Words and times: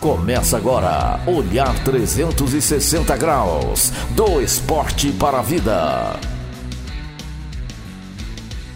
Começa 0.00 0.58
agora, 0.58 1.18
Olhar 1.26 1.72
360 1.82 3.16
Graus, 3.16 3.90
do 4.14 4.42
esporte 4.42 5.10
para 5.12 5.38
a 5.38 5.42
vida. 5.42 6.20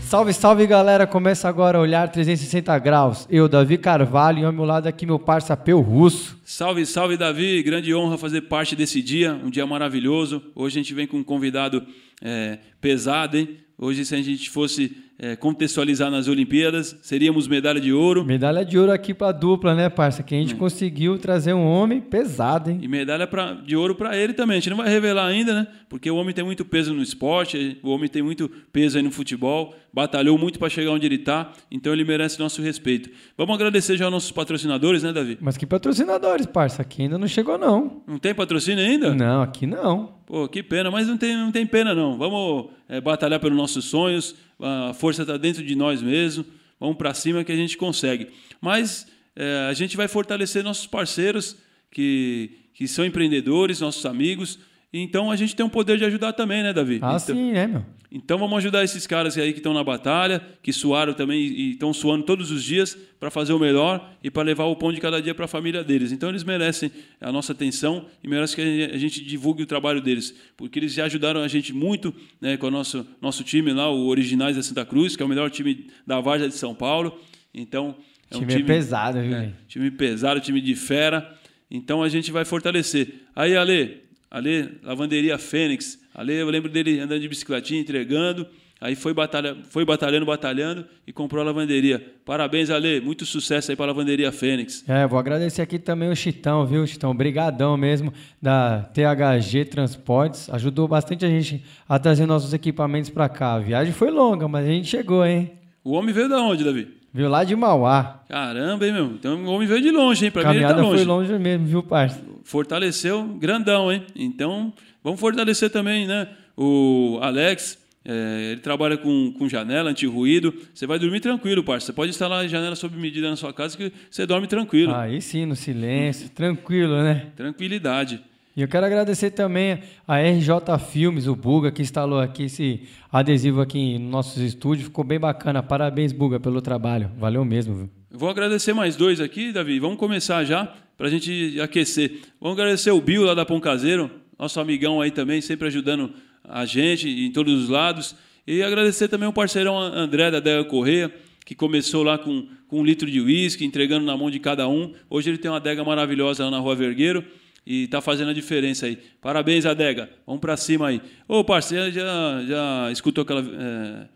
Salve, 0.03 0.33
salve 0.33 0.67
galera! 0.67 1.06
Começa 1.06 1.46
agora 1.46 1.78
Olhar 1.78 2.08
360 2.08 2.76
Graus. 2.78 3.28
Eu, 3.30 3.48
Davi 3.48 3.76
Carvalho, 3.76 4.40
e 4.40 4.44
ao 4.44 4.53
meu 4.53 4.64
lado 4.64 4.87
aqui 4.87 5.04
meu 5.04 5.19
parça 5.19 5.56
Peu 5.56 5.80
Russo. 5.80 6.38
Salve, 6.42 6.87
salve 6.87 7.17
Davi! 7.17 7.62
Grande 7.62 7.94
honra 7.94 8.16
fazer 8.16 8.40
parte 8.42 8.74
desse 8.74 9.02
dia, 9.02 9.34
um 9.44 9.50
dia 9.50 9.66
maravilhoso. 9.66 10.42
Hoje 10.54 10.78
a 10.78 10.82
gente 10.82 10.94
vem 10.94 11.06
com 11.06 11.18
um 11.18 11.24
convidado 11.24 11.87
é, 12.22 12.58
pesado, 12.80 13.37
hein? 13.37 13.58
Hoje, 13.82 14.04
se 14.04 14.14
a 14.14 14.21
gente 14.21 14.50
fosse 14.50 14.94
é, 15.22 15.37
contextualizar 15.37 16.10
nas 16.10 16.28
Olimpíadas, 16.28 16.96
seríamos 17.02 17.46
medalha 17.46 17.78
de 17.78 17.92
ouro. 17.92 18.24
Medalha 18.24 18.64
de 18.64 18.78
ouro 18.78 18.91
aqui 18.91 19.12
para 19.12 19.32
dupla, 19.32 19.74
né, 19.74 19.91
parça? 19.91 20.23
Que 20.23 20.34
a 20.34 20.38
gente 20.38 20.54
é. 20.54 20.56
conseguiu 20.56 21.18
trazer 21.18 21.52
um 21.52 21.66
homem 21.66 22.00
pesado, 22.00 22.70
hein? 22.70 22.78
E 22.80 22.88
medalha 22.88 23.26
pra, 23.26 23.52
de 23.52 23.76
ouro 23.76 23.95
para 23.95 24.16
ele 24.16 24.32
também. 24.32 24.56
A 24.56 24.60
gente 24.60 24.70
não 24.70 24.78
vai 24.78 24.88
revelar 24.88 25.26
ainda, 25.26 25.52
né? 25.52 25.66
Porque 25.90 26.10
o 26.10 26.16
homem 26.16 26.34
tem 26.34 26.42
muito 26.42 26.64
peso 26.64 26.95
no 26.95 27.02
esporte, 27.02 27.78
o 27.82 27.90
homem 27.90 28.09
tem 28.09 28.22
muito 28.22 28.50
peso 28.72 28.96
aí 28.96 29.02
no 29.02 29.10
futebol, 29.10 29.74
batalhou 29.92 30.38
muito 30.38 30.59
para 30.59 30.70
chegar 30.70 30.90
onde 30.92 31.04
ele 31.04 31.16
está, 31.16 31.52
então 31.70 31.92
ele 31.92 32.04
merece 32.04 32.40
nosso 32.40 32.62
respeito. 32.62 33.10
Vamos 33.37 33.54
agradecer 33.54 33.98
já 33.98 34.06
aos 34.06 34.12
nossos 34.12 34.32
patrocinadores, 34.32 35.02
né, 35.02 35.12
Davi? 35.12 35.37
Mas 35.38 35.59
que 35.59 35.66
patrocinadores, 35.66 36.46
parça? 36.46 36.80
Aqui 36.80 37.02
ainda 37.02 37.18
não 37.18 37.28
chegou, 37.28 37.59
não. 37.59 38.02
Não 38.06 38.18
tem 38.18 38.34
patrocínio 38.34 38.82
ainda? 38.82 39.14
Não, 39.14 39.42
aqui 39.42 39.66
não. 39.66 40.14
Pô, 40.24 40.48
que 40.48 40.62
pena, 40.62 40.90
mas 40.90 41.09
não 41.09 41.18
tem, 41.18 41.37
não 41.37 41.50
tem 41.50 41.66
pena 41.66 41.92
não. 41.92 42.16
Vamos 42.16 42.70
é, 42.88 43.00
batalhar 43.00 43.40
pelos 43.40 43.56
nossos 43.59 43.84
sonhos, 43.84 44.37
a 44.60 44.95
força 44.95 45.23
está 45.23 45.37
dentro 45.37 45.64
de 45.64 45.74
nós 45.74 46.02
mesmos, 46.02 46.46
vamos 46.78 46.96
para 46.96 47.14
cima 47.14 47.45
que 47.45 47.52
a 47.52 47.56
gente 47.56 47.77
consegue. 47.77 48.28
Mas 48.60 49.06
é, 49.37 49.66
a 49.68 49.73
gente 49.73 49.96
vai 49.96 50.09
fortalecer 50.09 50.62
nossos 50.62 50.87
parceiros 50.87 51.56
que, 51.91 52.51
que 52.74 52.87
são 52.87 53.04
empreendedores, 53.04 53.80
nossos 53.80 54.04
amigos, 54.07 54.59
então 54.93 55.30
a 55.30 55.37
gente 55.37 55.55
tem 55.55 55.65
um 55.65 55.69
poder 55.69 55.96
de 55.99 56.05
ajudar 56.05 56.33
também, 56.33 56.63
né, 56.63 56.73
Davi? 56.73 56.99
Ah, 57.02 57.16
então, 57.23 57.37
sim, 57.37 57.52
é, 57.52 57.66
meu. 57.66 57.85
Então 58.13 58.37
vamos 58.38 58.59
ajudar 58.59 58.83
esses 58.83 59.07
caras 59.07 59.38
aí 59.38 59.52
que 59.52 59.60
estão 59.60 59.73
na 59.73 59.85
batalha, 59.85 60.43
que 60.63 60.73
suaram 60.73 61.15
também 61.15 61.41
e 61.41 61.71
estão 61.73 61.93
suando 61.93 62.24
todos 62.24 62.51
os 62.51 62.65
dias 62.65 62.99
para 63.21 63.30
fazer 63.30 63.52
o 63.52 63.59
melhor 63.59 64.13
e 64.23 64.29
para 64.29 64.43
levar 64.43 64.65
o 64.65 64.75
pão 64.75 64.93
de 64.93 65.01
cada 65.01 65.23
dia 65.23 65.33
para 65.33 65.45
a 65.45 65.49
família 65.49 65.85
deles. 65.85 66.11
Então 66.11 66.29
eles 66.29 66.43
merecem 66.43 66.91
a 67.21 67.31
nossa 67.31 67.53
atenção 67.53 68.07
e 68.23 68.27
merecem 68.27 68.57
que 68.57 68.93
a 68.93 68.99
gente 68.99 69.25
divulgue 69.25 69.63
o 69.63 69.67
trabalho 69.67 70.01
deles, 70.01 70.35
porque 70.57 70.81
eles 70.81 70.93
já 70.93 71.05
ajudaram 71.05 71.41
a 71.41 71.47
gente 71.47 71.73
muito 71.73 72.13
né, 72.41 72.57
com 72.57 72.67
o 72.67 72.71
nosso, 72.71 73.07
nosso 73.23 73.45
time 73.45 73.73
lá, 73.73 73.89
o 73.89 74.09
Originais 74.09 74.57
da 74.57 74.63
Santa 74.63 74.85
Cruz, 74.85 75.15
que 75.15 75.23
é 75.23 75.27
o 75.27 75.29
melhor 75.29 75.49
time 75.49 75.87
da 76.05 76.21
Varja 76.21 76.49
de 76.49 76.55
São 76.55 76.75
Paulo. 76.75 77.17
Então 77.55 77.95
é 78.29 78.37
um 78.37 78.41
time, 78.41 78.55
time 78.55 78.65
pesado, 78.65 79.21
viu? 79.21 79.37
É, 79.37 79.53
time 79.69 79.89
pesado, 79.89 80.41
time 80.41 80.61
de 80.61 80.75
fera. 80.75 81.33
Então 81.71 82.03
a 82.03 82.09
gente 82.09 82.33
vai 82.33 82.45
fortalecer. 82.45 83.21
Aí, 83.37 83.57
Ale, 83.57 84.09
Ale, 84.31 84.78
Lavanderia 84.83 85.36
Fênix. 85.39 85.98
Ale, 86.14 86.34
eu 86.34 86.48
lembro 86.48 86.70
dele 86.70 87.00
andando 87.00 87.20
de 87.20 87.28
bicicletinha, 87.28 87.81
entregando. 87.81 88.47
Aí 88.81 88.95
foi, 88.95 89.12
batalha, 89.12 89.59
foi 89.69 89.84
batalhando, 89.84 90.25
batalhando 90.25 90.87
e 91.06 91.12
comprou 91.12 91.42
a 91.42 91.45
lavanderia. 91.45 92.14
Parabéns, 92.25 92.70
Ale. 92.70 92.98
Muito 92.98 93.27
sucesso 93.27 93.70
aí 93.70 93.77
para 93.77 93.87
a 93.87 93.89
Lavanderia 93.89 94.33
Fênix. 94.33 94.83
É, 94.89 95.06
vou 95.06 95.19
agradecer 95.19 95.61
aqui 95.61 95.78
também 95.78 96.09
o 96.09 96.17
Chitão, 96.17 96.64
viu, 96.64 96.87
Chitão? 96.87 97.11
Obrigadão 97.11 97.77
mesmo 97.77 98.11
da 98.41 98.89
THG 98.95 99.67
Transportes. 99.67 100.48
Ajudou 100.48 100.89
bastante 100.89 101.27
a 101.27 101.28
gente 101.28 101.62
a 101.87 101.98
trazer 101.98 102.25
nossos 102.25 102.55
equipamentos 102.55 103.11
para 103.11 103.28
cá. 103.28 103.55
A 103.55 103.59
viagem 103.59 103.92
foi 103.92 104.11
longa, 104.11 104.48
mas 104.48 104.65
a 104.65 104.70
gente 104.70 104.89
chegou, 104.89 105.27
hein? 105.27 105.50
O 105.84 105.92
homem 105.92 106.15
veio 106.15 106.31
da 106.31 106.41
onde, 106.41 106.65
Davi? 106.65 107.00
Veio 107.12 107.28
lá 107.28 107.42
de 107.42 107.56
Mauá. 107.56 108.22
Caramba, 108.28 108.86
hein, 108.86 108.92
meu? 108.92 109.06
Então 109.06 109.44
o 109.44 109.50
homem 109.50 109.66
veio 109.66 109.83
de 109.83 109.91
longe, 109.91 110.25
hein? 110.25 110.30
Pra 110.30 110.42
Caminhada 110.42 110.75
mim 110.75 110.80
ele 110.80 110.83
tá 110.83 110.89
longe. 110.91 111.05
foi 111.05 111.12
longe 111.12 111.39
mesmo, 111.39 111.66
viu, 111.66 111.83
parça? 111.83 112.20
Fortaleceu 112.44 113.25
grandão, 113.39 113.92
hein? 113.92 114.05
Então, 114.14 114.72
vamos 115.03 115.19
fortalecer 115.19 115.70
também, 115.70 116.06
né? 116.06 116.28
O 116.56 117.19
Alex, 117.20 117.78
é, 118.04 118.53
ele 118.53 118.60
trabalha 118.60 118.97
com, 118.97 119.32
com 119.37 119.49
janela, 119.49 119.91
anti-ruído. 119.91 120.54
Você 120.72 120.87
vai 120.87 120.99
dormir 120.99 121.20
tranquilo, 121.20 121.65
parça. 121.65 121.87
Você 121.87 121.93
pode 121.93 122.10
instalar 122.10 122.44
a 122.44 122.49
janela 122.49 122.76
sob 122.76 122.97
medida 122.97 123.28
na 123.28 123.37
sua 123.37 123.53
casa 123.53 123.76
que 123.76 123.93
você 124.10 124.25
dorme 124.25 124.47
tranquilo. 124.47 124.94
Aí 124.94 125.20
sim, 125.20 125.44
no 125.47 125.56
silêncio, 125.56 126.28
tranquilo, 126.31 127.03
né? 127.03 127.26
Tranquilidade. 127.37 128.22
E 128.60 128.62
eu 128.62 128.69
quero 128.69 128.84
agradecer 128.84 129.31
também 129.31 129.78
a 130.06 130.19
RJ 130.21 130.78
Filmes, 130.93 131.26
o 131.26 131.34
Buga, 131.34 131.72
que 131.72 131.81
instalou 131.81 132.21
aqui 132.21 132.43
esse 132.43 132.82
adesivo 133.10 133.62
aqui 133.62 133.98
nos 133.98 134.10
nossos 134.10 134.43
estúdios. 134.43 134.88
Ficou 134.88 135.03
bem 135.03 135.19
bacana. 135.19 135.62
Parabéns, 135.62 136.12
Buga, 136.12 136.38
pelo 136.38 136.60
trabalho. 136.60 137.10
Valeu 137.19 137.43
mesmo. 137.43 137.75
Viu? 137.75 137.91
Vou 138.10 138.28
agradecer 138.28 138.75
mais 138.75 138.97
dois 138.97 139.19
aqui, 139.19 139.50
Davi. 139.50 139.81
Vamos 139.81 139.97
começar 139.97 140.44
já 140.44 140.70
para 140.99 141.06
a 141.06 141.10
gente 141.10 141.59
aquecer. 141.59 142.20
Vamos 142.38 142.59
agradecer 142.59 142.91
o 142.91 143.00
Bill 143.00 143.25
lá 143.25 143.32
da 143.32 143.47
Pão 143.47 143.59
Caseiro, 143.60 144.10
nosso 144.38 144.60
amigão 144.60 145.00
aí 145.00 145.10
também, 145.10 145.41
sempre 145.41 145.66
ajudando 145.69 146.12
a 146.44 146.66
gente 146.66 147.09
em 147.09 147.32
todos 147.32 147.62
os 147.62 147.70
lados. 147.70 148.15
E 148.47 148.62
agradecer 148.62 149.09
também 149.09 149.26
o 149.26 149.32
parceirão 149.32 149.78
André 149.78 150.31
da 150.31 150.38
Dega 150.38 150.65
Correia, 150.65 151.10
que 151.47 151.54
começou 151.54 152.03
lá 152.03 152.19
com, 152.19 152.47
com 152.69 152.81
um 152.81 152.84
litro 152.84 153.10
de 153.10 153.22
uísque, 153.22 153.65
entregando 153.65 154.04
na 154.04 154.15
mão 154.19 154.31
de 154.31 154.38
cada 154.38 154.69
um. 154.69 154.93
Hoje 155.09 155.31
ele 155.31 155.38
tem 155.38 155.50
uma 155.50 155.56
adega 155.56 155.82
maravilhosa 155.82 156.44
lá 156.44 156.50
na 156.50 156.59
Rua 156.59 156.76
Vergueiro 156.76 157.25
e 157.66 157.84
está 157.84 158.00
fazendo 158.00 158.31
a 158.31 158.34
diferença 158.34 158.87
aí. 158.87 158.98
Parabéns, 159.21 159.66
Adega. 159.66 160.10
Vamos 160.26 160.41
para 160.41 160.56
cima 160.56 160.88
aí. 160.88 161.00
Ô, 161.28 161.44
parceiro, 161.44 161.91
já, 161.91 162.43
já 162.47 162.93
escutou 162.93 163.22
aquela, 163.22 163.41
é, 163.41 164.06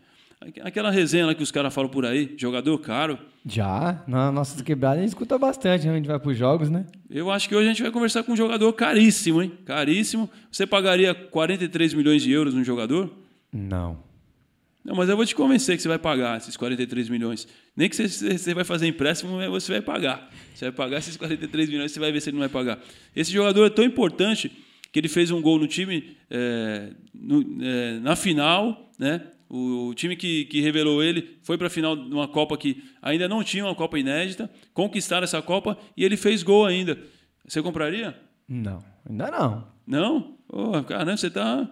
aquela 0.61 0.91
resenha 0.91 1.33
que 1.33 1.43
os 1.43 1.51
caras 1.51 1.73
falam 1.73 1.89
por 1.89 2.05
aí? 2.05 2.35
Jogador 2.37 2.77
caro? 2.79 3.17
Já. 3.45 4.03
Na 4.07 4.31
nossa 4.31 4.61
quebrada 4.63 4.97
a 4.97 5.01
gente 5.01 5.09
escuta 5.09 5.37
bastante, 5.37 5.85
né? 5.85 5.93
a 5.93 5.95
gente 5.95 6.07
vai 6.07 6.19
para 6.19 6.31
os 6.31 6.37
jogos, 6.37 6.69
né? 6.69 6.85
Eu 7.09 7.29
acho 7.31 7.47
que 7.47 7.55
hoje 7.55 7.67
a 7.67 7.69
gente 7.69 7.83
vai 7.83 7.91
conversar 7.91 8.23
com 8.23 8.33
um 8.33 8.35
jogador 8.35 8.71
caríssimo, 8.73 9.41
hein? 9.41 9.51
Caríssimo. 9.65 10.29
Você 10.51 10.65
pagaria 10.65 11.13
43 11.13 11.93
milhões 11.93 12.21
de 12.21 12.31
euros 12.31 12.53
num 12.53 12.63
jogador? 12.63 13.11
Não. 13.53 14.03
Não, 14.83 14.95
mas 14.95 15.09
eu 15.09 15.15
vou 15.15 15.25
te 15.25 15.33
convencer 15.33 15.75
que 15.75 15.81
você 15.81 15.87
vai 15.87 15.97
pagar 15.97 16.37
esses 16.37 16.55
43 16.55 17.09
milhões. 17.09 17.47
Nem 17.75 17.89
que 17.89 17.95
você, 17.95 18.37
você 18.37 18.53
vai 18.53 18.63
fazer 18.63 18.87
empréstimo, 18.87 19.37
você 19.49 19.73
vai 19.73 19.81
pagar. 19.81 20.31
Você 20.53 20.65
vai 20.65 20.71
pagar 20.71 20.97
esses 20.99 21.17
43 21.17 21.69
milhões, 21.69 21.91
você 21.91 21.99
vai 21.99 22.11
ver 22.11 22.21
se 22.21 22.29
ele 22.29 22.37
não 22.37 22.47
vai 22.47 22.49
pagar. 22.49 22.79
Esse 23.15 23.31
jogador 23.31 23.65
é 23.65 23.69
tão 23.69 23.83
importante 23.83 24.51
que 24.91 24.99
ele 24.99 25.09
fez 25.09 25.29
um 25.29 25.41
gol 25.41 25.59
no 25.59 25.67
time 25.67 26.15
é, 26.29 26.91
no, 27.13 27.61
é, 27.61 27.99
na 27.99 28.15
final, 28.15 28.89
né? 28.97 29.21
O, 29.49 29.89
o, 29.89 29.93
time 29.93 30.15
que, 30.15 30.45
que 30.45 30.61
revelou 30.61 31.03
ele 31.03 31.37
foi 31.43 31.57
para 31.57 31.67
a 31.67 31.69
final 31.69 31.95
de 31.95 32.13
uma 32.13 32.27
Copa 32.27 32.57
que 32.57 32.81
ainda 33.01 33.27
não 33.27 33.43
tinha 33.43 33.65
uma 33.65 33.75
Copa 33.75 33.99
inédita, 33.99 34.49
conquistaram 34.73 35.25
essa 35.25 35.41
Copa 35.41 35.77
e 35.97 36.05
ele 36.05 36.15
fez 36.15 36.43
gol 36.43 36.65
ainda. 36.65 36.97
Você 37.45 37.61
compraria? 37.61 38.17
Não, 38.47 38.83
ainda 39.07 39.29
não. 39.29 39.67
Não? 39.85 40.37
Oh, 40.47 40.81
caramba, 40.83 41.17
você 41.17 41.27
está 41.27 41.69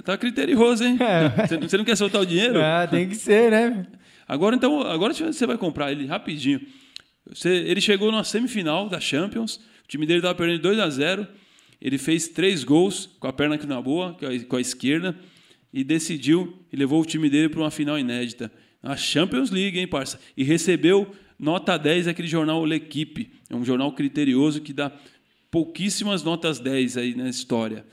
Tá 0.00 0.16
criterioso, 0.16 0.84
hein? 0.84 0.96
É. 1.00 1.46
Você 1.60 1.76
não 1.76 1.84
quer 1.84 1.96
soltar 1.96 2.22
o 2.22 2.26
dinheiro? 2.26 2.60
Ah, 2.60 2.86
tem 2.86 3.08
que 3.08 3.14
ser, 3.14 3.50
né? 3.50 3.86
Agora, 4.26 4.56
então, 4.56 4.80
agora 4.80 5.12
você 5.12 5.46
vai 5.46 5.58
comprar 5.58 5.92
ele 5.92 6.06
rapidinho. 6.06 6.60
Você, 7.28 7.50
ele 7.50 7.80
chegou 7.80 8.10
na 8.10 8.24
semifinal 8.24 8.88
da 8.88 8.98
Champions, 8.98 9.56
o 9.84 9.88
time 9.88 10.06
dele 10.06 10.20
estava 10.20 10.34
perdendo 10.34 10.62
2 10.62 10.78
a 10.78 10.88
0 10.88 11.26
ele 11.82 11.98
fez 11.98 12.28
três 12.28 12.62
gols 12.62 13.10
com 13.18 13.26
a 13.26 13.32
perna 13.32 13.56
aqui 13.56 13.66
na 13.66 13.82
boa, 13.82 14.16
com 14.48 14.56
a 14.56 14.60
esquerda, 14.60 15.16
e 15.72 15.82
decidiu 15.82 16.56
e 16.72 16.76
levou 16.76 17.02
o 17.02 17.04
time 17.04 17.28
dele 17.28 17.48
para 17.48 17.58
uma 17.58 17.72
final 17.72 17.98
inédita. 17.98 18.52
Na 18.80 18.96
Champions 18.96 19.50
League, 19.50 19.76
hein, 19.76 19.88
parça? 19.88 20.20
E 20.36 20.44
recebeu 20.44 21.12
nota 21.36 21.76
10 21.76 22.06
aquele 22.06 22.28
jornal 22.28 22.64
L'Equipe. 22.64 23.32
É 23.50 23.56
um 23.56 23.64
jornal 23.64 23.90
criterioso 23.92 24.60
que 24.60 24.72
dá 24.72 24.92
pouquíssimas 25.50 26.22
notas 26.22 26.60
10 26.60 26.96
aí 26.96 27.14
na 27.16 27.28
história. 27.28 27.84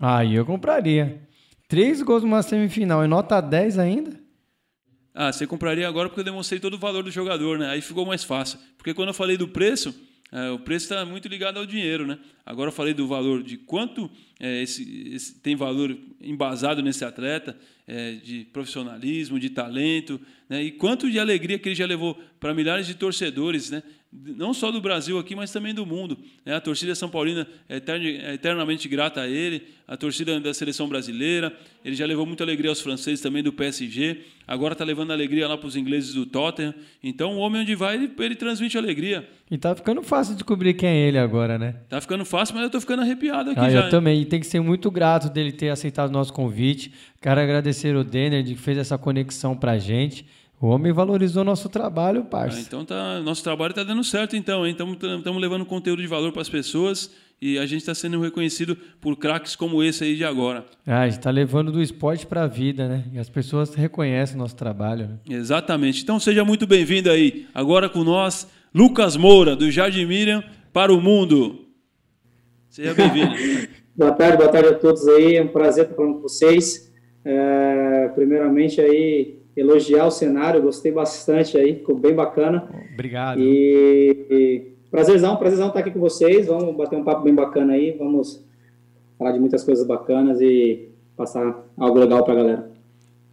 Aí 0.00 0.34
eu 0.34 0.46
compraria. 0.46 1.20
Três 1.68 2.00
gols 2.00 2.22
numa 2.22 2.42
semifinal 2.42 3.04
e 3.04 3.08
nota 3.08 3.40
10 3.40 3.78
ainda? 3.78 4.20
Ah, 5.12 5.32
você 5.32 5.46
compraria 5.46 5.88
agora 5.88 6.08
porque 6.08 6.20
eu 6.20 6.24
demonstrei 6.24 6.60
todo 6.60 6.74
o 6.74 6.78
valor 6.78 7.02
do 7.02 7.10
jogador, 7.10 7.58
né? 7.58 7.70
Aí 7.70 7.80
ficou 7.80 8.04
mais 8.04 8.22
fácil. 8.22 8.58
Porque 8.76 8.94
quando 8.94 9.08
eu 9.08 9.14
falei 9.14 9.36
do 9.36 9.48
preço, 9.48 9.94
é, 10.30 10.50
o 10.50 10.58
preço 10.58 10.84
está 10.84 11.04
muito 11.04 11.26
ligado 11.26 11.58
ao 11.58 11.66
dinheiro, 11.66 12.06
né? 12.06 12.18
Agora 12.44 12.68
eu 12.68 12.72
falei 12.72 12.92
do 12.92 13.08
valor 13.08 13.42
de 13.42 13.56
quanto 13.56 14.10
é, 14.38 14.62
esse, 14.62 15.08
esse, 15.12 15.40
tem 15.40 15.56
valor 15.56 15.96
embasado 16.20 16.82
nesse 16.82 17.04
atleta, 17.04 17.56
é, 17.86 18.12
de 18.12 18.44
profissionalismo, 18.52 19.40
de 19.40 19.50
talento, 19.50 20.20
né? 20.48 20.62
e 20.62 20.70
quanto 20.72 21.10
de 21.10 21.18
alegria 21.18 21.58
que 21.58 21.68
ele 21.68 21.74
já 21.74 21.86
levou 21.86 22.14
para 22.38 22.52
milhares 22.52 22.86
de 22.86 22.94
torcedores, 22.94 23.70
né? 23.70 23.82
Não 24.24 24.54
só 24.54 24.72
do 24.72 24.80
Brasil 24.80 25.18
aqui, 25.18 25.34
mas 25.34 25.52
também 25.52 25.74
do 25.74 25.84
mundo. 25.84 26.16
Né? 26.44 26.54
A 26.54 26.60
torcida 26.60 26.94
São 26.94 27.08
Paulina 27.08 27.46
é, 27.68 27.76
é 27.76 28.34
eternamente 28.34 28.88
grata 28.88 29.20
a 29.20 29.28
ele, 29.28 29.62
a 29.86 29.96
torcida 29.96 30.40
da 30.40 30.54
seleção 30.54 30.88
brasileira. 30.88 31.52
Ele 31.84 31.94
já 31.94 32.06
levou 32.06 32.24
muita 32.24 32.42
alegria 32.42 32.70
aos 32.70 32.80
franceses 32.80 33.20
também 33.20 33.42
do 33.42 33.52
PSG, 33.52 34.20
agora 34.46 34.72
está 34.72 34.84
levando 34.84 35.12
alegria 35.12 35.46
lá 35.46 35.56
para 35.58 35.66
os 35.66 35.76
ingleses 35.76 36.14
do 36.14 36.24
Tottenham. 36.24 36.74
Então, 37.02 37.36
o 37.36 37.38
homem 37.38 37.62
onde 37.62 37.74
vai, 37.74 37.94
ele, 37.94 38.10
ele 38.18 38.34
transmite 38.34 38.78
alegria. 38.78 39.28
E 39.50 39.58
tá 39.58 39.74
ficando 39.74 40.02
fácil 40.02 40.34
descobrir 40.34 40.74
quem 40.74 40.88
é 40.88 41.08
ele 41.08 41.18
agora, 41.18 41.58
né? 41.58 41.76
Tá 41.88 42.00
ficando 42.00 42.24
fácil, 42.24 42.54
mas 42.54 42.64
eu 42.64 42.70
tô 42.70 42.80
ficando 42.80 43.02
arrepiado 43.02 43.50
aqui 43.50 43.60
ah, 43.60 43.70
já. 43.70 43.78
Eu 43.80 43.84
hein? 43.84 43.90
também. 43.90 44.22
E 44.22 44.24
tem 44.24 44.40
que 44.40 44.46
ser 44.46 44.60
muito 44.60 44.90
grato 44.90 45.28
dele 45.28 45.52
ter 45.52 45.68
aceitado 45.68 46.08
o 46.08 46.12
nosso 46.12 46.32
convite. 46.32 46.92
Quero 47.20 47.40
agradecer 47.40 47.94
o 47.94 48.02
Denner 48.02 48.42
de 48.42 48.54
que 48.54 48.60
fez 48.60 48.78
essa 48.78 48.96
conexão 48.96 49.56
pra 49.56 49.78
gente. 49.78 50.26
O 50.60 50.68
homem 50.68 50.90
valorizou 50.90 51.44
nosso 51.44 51.68
trabalho, 51.68 52.24
parça. 52.24 52.58
Ah, 52.58 52.62
então 52.62 52.84
tá, 52.84 53.20
nosso 53.20 53.44
trabalho 53.44 53.72
está 53.72 53.84
dando 53.84 54.02
certo, 54.02 54.36
então, 54.36 54.66
Estamos 54.66 55.40
levando 55.40 55.66
conteúdo 55.66 56.00
de 56.00 56.08
valor 56.08 56.32
para 56.32 56.40
as 56.40 56.48
pessoas 56.48 57.10
e 57.40 57.58
a 57.58 57.66
gente 57.66 57.80
está 57.80 57.94
sendo 57.94 58.18
reconhecido 58.20 58.74
por 58.98 59.16
craques 59.16 59.54
como 59.54 59.82
esse 59.82 60.04
aí 60.04 60.16
de 60.16 60.24
agora. 60.24 60.64
Ah, 60.86 61.00
a 61.00 61.08
gente 61.08 61.18
está 61.18 61.30
levando 61.30 61.70
do 61.70 61.82
esporte 61.82 62.26
para 62.26 62.44
a 62.44 62.46
vida, 62.46 62.88
né? 62.88 63.04
E 63.12 63.18
as 63.18 63.28
pessoas 63.28 63.74
reconhecem 63.74 64.36
o 64.36 64.38
nosso 64.38 64.56
trabalho. 64.56 65.08
Né? 65.08 65.36
Exatamente. 65.36 66.02
Então 66.02 66.18
seja 66.18 66.42
muito 66.42 66.66
bem-vindo 66.66 67.10
aí. 67.10 67.46
Agora 67.52 67.90
com 67.90 68.02
nós, 68.02 68.50
Lucas 68.74 69.14
Moura, 69.14 69.54
do 69.54 69.70
Jardim 69.70 70.06
Miriam 70.06 70.42
para 70.72 70.90
o 70.90 71.00
mundo. 71.00 71.66
Seja 72.70 72.94
bem-vindo. 72.94 73.34
boa 73.94 74.12
tarde, 74.12 74.38
boa 74.38 74.48
tarde 74.48 74.68
a 74.70 74.74
todos 74.74 75.06
aí. 75.06 75.36
É 75.36 75.42
um 75.42 75.48
prazer 75.48 75.84
estar 75.84 75.96
falando 75.96 76.14
com 76.14 76.22
vocês. 76.22 76.90
É, 77.22 78.08
primeiramente 78.14 78.80
aí 78.80 79.45
elogiar 79.56 80.06
o 80.06 80.10
cenário, 80.10 80.60
gostei 80.60 80.92
bastante 80.92 81.56
aí, 81.56 81.76
ficou 81.76 81.96
bem 81.96 82.14
bacana. 82.14 82.68
Obrigado. 82.92 83.40
E, 83.40 84.26
e 84.30 84.62
prazerzão, 84.90 85.36
prazerzão 85.36 85.68
estar 85.68 85.80
aqui 85.80 85.90
com 85.90 86.00
vocês, 86.00 86.46
vamos 86.46 86.76
bater 86.76 86.96
um 86.96 87.04
papo 87.04 87.22
bem 87.22 87.34
bacana 87.34 87.72
aí, 87.72 87.92
vamos 87.92 88.44
falar 89.18 89.32
de 89.32 89.40
muitas 89.40 89.64
coisas 89.64 89.86
bacanas 89.86 90.40
e 90.40 90.88
passar 91.16 91.64
algo 91.76 91.98
legal 91.98 92.22
para 92.22 92.34
a 92.34 92.36
galera. 92.36 92.70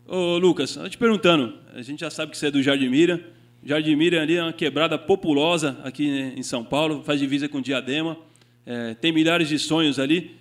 Ô 0.08 0.38
Lucas, 0.38 0.80
te 0.90 0.98
perguntando, 0.98 1.54
a 1.74 1.82
gente 1.82 2.00
já 2.00 2.10
sabe 2.10 2.32
que 2.32 2.38
você 2.38 2.48
é 2.48 2.52
do 2.52 2.64
Jardim 2.64 2.90
Mira, 2.90 3.20
Jardim 3.66 3.96
Mira 3.96 4.22
ali 4.22 4.36
é 4.36 4.44
uma 4.44 4.54
quebrada 4.54 4.98
populosa 4.98 5.78
aqui 5.84 6.08
em 6.08 6.44
São 6.44 6.64
Paulo, 6.64 7.04
faz 7.04 7.20
divisa 7.20 7.50
com 7.50 7.62
Diadema, 7.62 8.18
é, 8.66 8.94
tem 8.94 9.12
milhares 9.12 9.50
de 9.50 9.60
sonhos 9.60 10.00
ali, 10.00 10.32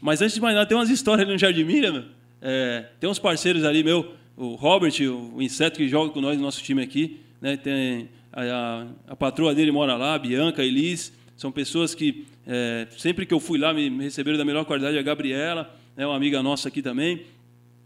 mas 0.00 0.20
antes 0.20 0.34
de 0.34 0.40
mais 0.40 0.54
nada, 0.54 0.66
tem 0.66 0.76
umas 0.76 0.90
histórias 0.90 1.24
ali 1.24 1.32
no 1.32 1.38
Jardim 1.38 1.64
Mira, 1.64 2.04
é, 2.40 2.86
tem 2.98 3.08
uns 3.08 3.18
parceiros 3.18 3.64
ali, 3.64 3.84
meu, 3.84 4.12
o 4.36 4.54
Robert, 4.54 4.94
o 5.00 5.40
inseto 5.42 5.78
que 5.78 5.88
joga 5.88 6.10
com 6.10 6.20
nós 6.20 6.36
no 6.36 6.42
nosso 6.42 6.62
time 6.62 6.82
aqui, 6.82 7.20
né? 7.40 7.56
Tem 7.56 8.08
a, 8.32 8.42
a, 8.42 8.86
a 9.12 9.16
patroa 9.16 9.54
dele 9.54 9.70
mora 9.70 9.96
lá, 9.96 10.18
Bianca, 10.18 10.64
Elis, 10.64 11.12
são 11.36 11.52
pessoas 11.52 11.94
que 11.94 12.26
é, 12.46 12.86
sempre 12.96 13.26
que 13.26 13.34
eu 13.34 13.40
fui 13.40 13.58
lá 13.58 13.72
me, 13.72 13.90
me, 13.90 14.04
receberam 14.04 14.38
da 14.38 14.44
melhor 14.44 14.64
qualidade. 14.64 14.98
A 14.98 15.02
Gabriela, 15.02 15.74
né, 15.96 16.06
uma 16.06 16.16
amiga 16.16 16.42
nossa 16.42 16.68
aqui 16.68 16.82
também, 16.82 17.22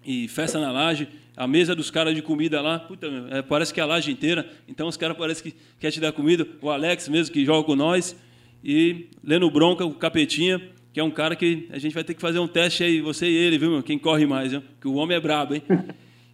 e 0.04 0.28
festa 0.28 0.60
na 0.60 0.70
laje, 0.70 1.08
a 1.36 1.46
mesa 1.46 1.74
dos 1.74 1.90
caras 1.90 2.14
de 2.14 2.22
comida 2.22 2.60
lá, 2.60 2.78
puta, 2.78 3.06
é, 3.30 3.42
parece 3.42 3.74
que 3.74 3.80
é 3.80 3.82
a 3.82 3.86
laje 3.86 4.10
inteira. 4.10 4.48
Então 4.68 4.88
os 4.88 4.96
caras 4.96 5.16
parecem 5.16 5.50
que 5.50 5.58
quer 5.80 5.90
te 5.90 6.00
dar 6.00 6.12
comida. 6.12 6.46
O 6.62 6.70
Alex 6.70 7.08
mesmo 7.08 7.32
que 7.32 7.44
joga 7.44 7.64
com 7.64 7.74
nós 7.74 8.16
e 8.64 9.06
Leno 9.22 9.50
Bronca, 9.50 9.84
o 9.84 9.94
Capetinha 9.94 10.60
que 10.96 11.00
é 11.00 11.04
um 11.04 11.10
cara 11.10 11.36
que 11.36 11.68
a 11.70 11.78
gente 11.78 11.92
vai 11.92 12.02
ter 12.02 12.14
que 12.14 12.22
fazer 12.22 12.38
um 12.38 12.48
teste 12.48 12.82
aí, 12.82 13.02
você 13.02 13.26
e 13.26 13.36
ele, 13.36 13.58
viu, 13.58 13.70
meu? 13.70 13.82
Quem 13.82 13.98
corre 13.98 14.24
mais, 14.24 14.52
viu? 14.52 14.62
Que 14.80 14.88
o 14.88 14.94
homem 14.94 15.14
é 15.14 15.20
brabo, 15.20 15.54
hein? 15.54 15.62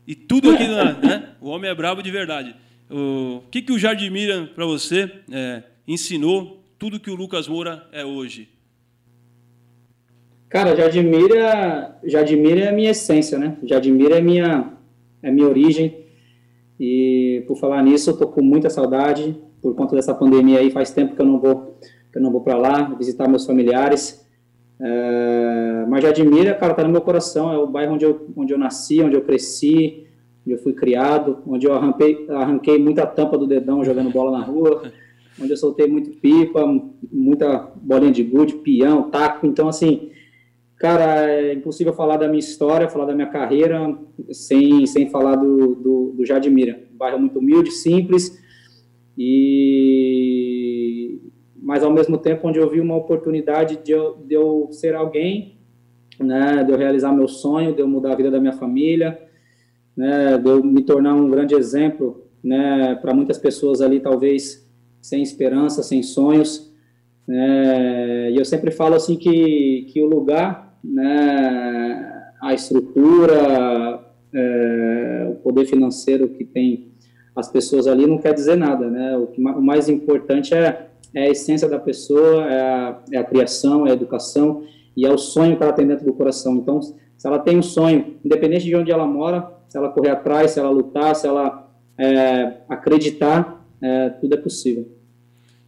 E 0.06 0.14
tudo 0.14 0.50
aqui, 0.50 0.66
né? 0.69 1.31
O 1.40 1.49
homem 1.49 1.70
é 1.70 1.75
brabo 1.75 2.02
de 2.02 2.10
verdade. 2.10 2.54
O 2.90 3.43
que, 3.50 3.62
que 3.62 3.72
o 3.72 3.78
Jardim 3.78 4.10
Miriam, 4.10 4.46
para 4.46 4.66
você, 4.66 5.10
é, 5.31 5.62
ensinou 5.88 6.62
tudo 6.78 7.00
que 7.00 7.10
o 7.10 7.14
Lucas 7.14 7.49
Moura 7.49 7.88
é 7.93 8.04
hoje? 8.04 8.49
Cara, 10.49 10.76
Jardim 10.76 11.04
Miriam, 11.04 11.94
Jardim 12.04 12.37
Miriam 12.37 12.66
é 12.66 12.69
a 12.69 12.72
minha 12.72 12.90
essência, 12.90 13.38
né? 13.38 13.56
Jardim 13.62 13.93
Miriam 13.93 14.16
é 14.16 14.20
minha, 14.20 14.72
é 15.22 15.31
minha 15.31 15.49
origem. 15.49 16.04
E 16.78 17.43
por 17.46 17.56
falar 17.56 17.82
nisso, 17.82 18.10
eu 18.10 18.16
tô 18.19 18.26
com 18.26 18.43
muita 18.43 18.69
saudade 18.69 19.34
por 19.62 19.75
conta 19.75 19.96
dessa 19.96 20.12
pandemia 20.12 20.58
aí. 20.58 20.70
Faz 20.70 20.90
tempo 20.90 21.14
que 21.16 21.22
eu 21.22 21.25
não 21.25 21.40
vou, 21.40 21.78
que 22.12 22.19
eu 22.19 22.22
não 22.22 22.31
vou 22.31 22.43
para 22.43 22.58
lá 22.58 22.94
visitar 22.94 23.26
meus 23.28 23.46
familiares. 23.46 24.22
É, 24.84 25.87
mas 25.88 26.02
Jadimira, 26.02 26.55
cara, 26.55 26.75
tá 26.75 26.82
no 26.82 26.90
meu 26.90 27.00
coração. 27.00 27.52
É 27.52 27.56
o 27.56 27.69
bairro 27.69 27.94
onde 27.94 28.05
eu, 28.05 28.26
onde 28.37 28.52
eu 28.52 28.58
nasci, 28.58 29.00
onde 29.00 29.14
eu 29.14 29.23
cresci, 29.23 30.06
onde 30.44 30.56
eu 30.56 30.58
fui 30.58 30.73
criado, 30.73 31.38
onde 31.46 31.67
eu 31.67 31.73
arranquei, 31.73 32.26
arranquei 32.29 32.79
muita 32.79 33.06
tampa 33.06 33.38
do 33.38 33.46
dedão 33.46 33.84
jogando 33.84 34.11
bola 34.11 34.37
na 34.37 34.44
rua, 34.44 34.82
onde 35.40 35.52
eu 35.52 35.56
soltei 35.56 35.87
muito 35.87 36.11
pipa, 36.19 36.67
muita 37.12 37.70
bolinha 37.76 38.11
de 38.11 38.25
gude, 38.25 38.55
peão, 38.55 39.08
taco. 39.08 39.46
Então, 39.46 39.69
assim, 39.69 40.11
cara, 40.76 41.31
é 41.31 41.55
impossível 41.55 41.93
falar 41.93 42.17
da 42.17 42.26
minha 42.26 42.40
história, 42.40 42.88
falar 42.88 43.05
da 43.05 43.14
minha 43.14 43.28
carreira 43.28 43.96
sem, 44.32 44.85
sem 44.87 45.08
falar 45.08 45.37
do, 45.37 45.76
do, 45.76 46.14
do 46.17 46.26
Jadimira. 46.26 46.82
Um 46.93 46.96
bairro 46.96 47.20
muito 47.20 47.38
humilde, 47.38 47.70
simples 47.70 48.37
e 49.17 50.31
mas 51.62 51.85
ao 51.85 51.93
mesmo 51.93 52.19
tempo 52.19 52.49
onde 52.49 52.59
eu 52.59 52.69
vi 52.69 52.81
uma 52.81 52.97
oportunidade 52.97 53.76
de 53.76 53.93
eu, 53.93 54.17
de 54.17 54.35
eu 54.35 54.69
ser 54.73 54.94
alguém, 54.97 55.59
né, 56.19 56.64
de 56.64 56.73
eu 56.73 56.76
realizar 56.76 57.12
meu 57.12 57.29
sonho, 57.29 57.73
de 57.73 57.81
eu 57.81 57.87
mudar 57.87 58.12
a 58.12 58.17
vida 58.17 58.31
da 58.31 58.41
minha 58.41 58.53
família, 58.53 59.19
né, 59.97 60.37
de 60.37 60.50
eu 60.50 60.62
me 60.62 60.82
tornar 60.82 61.14
um 61.14 61.31
grande 61.31 61.55
exemplo, 61.55 62.26
né, 62.43 62.97
para 62.97 63.14
muitas 63.14 63.38
pessoas 63.38 63.81
ali 63.81 64.00
talvez 64.00 64.69
sem 65.00 65.23
esperança, 65.23 65.82
sem 65.82 66.03
sonhos, 66.03 66.73
né, 67.26 68.32
e 68.32 68.37
eu 68.37 68.44
sempre 68.44 68.73
falo 68.73 68.97
assim 68.97 69.17
que 69.17 69.87
que 69.93 70.03
o 70.03 70.09
lugar, 70.09 70.76
né, 70.82 72.32
a 72.43 72.53
estrutura, 72.53 74.03
é, 74.35 75.29
o 75.31 75.35
poder 75.37 75.67
financeiro 75.67 76.29
que 76.29 76.44
tem 76.44 76.93
as 77.37 77.50
pessoas 77.50 77.87
ali 77.87 78.06
não 78.06 78.19
quer 78.19 78.35
dizer 78.35 78.56
nada, 78.56 78.91
né? 78.91 79.17
O, 79.17 79.26
que, 79.26 79.41
o 79.41 79.62
mais 79.62 79.88
importante 79.88 80.55
é 80.55 80.92
é 81.14 81.23
a 81.25 81.31
essência 81.31 81.69
da 81.69 81.79
pessoa, 81.79 82.47
é 82.47 82.61
a, 82.61 83.03
é 83.12 83.17
a 83.19 83.25
criação, 83.25 83.87
é 83.87 83.91
a 83.91 83.94
educação 83.94 84.64
e 84.97 85.06
é 85.06 85.11
o 85.11 85.19
sonho 85.19 85.56
que 85.56 85.62
ela 85.62 85.73
tem 85.73 85.87
dentro 85.87 86.05
do 86.05 86.12
coração. 86.12 86.56
Então, 86.56 86.81
se 86.82 87.26
ela 87.26 87.38
tem 87.38 87.59
um 87.59 87.62
sonho, 87.62 88.17
independente 88.25 88.64
de 88.64 88.75
onde 88.75 88.91
ela 88.91 89.06
mora, 89.06 89.50
se 89.69 89.76
ela 89.76 89.88
correr 89.88 90.11
atrás, 90.11 90.53
se 90.53 90.59
ela 90.59 90.70
lutar, 90.70 91.14
se 91.14 91.26
ela 91.26 91.70
é, 91.97 92.55
acreditar, 92.69 93.64
é, 93.81 94.11
tudo 94.11 94.35
é 94.35 94.37
possível. 94.37 94.88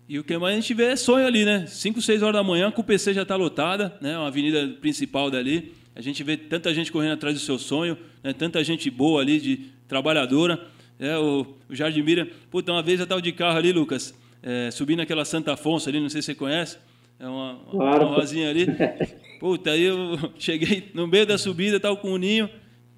E 0.07 0.19
o 0.19 0.25
que 0.25 0.37
mais 0.37 0.53
a 0.53 0.61
gente 0.61 0.75
vê 0.75 0.85
é 0.85 0.97
sonho 0.97 1.27
ali, 1.27 1.45
né? 1.45 1.67
5, 1.67 2.03
6 2.03 2.23
horas 2.23 2.35
da 2.35 2.43
manhã, 2.43 2.71
com 2.71 2.83
o 2.83 2.85
PC 2.85 3.15
já 3.15 3.23
está 3.23 3.37
lotada, 3.37 3.97
né? 4.01 4.19
Uma 4.19 4.29
avenida 4.29 4.77
principal 4.81 5.31
dali. 5.31 5.73
A 5.95 6.03
gente 6.03 6.23
vê 6.23 6.37
tanta 6.37 6.75
gente 6.75 6.93
correndo 6.93 7.13
atrás 7.13 7.35
do 7.35 7.41
seu 7.41 7.59
sonho, 7.59 7.97
né? 8.23 8.33
tanta 8.33 8.63
gente 8.63 8.91
boa 8.91 9.23
ali, 9.23 9.41
de 9.41 9.61
trabalhadora. 9.89 10.61
É, 10.99 11.17
o, 11.17 11.47
o 11.71 11.75
Jardim 11.75 12.03
Mira, 12.03 12.29
puta, 12.51 12.73
uma 12.73 12.83
vez 12.83 12.99
eu 12.99 13.05
estava 13.05 13.23
de 13.23 13.33
carro 13.33 13.57
ali, 13.57 13.73
Lucas, 13.73 14.15
é, 14.45 14.71
subindo 14.71 15.01
aquela 15.01 15.25
Santa 15.25 15.55
Afonso 15.55 15.89
ali, 15.89 15.99
não 15.99 16.11
sei 16.11 16.21
se 16.21 16.27
você 16.27 16.35
conhece, 16.35 16.77
é 17.19 17.27
uma, 17.27 17.59
claro. 17.71 18.07
uma 18.07 18.17
rosinha 18.17 18.51
ali. 18.51 18.67
Puta, 19.41 19.71
aí 19.71 19.83
eu 19.83 20.19
cheguei 20.39 20.91
no 20.93 21.07
meio 21.07 21.27
da 21.27 21.39
subida, 21.39 21.79
estava 21.79 21.97
com 21.97 22.13
o 22.13 22.19
ninho, 22.19 22.51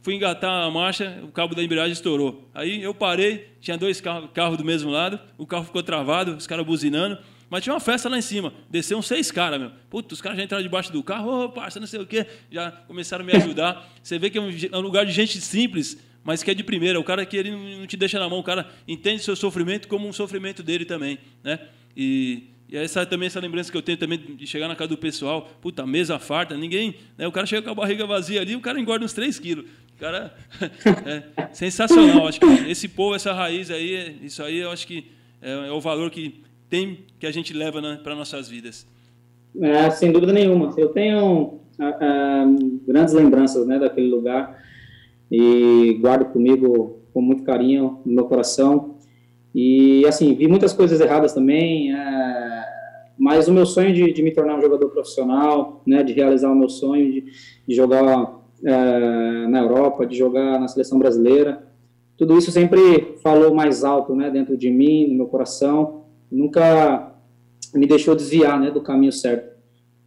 fui 0.03 0.15
engatar 0.15 0.65
a 0.65 0.71
marcha, 0.71 1.21
o 1.23 1.29
cabo 1.29 1.55
da 1.55 1.63
embreagem 1.63 1.93
estourou. 1.93 2.49
Aí 2.53 2.83
eu 2.83 2.93
parei, 2.93 3.49
tinha 3.61 3.79
dois 3.79 4.01
carros 4.01 4.29
carro 4.35 4.57
do 4.57 4.65
mesmo 4.65 4.91
lado, 4.91 5.21
o 5.39 5.47
carro 5.47 5.65
ficou 5.65 5.85
travado, 5.85 6.35
os 6.35 6.49
caras 6.49 6.67
buzinando, 6.67 7.17
mas 7.49 7.63
tinha 7.63 7.73
uma 7.73 7.81
festa 7.81 8.09
lá 8.09 8.19
em 8.19 8.23
cima. 8.23 8.53
Desceu 8.69 8.99
uns 8.99 9.07
seis 9.07 9.31
caras, 9.31 9.61
meu. 9.61 9.71
Puta, 9.89 10.15
os 10.15 10.21
caras 10.21 10.37
já 10.37 10.45
entraram 10.45 10.65
debaixo 10.65 10.93
do 10.93 11.01
carro, 11.03 11.31
ô, 11.31 11.45
oh, 11.45 11.49
parça, 11.51 11.79
não 11.79 11.87
sei 11.87 12.01
o 12.01 12.07
quê. 12.07 12.27
Já 12.51 12.73
começaram 12.73 13.23
a 13.23 13.27
me 13.27 13.37
ajudar. 13.37 13.89
Você 14.03 14.19
vê 14.19 14.31
que 14.31 14.39
é 14.39 14.41
um, 14.41 14.51
é 14.51 14.77
um 14.77 14.81
lugar 14.81 15.07
de 15.07 15.13
gente 15.13 15.41
simples, 15.41 15.97
mas 16.27 16.43
que 16.43 16.51
é 16.51 16.55
de 16.55 16.65
primeira. 16.65 16.99
O 16.99 17.05
cara 17.05 17.25
que 17.25 17.37
ele 17.37 17.53
não 17.53 17.87
te 17.87 17.97
deixa 17.97 18.19
na 18.19 18.29
mão, 18.29 18.41
o 18.41 18.43
cara 18.43 18.67
entende 18.89 19.23
seu 19.23 19.37
sofrimento 19.37 19.87
como 19.87 20.09
um 20.09 20.13
sofrimento 20.13 20.61
dele 20.61 20.85
também, 20.85 21.19
né? 21.43 21.61
E, 21.97 22.49
e 22.69 22.77
essa 22.77 23.07
também 23.07 23.29
essa 23.29 23.39
lembrança 23.39 23.71
que 23.71 23.79
eu 23.79 23.83
tenho 23.83 23.97
também 23.97 24.19
de 24.19 24.45
chegar 24.45 24.67
na 24.67 24.75
casa 24.75 24.89
do 24.89 24.99
pessoal, 24.99 25.49
puta, 25.63 25.87
mesa 25.87 26.19
farta, 26.19 26.57
ninguém, 26.57 26.97
né? 27.17 27.29
O 27.29 27.33
cara 27.33 27.47
chega 27.47 27.63
com 27.63 27.71
a 27.71 27.75
barriga 27.77 28.05
vazia 28.05 28.41
ali, 28.41 28.57
o 28.57 28.61
cara 28.61 28.81
engorda 28.81 29.05
uns 29.05 29.13
3 29.13 29.39
quilos. 29.39 29.67
O 29.95 30.01
cara 30.01 30.35
é 31.07 31.49
sensacional. 31.53 32.27
Acho 32.27 32.41
que 32.41 32.47
esse 32.69 32.89
povo, 32.89 33.15
essa 33.15 33.33
raiz 33.33 33.71
aí, 33.71 34.19
isso 34.21 34.43
aí, 34.43 34.59
eu 34.59 34.73
acho 34.73 34.85
que 34.85 35.13
é, 35.41 35.69
é 35.69 35.71
o 35.71 35.81
valor 35.81 36.11
que 36.11 36.43
tem 36.69 37.05
que 37.21 37.27
a 37.29 37.31
gente 37.31 37.55
leva 37.55 37.81
né, 37.81 38.01
para 38.03 38.17
nossas 38.17 38.49
vidas. 38.49 38.85
É, 39.61 39.89
sem 39.91 40.11
dúvida 40.11 40.33
nenhuma. 40.33 40.75
Eu 40.77 40.89
tenho 40.89 41.25
uh, 41.25 41.85
uh, 41.85 42.81
grandes 42.85 43.15
lembranças 43.15 43.65
né, 43.65 43.79
daquele 43.79 44.09
lugar 44.09 44.67
e 45.31 45.99
guardo 46.01 46.33
comigo 46.33 47.01
com 47.13 47.21
muito 47.21 47.43
carinho 47.45 48.01
no 48.05 48.13
meu 48.13 48.25
coração. 48.27 48.97
E, 49.55 50.05
assim, 50.07 50.35
vi 50.35 50.47
muitas 50.47 50.73
coisas 50.73 51.01
erradas 51.01 51.33
também, 51.33 51.95
é, 51.95 52.65
mas 53.19 53.49
o 53.49 53.53
meu 53.53 53.65
sonho 53.65 53.93
de, 53.95 54.13
de, 54.13 54.23
me 54.23 54.31
tornar 54.31 54.59
um 54.59 54.61
jogador 54.61 54.91
profissional, 54.91 55.83
né, 55.87 56.03
de 56.03 56.13
realizar 56.13 56.51
o 56.51 56.55
meu 56.55 56.69
sonho 56.69 57.11
de, 57.11 57.25
de 57.67 57.75
jogar 57.75 58.39
é, 58.63 59.47
na 59.47 59.61
Europa, 59.61 60.07
de 60.07 60.17
jogar 60.17 60.61
na 60.61 60.69
seleção 60.69 60.99
brasileira, 60.99 61.67
tudo 62.19 62.37
isso 62.37 62.51
sempre 62.51 63.17
falou 63.23 63.55
mais 63.55 63.85
alto, 63.85 64.15
né, 64.15 64.31
dentro 64.31 64.57
de 64.57 64.71
mim, 64.71 65.09
no 65.09 65.15
meu 65.15 65.27
coração, 65.27 66.05
nunca 66.31 67.15
me 67.75 67.87
deixou 67.87 68.15
desviar, 68.15 68.61
né, 68.61 68.71
do 68.71 68.81
caminho 68.81 69.13
certo. 69.13 69.57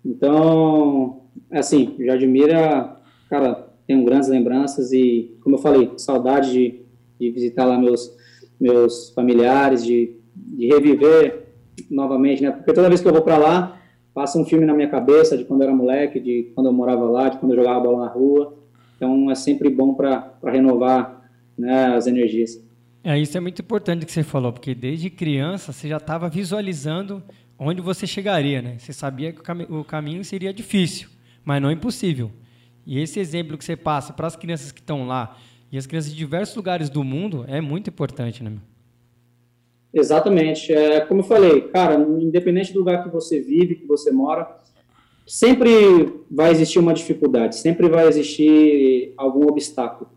Então, 0.05 1.23
assim, 1.51 1.95
já 1.99 2.13
admira, 2.13 2.99
cara, 3.29 3.68
tenho 3.89 4.05
grandes 4.05 4.29
lembranças 4.29 4.91
e, 4.93 5.35
como 5.41 5.55
eu 5.55 5.59
falei, 5.59 5.91
saudade 5.97 6.51
de, 6.51 6.81
de 7.19 7.31
visitar 7.31 7.65
lá 7.65 7.75
meus, 7.75 8.15
meus 8.61 9.09
familiares, 9.15 9.83
de, 9.83 10.15
de 10.35 10.67
reviver 10.67 11.47
novamente, 11.89 12.43
né? 12.43 12.51
Porque 12.51 12.71
toda 12.71 12.87
vez 12.87 13.01
que 13.01 13.07
eu 13.07 13.11
vou 13.11 13.23
para 13.23 13.39
lá, 13.39 13.81
passa 14.13 14.37
um 14.37 14.45
filme 14.45 14.63
na 14.63 14.75
minha 14.75 14.87
cabeça 14.87 15.35
de 15.35 15.43
quando 15.43 15.61
eu 15.63 15.69
era 15.69 15.75
moleque, 15.75 16.19
de 16.19 16.51
quando 16.53 16.67
eu 16.67 16.73
morava 16.73 17.03
lá, 17.05 17.29
de 17.29 17.39
quando 17.39 17.53
eu 17.53 17.55
jogava 17.55 17.79
bola 17.79 18.05
na 18.05 18.11
rua. 18.11 18.59
Então 18.95 19.31
é 19.31 19.33
sempre 19.33 19.71
bom 19.71 19.95
para 19.95 20.35
renovar 20.43 21.27
né, 21.57 21.87
as 21.87 22.05
energias. 22.05 22.63
É, 23.03 23.17
isso 23.17 23.35
é 23.35 23.41
muito 23.41 23.59
importante 23.59 24.05
que 24.05 24.11
você 24.11 24.21
falou, 24.21 24.53
porque 24.53 24.75
desde 24.75 25.09
criança 25.09 25.73
você 25.73 25.87
já 25.87 25.97
estava 25.97 26.29
visualizando 26.29 27.23
onde 27.57 27.81
você 27.81 28.05
chegaria, 28.05 28.61
né? 28.61 28.75
Você 28.77 28.93
sabia 28.93 29.33
que 29.33 29.39
o, 29.39 29.43
cam 29.43 29.65
o 29.67 29.83
caminho 29.83 30.23
seria 30.23 30.53
difícil, 30.53 31.09
mas 31.43 31.59
não 31.59 31.71
impossível. 31.71 32.29
E 32.89 32.99
esse 32.99 33.19
exemplo 33.19 33.55
que 33.55 33.63
você 33.63 33.75
passa 33.75 34.11
para 34.11 34.25
as 34.25 34.35
crianças 34.35 34.71
que 34.71 34.79
estão 34.79 35.05
lá 35.05 35.37
e 35.71 35.77
as 35.77 35.85
crianças 35.85 36.09
de 36.09 36.17
diversos 36.17 36.55
lugares 36.55 36.89
do 36.89 37.03
mundo 37.03 37.45
é 37.47 37.61
muito 37.61 37.91
importante, 37.91 38.43
né? 38.43 38.53
Exatamente. 39.93 40.73
É, 40.73 40.99
como 41.01 41.19
eu 41.19 41.23
falei, 41.23 41.61
cara, 41.61 41.93
independente 42.19 42.73
do 42.73 42.79
lugar 42.79 43.03
que 43.03 43.09
você 43.11 43.39
vive, 43.39 43.75
que 43.75 43.85
você 43.85 44.11
mora, 44.11 44.57
sempre 45.27 45.69
vai 46.31 46.49
existir 46.49 46.79
uma 46.79 46.91
dificuldade, 46.91 47.57
sempre 47.57 47.87
vai 47.87 48.07
existir 48.07 49.13
algum 49.15 49.47
obstáculo. 49.47 50.09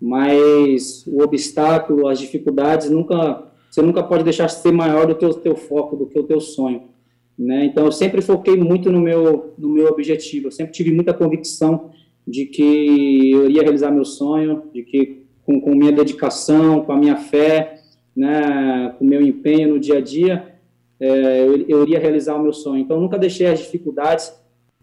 Mas 0.00 1.04
o 1.08 1.24
obstáculo, 1.24 2.06
as 2.06 2.20
dificuldades, 2.20 2.88
nunca 2.88 3.50
você 3.68 3.82
nunca 3.82 4.00
pode 4.00 4.22
deixar 4.22 4.46
ser 4.46 4.70
maior 4.70 5.08
do 5.08 5.16
que 5.16 5.26
o 5.26 5.34
teu 5.34 5.56
foco, 5.56 5.96
do 5.96 6.06
que 6.06 6.20
o 6.20 6.22
teu 6.22 6.40
sonho. 6.40 6.84
Né? 7.36 7.64
Então, 7.64 7.86
eu 7.86 7.90
sempre 7.90 8.22
foquei 8.22 8.54
muito 8.56 8.92
no 8.92 9.00
meu, 9.00 9.54
no 9.58 9.70
meu 9.70 9.88
objetivo, 9.88 10.48
eu 10.48 10.52
sempre 10.52 10.72
tive 10.72 10.92
muita 10.92 11.12
convicção 11.12 11.90
de 12.26 12.46
que 12.46 13.30
eu 13.32 13.44
iria 13.46 13.62
realizar 13.62 13.90
meu 13.90 14.04
sonho, 14.04 14.64
de 14.72 14.82
que 14.82 15.26
com, 15.44 15.60
com 15.60 15.74
minha 15.74 15.92
dedicação, 15.92 16.82
com 16.82 16.92
a 16.92 16.96
minha 16.96 17.16
fé, 17.16 17.80
né, 18.16 18.94
com 18.98 19.04
meu 19.04 19.20
empenho 19.22 19.70
no 19.70 19.80
dia 19.80 19.98
a 19.98 20.00
dia, 20.00 20.52
é, 21.00 21.44
eu, 21.44 21.56
eu 21.68 21.82
iria 21.82 21.98
realizar 21.98 22.36
o 22.36 22.42
meu 22.42 22.52
sonho. 22.52 22.80
Então, 22.80 23.00
nunca 23.00 23.18
deixei 23.18 23.46
as 23.48 23.58
dificuldades 23.58 24.32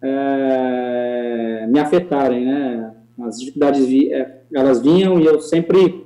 é, 0.01 1.65
me 1.67 1.79
afetarem, 1.79 2.45
né? 2.45 2.93
As 3.21 3.39
dificuldades 3.39 3.85
vi, 3.85 4.11
é, 4.11 4.41
elas 4.53 4.81
vinham 4.81 5.19
e 5.19 5.25
eu 5.25 5.39
sempre, 5.39 6.05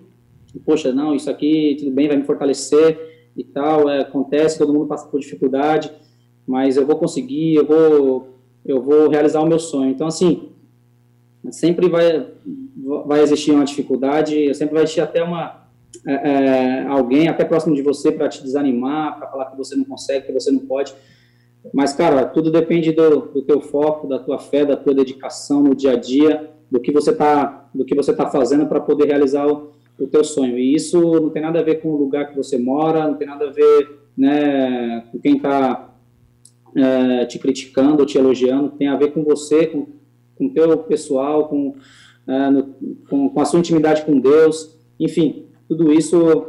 poxa, 0.65 0.91
não, 0.91 1.15
isso 1.15 1.29
aqui 1.29 1.75
tudo 1.79 1.91
bem, 1.91 2.07
vai 2.07 2.17
me 2.17 2.23
fortalecer 2.23 2.99
e 3.35 3.43
tal. 3.43 3.89
É, 3.89 4.01
acontece, 4.01 4.57
todo 4.57 4.73
mundo 4.73 4.87
passa 4.87 5.07
por 5.07 5.19
dificuldade, 5.19 5.91
mas 6.45 6.77
eu 6.77 6.85
vou 6.85 6.97
conseguir, 6.97 7.55
eu 7.55 7.65
vou, 7.65 8.27
eu 8.65 8.81
vou 8.81 9.09
realizar 9.09 9.41
o 9.41 9.47
meu 9.47 9.59
sonho. 9.59 9.89
Então, 9.89 10.07
assim, 10.07 10.49
sempre 11.51 11.89
vai, 11.89 12.27
vai 13.05 13.21
existir 13.21 13.51
uma 13.51 13.65
dificuldade, 13.65 14.53
sempre 14.55 14.75
vai 14.75 14.83
existir 14.83 15.01
até 15.01 15.23
uma 15.23 15.63
é, 16.07 16.13
é 16.13 16.87
alguém 16.87 17.27
até 17.27 17.45
próximo 17.45 17.75
de 17.75 17.81
você 17.81 18.11
para 18.11 18.27
te 18.27 18.43
desanimar, 18.43 19.17
para 19.17 19.27
falar 19.27 19.45
que 19.45 19.57
você 19.57 19.75
não 19.75 19.85
consegue, 19.85 20.25
que 20.25 20.33
você 20.33 20.51
não 20.51 20.59
pode. 20.59 20.93
Mas, 21.73 21.93
cara, 21.93 22.25
tudo 22.25 22.51
depende 22.51 22.91
do, 22.91 23.21
do 23.21 23.41
teu 23.41 23.61
foco, 23.61 24.07
da 24.07 24.19
tua 24.19 24.39
fé, 24.39 24.65
da 24.65 24.75
tua 24.75 24.93
dedicação 24.93 25.61
no 25.63 25.75
dia 25.75 25.91
a 25.91 25.95
dia, 25.95 26.49
do 26.69 26.79
que 26.79 26.91
você 26.91 27.11
está 27.11 27.69
do 27.73 27.85
que 27.85 27.95
você 27.95 28.13
tá 28.13 28.29
fazendo 28.29 28.67
para 28.67 28.79
poder 28.79 29.05
realizar 29.05 29.47
o, 29.47 29.71
o 29.99 30.07
teu 30.07 30.23
sonho. 30.23 30.57
E 30.59 30.75
isso 30.75 30.99
não 30.99 31.29
tem 31.29 31.41
nada 31.41 31.59
a 31.59 31.63
ver 31.63 31.81
com 31.81 31.89
o 31.89 31.97
lugar 31.97 32.29
que 32.29 32.35
você 32.35 32.57
mora, 32.57 33.07
não 33.07 33.15
tem 33.15 33.27
nada 33.27 33.47
a 33.47 33.51
ver 33.51 33.99
né, 34.17 35.03
com 35.11 35.19
quem 35.19 35.37
está 35.37 35.89
é, 36.75 37.25
te 37.25 37.39
criticando, 37.39 38.05
te 38.05 38.17
elogiando, 38.17 38.69
tem 38.69 38.87
a 38.87 38.95
ver 38.95 39.11
com 39.11 39.23
você, 39.23 39.67
com 39.67 39.87
o 40.39 40.49
teu 40.49 40.77
pessoal, 40.79 41.47
com, 41.47 41.75
é, 42.27 42.49
no, 42.49 42.63
com, 43.09 43.29
com, 43.29 43.41
a 43.41 43.45
sua 43.45 43.59
intimidade 43.59 44.05
com 44.05 44.19
Deus, 44.19 44.77
enfim, 44.99 45.45
tudo 45.67 45.91
isso 45.91 46.47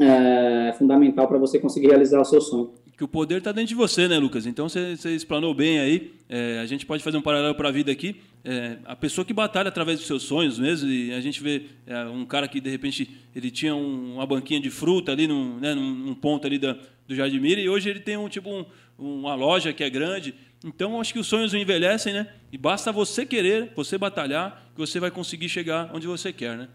é 0.00 0.74
fundamental 0.76 1.28
para 1.28 1.38
você 1.38 1.58
conseguir 1.58 1.88
realizar 1.88 2.20
o 2.20 2.24
seu 2.24 2.40
sonho 2.40 2.72
que 2.96 3.02
o 3.02 3.08
poder 3.08 3.38
está 3.38 3.50
dentro 3.50 3.68
de 3.68 3.74
você, 3.74 4.06
né, 4.06 4.18
Lucas? 4.18 4.46
Então 4.46 4.68
você, 4.68 4.96
você 4.96 5.14
explanou 5.14 5.52
bem 5.52 5.80
aí. 5.80 6.12
É, 6.28 6.60
a 6.60 6.66
gente 6.66 6.86
pode 6.86 7.02
fazer 7.02 7.16
um 7.16 7.22
paralelo 7.22 7.54
para 7.54 7.68
a 7.68 7.72
vida 7.72 7.90
aqui. 7.90 8.16
É, 8.44 8.78
a 8.84 8.94
pessoa 8.94 9.24
que 9.24 9.32
batalha 9.32 9.68
através 9.68 9.98
dos 9.98 10.06
seus 10.06 10.22
sonhos 10.22 10.58
mesmo, 10.58 10.88
e 10.88 11.12
a 11.12 11.20
gente 11.20 11.42
vê 11.42 11.66
é, 11.86 12.04
um 12.04 12.24
cara 12.24 12.46
que 12.46 12.60
de 12.60 12.70
repente 12.70 13.10
ele 13.34 13.50
tinha 13.50 13.74
um, 13.74 14.14
uma 14.14 14.26
banquinha 14.26 14.60
de 14.60 14.70
fruta 14.70 15.10
ali 15.10 15.26
num, 15.26 15.58
né, 15.58 15.74
num 15.74 16.14
ponto 16.14 16.46
ali 16.46 16.58
da, 16.58 16.76
do 17.06 17.14
Jardim 17.14 17.40
Mira, 17.40 17.60
e 17.60 17.68
hoje 17.68 17.90
ele 17.90 18.00
tem 18.00 18.16
um 18.16 18.28
tipo 18.28 18.48
um, 18.48 18.64
uma 18.96 19.34
loja 19.34 19.72
que 19.72 19.82
é 19.82 19.90
grande. 19.90 20.34
Então 20.64 21.00
acho 21.00 21.12
que 21.12 21.18
os 21.18 21.26
sonhos 21.26 21.52
envelhecem, 21.52 22.14
né? 22.14 22.26
E 22.50 22.56
basta 22.56 22.90
você 22.90 23.26
querer, 23.26 23.72
você 23.76 23.98
batalhar, 23.98 24.70
que 24.74 24.80
você 24.80 24.98
vai 24.98 25.10
conseguir 25.10 25.48
chegar 25.48 25.90
onde 25.94 26.06
você 26.06 26.32
quer, 26.32 26.56
né? 26.56 26.68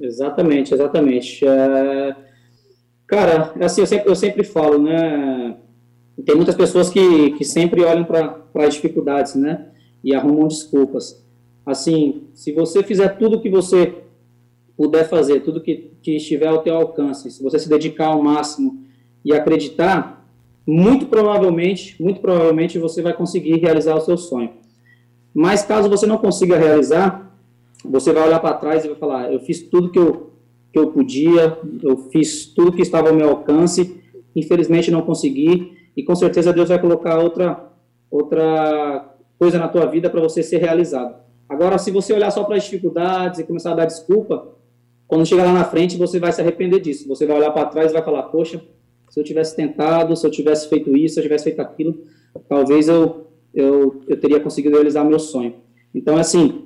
Exatamente, 0.00 0.72
exatamente. 0.72 1.44
É 1.44 2.14
Cara, 3.06 3.52
é 3.60 3.64
assim, 3.64 3.82
eu 3.82 3.86
sempre, 3.86 4.10
eu 4.10 4.16
sempre 4.16 4.44
falo, 4.44 4.78
né? 4.78 5.56
Tem 6.24 6.34
muitas 6.34 6.54
pessoas 6.54 6.88
que, 6.88 7.32
que 7.32 7.44
sempre 7.44 7.82
olham 7.82 8.04
para 8.04 8.42
as 8.56 8.74
dificuldades, 8.74 9.34
né? 9.34 9.68
E 10.02 10.14
arrumam 10.14 10.48
desculpas. 10.48 11.22
Assim, 11.66 12.24
se 12.34 12.52
você 12.52 12.82
fizer 12.82 13.08
tudo 13.18 13.40
que 13.40 13.50
você 13.50 14.02
puder 14.76 15.08
fazer, 15.08 15.40
tudo 15.40 15.60
que, 15.60 15.92
que 16.02 16.16
estiver 16.16 16.48
ao 16.48 16.62
teu 16.62 16.74
alcance, 16.74 17.30
se 17.30 17.42
você 17.42 17.58
se 17.58 17.68
dedicar 17.68 18.08
ao 18.08 18.22
máximo 18.22 18.84
e 19.24 19.32
acreditar, 19.32 20.23
muito 20.66 21.06
provavelmente, 21.06 22.00
muito 22.02 22.20
provavelmente 22.20 22.78
você 22.78 23.02
vai 23.02 23.12
conseguir 23.12 23.56
realizar 23.56 23.94
o 23.94 24.00
seu 24.00 24.16
sonho. 24.16 24.50
Mas 25.34 25.62
caso 25.62 25.88
você 25.88 26.06
não 26.06 26.18
consiga 26.18 26.56
realizar, 26.56 27.36
você 27.84 28.12
vai 28.12 28.26
olhar 28.26 28.40
para 28.40 28.54
trás 28.54 28.84
e 28.84 28.88
vai 28.88 28.96
falar: 28.96 29.32
eu 29.32 29.40
fiz 29.40 29.62
tudo 29.62 29.90
que 29.90 29.98
eu 29.98 30.34
que 30.74 30.78
eu 30.80 30.88
podia, 30.88 31.56
eu 31.84 31.96
fiz 32.10 32.46
tudo 32.46 32.72
que 32.72 32.82
estava 32.82 33.08
ao 33.08 33.14
meu 33.14 33.28
alcance, 33.28 34.02
infelizmente 34.34 34.90
não 34.90 35.02
consegui, 35.02 35.72
e 35.96 36.02
com 36.02 36.16
certeza 36.16 36.52
Deus 36.52 36.68
vai 36.68 36.80
colocar 36.80 37.16
outra, 37.20 37.70
outra 38.10 39.14
coisa 39.38 39.56
na 39.56 39.68
tua 39.68 39.86
vida 39.86 40.10
para 40.10 40.20
você 40.20 40.42
ser 40.42 40.58
realizado. 40.58 41.14
Agora, 41.48 41.78
se 41.78 41.92
você 41.92 42.12
olhar 42.12 42.32
só 42.32 42.42
para 42.42 42.56
as 42.56 42.64
dificuldades 42.64 43.38
e 43.38 43.44
começar 43.44 43.70
a 43.70 43.76
dar 43.76 43.84
desculpa, 43.84 44.48
quando 45.06 45.24
chegar 45.24 45.44
lá 45.44 45.52
na 45.52 45.64
frente, 45.64 45.96
você 45.96 46.18
vai 46.18 46.32
se 46.32 46.40
arrepender 46.40 46.80
disso. 46.80 47.06
Você 47.06 47.24
vai 47.24 47.36
olhar 47.36 47.52
para 47.52 47.66
trás 47.66 47.92
e 47.92 47.94
vai 47.94 48.02
falar: 48.02 48.24
Poxa, 48.24 48.60
se 49.14 49.20
eu 49.20 49.22
tivesse 49.22 49.54
tentado, 49.54 50.16
se 50.16 50.26
eu 50.26 50.30
tivesse 50.30 50.68
feito 50.68 50.96
isso, 50.96 51.14
se 51.14 51.20
eu 51.20 51.22
tivesse 51.22 51.44
feito 51.44 51.60
aquilo, 51.60 52.02
talvez 52.48 52.88
eu, 52.88 53.28
eu, 53.54 54.02
eu 54.08 54.18
teria 54.18 54.40
conseguido 54.40 54.74
realizar 54.74 55.04
meu 55.04 55.20
sonho. 55.20 55.54
Então, 55.94 56.16
assim, 56.16 56.64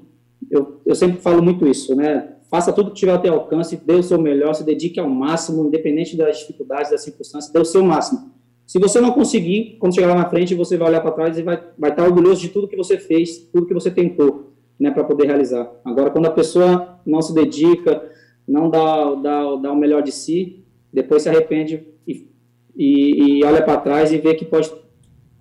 eu, 0.50 0.80
eu 0.86 0.94
sempre 0.94 1.20
falo 1.20 1.42
muito 1.42 1.68
isso, 1.68 1.94
né? 1.94 2.36
faça 2.50 2.72
tudo 2.72 2.90
que 2.92 2.96
tiver 2.96 3.12
ao 3.12 3.20
teu 3.20 3.34
alcance, 3.34 3.76
dê 3.76 3.92
o 3.92 4.02
seu 4.02 4.18
melhor, 4.18 4.54
se 4.54 4.64
dedique 4.64 4.98
ao 4.98 5.10
máximo, 5.10 5.66
independente 5.66 6.16
das 6.16 6.38
dificuldades, 6.38 6.90
das 6.90 7.02
circunstâncias, 7.02 7.52
dê 7.52 7.58
o 7.58 7.66
seu 7.66 7.84
máximo. 7.84 8.32
Se 8.66 8.78
você 8.78 8.98
não 8.98 9.12
conseguir, 9.12 9.76
quando 9.78 9.94
chegar 9.94 10.08
lá 10.08 10.14
na 10.14 10.30
frente, 10.30 10.54
você 10.54 10.78
vai 10.78 10.88
olhar 10.88 11.02
para 11.02 11.10
trás 11.10 11.38
e 11.38 11.42
vai, 11.42 11.62
vai 11.78 11.90
estar 11.90 12.04
orgulhoso 12.04 12.40
de 12.40 12.48
tudo 12.48 12.66
que 12.66 12.76
você 12.76 12.96
fez, 12.96 13.38
tudo 13.52 13.66
que 13.66 13.74
você 13.74 13.90
tentou, 13.90 14.54
né, 14.80 14.90
para 14.90 15.04
poder 15.04 15.26
realizar. 15.26 15.70
Agora, 15.84 16.08
quando 16.08 16.24
a 16.24 16.30
pessoa 16.30 16.98
não 17.04 17.20
se 17.20 17.34
dedica, 17.34 18.02
não 18.46 18.70
dá, 18.70 19.14
dá, 19.16 19.56
dá 19.56 19.72
o 19.72 19.76
melhor 19.76 20.02
de 20.02 20.12
si, 20.12 20.64
depois 20.90 21.22
se 21.22 21.28
arrepende 21.28 21.86
e, 22.06 22.30
e, 22.78 23.40
e 23.40 23.44
olha 23.44 23.60
para 23.60 23.80
trás 23.80 24.12
e 24.12 24.18
vê 24.18 24.34
que 24.34 24.44
pode, 24.44 24.70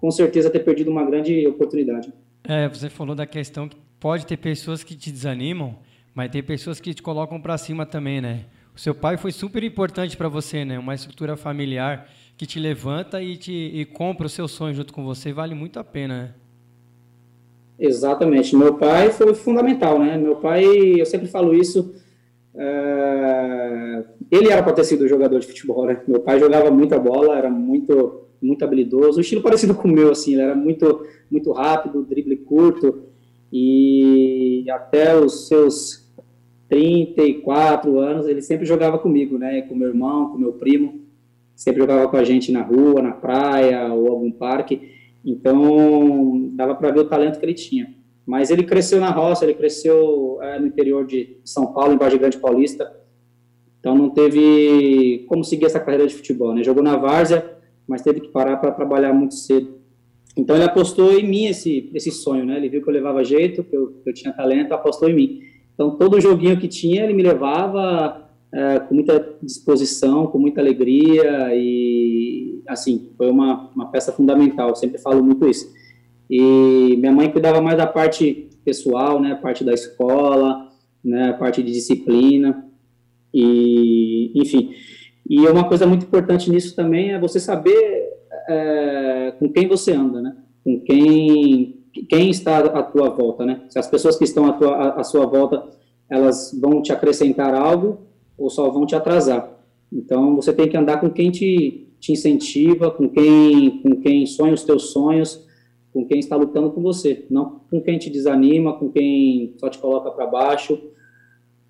com 0.01 0.09
certeza, 0.09 0.49
ter 0.49 0.59
perdido 0.59 0.89
uma 0.89 1.05
grande 1.05 1.45
oportunidade. 1.45 2.11
É, 2.43 2.67
você 2.67 2.89
falou 2.89 3.15
da 3.15 3.27
questão 3.27 3.69
que 3.69 3.77
pode 3.99 4.25
ter 4.25 4.37
pessoas 4.37 4.83
que 4.83 4.95
te 4.95 5.11
desanimam, 5.11 5.77
mas 6.15 6.31
tem 6.31 6.41
pessoas 6.41 6.79
que 6.79 6.95
te 6.95 7.03
colocam 7.03 7.39
para 7.39 7.55
cima 7.59 7.85
também, 7.85 8.19
né? 8.19 8.45
O 8.75 8.79
seu 8.79 8.95
pai 8.95 9.17
foi 9.17 9.31
super 9.31 9.63
importante 9.63 10.17
para 10.17 10.27
você, 10.27 10.65
né? 10.65 10.79
Uma 10.79 10.95
estrutura 10.95 11.37
familiar 11.37 12.09
que 12.35 12.45
te 12.45 12.59
levanta 12.59 13.21
e 13.21 13.37
te 13.37 13.51
e 13.51 13.85
compra 13.85 14.25
o 14.25 14.29
seu 14.29 14.47
sonho 14.47 14.73
junto 14.73 14.91
com 14.91 15.03
você, 15.03 15.31
vale 15.31 15.53
muito 15.53 15.79
a 15.79 15.83
pena, 15.83 16.23
né? 16.23 16.33
Exatamente. 17.79 18.55
Meu 18.55 18.73
pai 18.73 19.11
foi 19.11 19.35
fundamental, 19.35 19.99
né? 19.99 20.17
Meu 20.17 20.37
pai, 20.37 20.65
eu 20.99 21.05
sempre 21.05 21.27
falo 21.27 21.53
isso, 21.53 21.93
é... 22.57 24.03
ele 24.31 24.49
era 24.49 24.63
para 24.63 24.73
ter 24.73 24.83
sido 24.83 25.07
jogador 25.07 25.39
de 25.39 25.47
futebol, 25.47 25.85
né? 25.85 26.01
Meu 26.07 26.19
pai 26.19 26.39
jogava 26.39 26.71
muita 26.71 26.97
bola, 26.99 27.37
era 27.37 27.49
muito 27.49 28.23
muito 28.39 28.63
habilidoso, 28.63 29.17
um 29.17 29.21
estilo 29.21 29.41
parecido 29.41 29.73
com 29.73 29.87
o 29.87 29.91
meu, 29.91 30.11
assim, 30.11 30.33
ele 30.33 30.43
era 30.43 30.55
muito 30.55 31.05
muito 31.29 31.51
rápido, 31.51 32.03
drible 32.03 32.37
curto 32.37 33.07
e 33.51 34.65
até 34.69 35.17
os 35.17 35.47
seus 35.47 36.07
34 36.69 37.99
anos, 37.99 38.27
ele 38.27 38.41
sempre 38.41 38.65
jogava 38.65 38.99
comigo, 38.99 39.37
né? 39.37 39.61
Com 39.61 39.75
meu 39.75 39.87
irmão, 39.87 40.29
com 40.29 40.37
meu 40.37 40.53
primo. 40.53 41.01
Sempre 41.55 41.81
jogava 41.81 42.07
com 42.07 42.17
a 42.17 42.23
gente 42.23 42.51
na 42.51 42.61
rua, 42.61 43.01
na 43.01 43.11
praia 43.11 43.91
ou 43.93 44.09
algum 44.09 44.31
parque. 44.31 44.91
Então, 45.25 46.49
dava 46.53 46.75
para 46.75 46.91
ver 46.91 46.99
o 46.99 47.09
talento 47.09 47.39
que 47.39 47.45
ele 47.45 47.53
tinha. 47.53 47.93
Mas 48.27 48.51
ele 48.51 48.63
cresceu 48.63 48.99
na 48.99 49.09
roça, 49.09 49.45
ele 49.45 49.53
cresceu 49.53 50.37
é, 50.41 50.59
no 50.59 50.67
interior 50.67 51.07
de 51.07 51.37
São 51.45 51.71
Paulo, 51.71 51.93
em 51.93 51.97
Vargem 51.97 52.19
Grande 52.19 52.37
Paulista. 52.37 52.93
Então, 53.79 53.95
não 53.95 54.09
teve 54.09 55.25
como 55.29 55.45
seguir 55.45 55.65
essa 55.65 55.79
carreira 55.79 56.05
de 56.05 56.13
futebol, 56.13 56.53
né? 56.53 56.61
Jogou 56.61 56.83
na 56.83 56.97
várzea, 56.97 57.57
mas 57.87 58.01
teve 58.01 58.19
que 58.19 58.27
parar 58.27 58.57
para 58.57 58.71
trabalhar 58.71 59.13
muito 59.13 59.33
cedo. 59.33 59.77
Então, 60.35 60.57
ele 60.57 60.65
apostou 60.65 61.17
em 61.17 61.25
mim 61.25 61.45
esse, 61.45 61.89
esse 61.93 62.11
sonho, 62.11 62.45
né? 62.45 62.57
Ele 62.57 62.67
viu 62.67 62.83
que 62.83 62.89
eu 62.89 62.93
levava 62.93 63.23
jeito, 63.23 63.63
que 63.63 63.75
eu, 63.75 63.93
que 64.03 64.09
eu 64.09 64.13
tinha 64.13 64.33
talento, 64.33 64.73
apostou 64.73 65.09
em 65.09 65.15
mim. 65.15 65.39
Então, 65.73 65.91
todo 65.91 66.19
joguinho 66.19 66.59
que 66.59 66.67
tinha, 66.67 67.05
ele 67.05 67.13
me 67.13 67.23
levava 67.23 68.29
é, 68.53 68.79
com 68.79 68.93
muita 68.93 69.37
disposição, 69.41 70.27
com 70.27 70.37
muita 70.37 70.59
alegria 70.59 71.55
e, 71.55 72.61
assim, 72.67 73.11
foi 73.15 73.29
uma, 73.29 73.71
uma 73.73 73.89
peça 73.89 74.11
fundamental, 74.11 74.69
eu 74.69 74.75
sempre 74.75 74.97
falo 74.97 75.23
muito 75.23 75.47
isso. 75.47 75.76
E 76.29 76.95
minha 76.97 77.11
mãe 77.11 77.31
cuidava 77.31 77.61
mais 77.61 77.77
da 77.77 77.87
parte 77.87 78.49
pessoal, 78.65 79.21
né, 79.21 79.35
parte 79.35 79.63
da 79.63 79.73
escola, 79.73 80.67
né, 81.03 81.33
parte 81.33 81.63
de 81.63 81.71
disciplina. 81.71 82.65
E, 83.33 84.31
enfim, 84.35 84.73
e 85.29 85.39
uma 85.47 85.67
coisa 85.67 85.85
muito 85.85 86.05
importante 86.05 86.49
nisso 86.49 86.75
também 86.75 87.11
é 87.11 87.19
você 87.19 87.39
saber 87.39 88.09
é, 88.49 89.33
com 89.37 89.49
quem 89.49 89.67
você 89.67 89.91
anda, 89.91 90.21
né? 90.21 90.35
Com 90.63 90.79
quem, 90.79 91.83
quem 92.09 92.29
está 92.29 92.59
à 92.59 92.83
tua 92.83 93.09
volta, 93.09 93.45
né? 93.45 93.61
Se 93.69 93.77
as 93.77 93.87
pessoas 93.87 94.17
que 94.17 94.23
estão 94.23 94.45
à, 94.45 94.53
tua, 94.53 94.89
à 94.91 95.03
sua 95.03 95.25
volta, 95.25 95.63
elas 96.09 96.57
vão 96.59 96.81
te 96.81 96.93
acrescentar 96.93 97.53
algo 97.53 98.07
ou 98.37 98.49
só 98.49 98.69
vão 98.69 98.85
te 98.85 98.95
atrasar. 98.95 99.51
Então, 99.91 100.35
você 100.35 100.53
tem 100.53 100.67
que 100.67 100.77
andar 100.77 100.99
com 100.99 101.09
quem 101.09 101.29
te, 101.29 101.89
te 101.99 102.11
incentiva, 102.13 102.91
com 102.91 103.09
quem, 103.09 103.81
com 103.81 103.95
quem 103.97 104.25
sonha 104.25 104.53
os 104.53 104.63
teus 104.63 104.91
sonhos, 104.91 105.45
com 105.97 106.05
quem 106.05 106.19
está 106.19 106.35
lutando 106.35 106.69
com 106.69 106.79
você, 106.79 107.25
não 107.27 107.59
com 107.71 107.81
quem 107.81 107.97
te 107.97 108.07
desanima, 108.07 108.77
com 108.77 108.91
quem 108.91 109.55
só 109.57 109.67
te 109.67 109.79
coloca 109.79 110.11
para 110.11 110.27
baixo. 110.27 110.79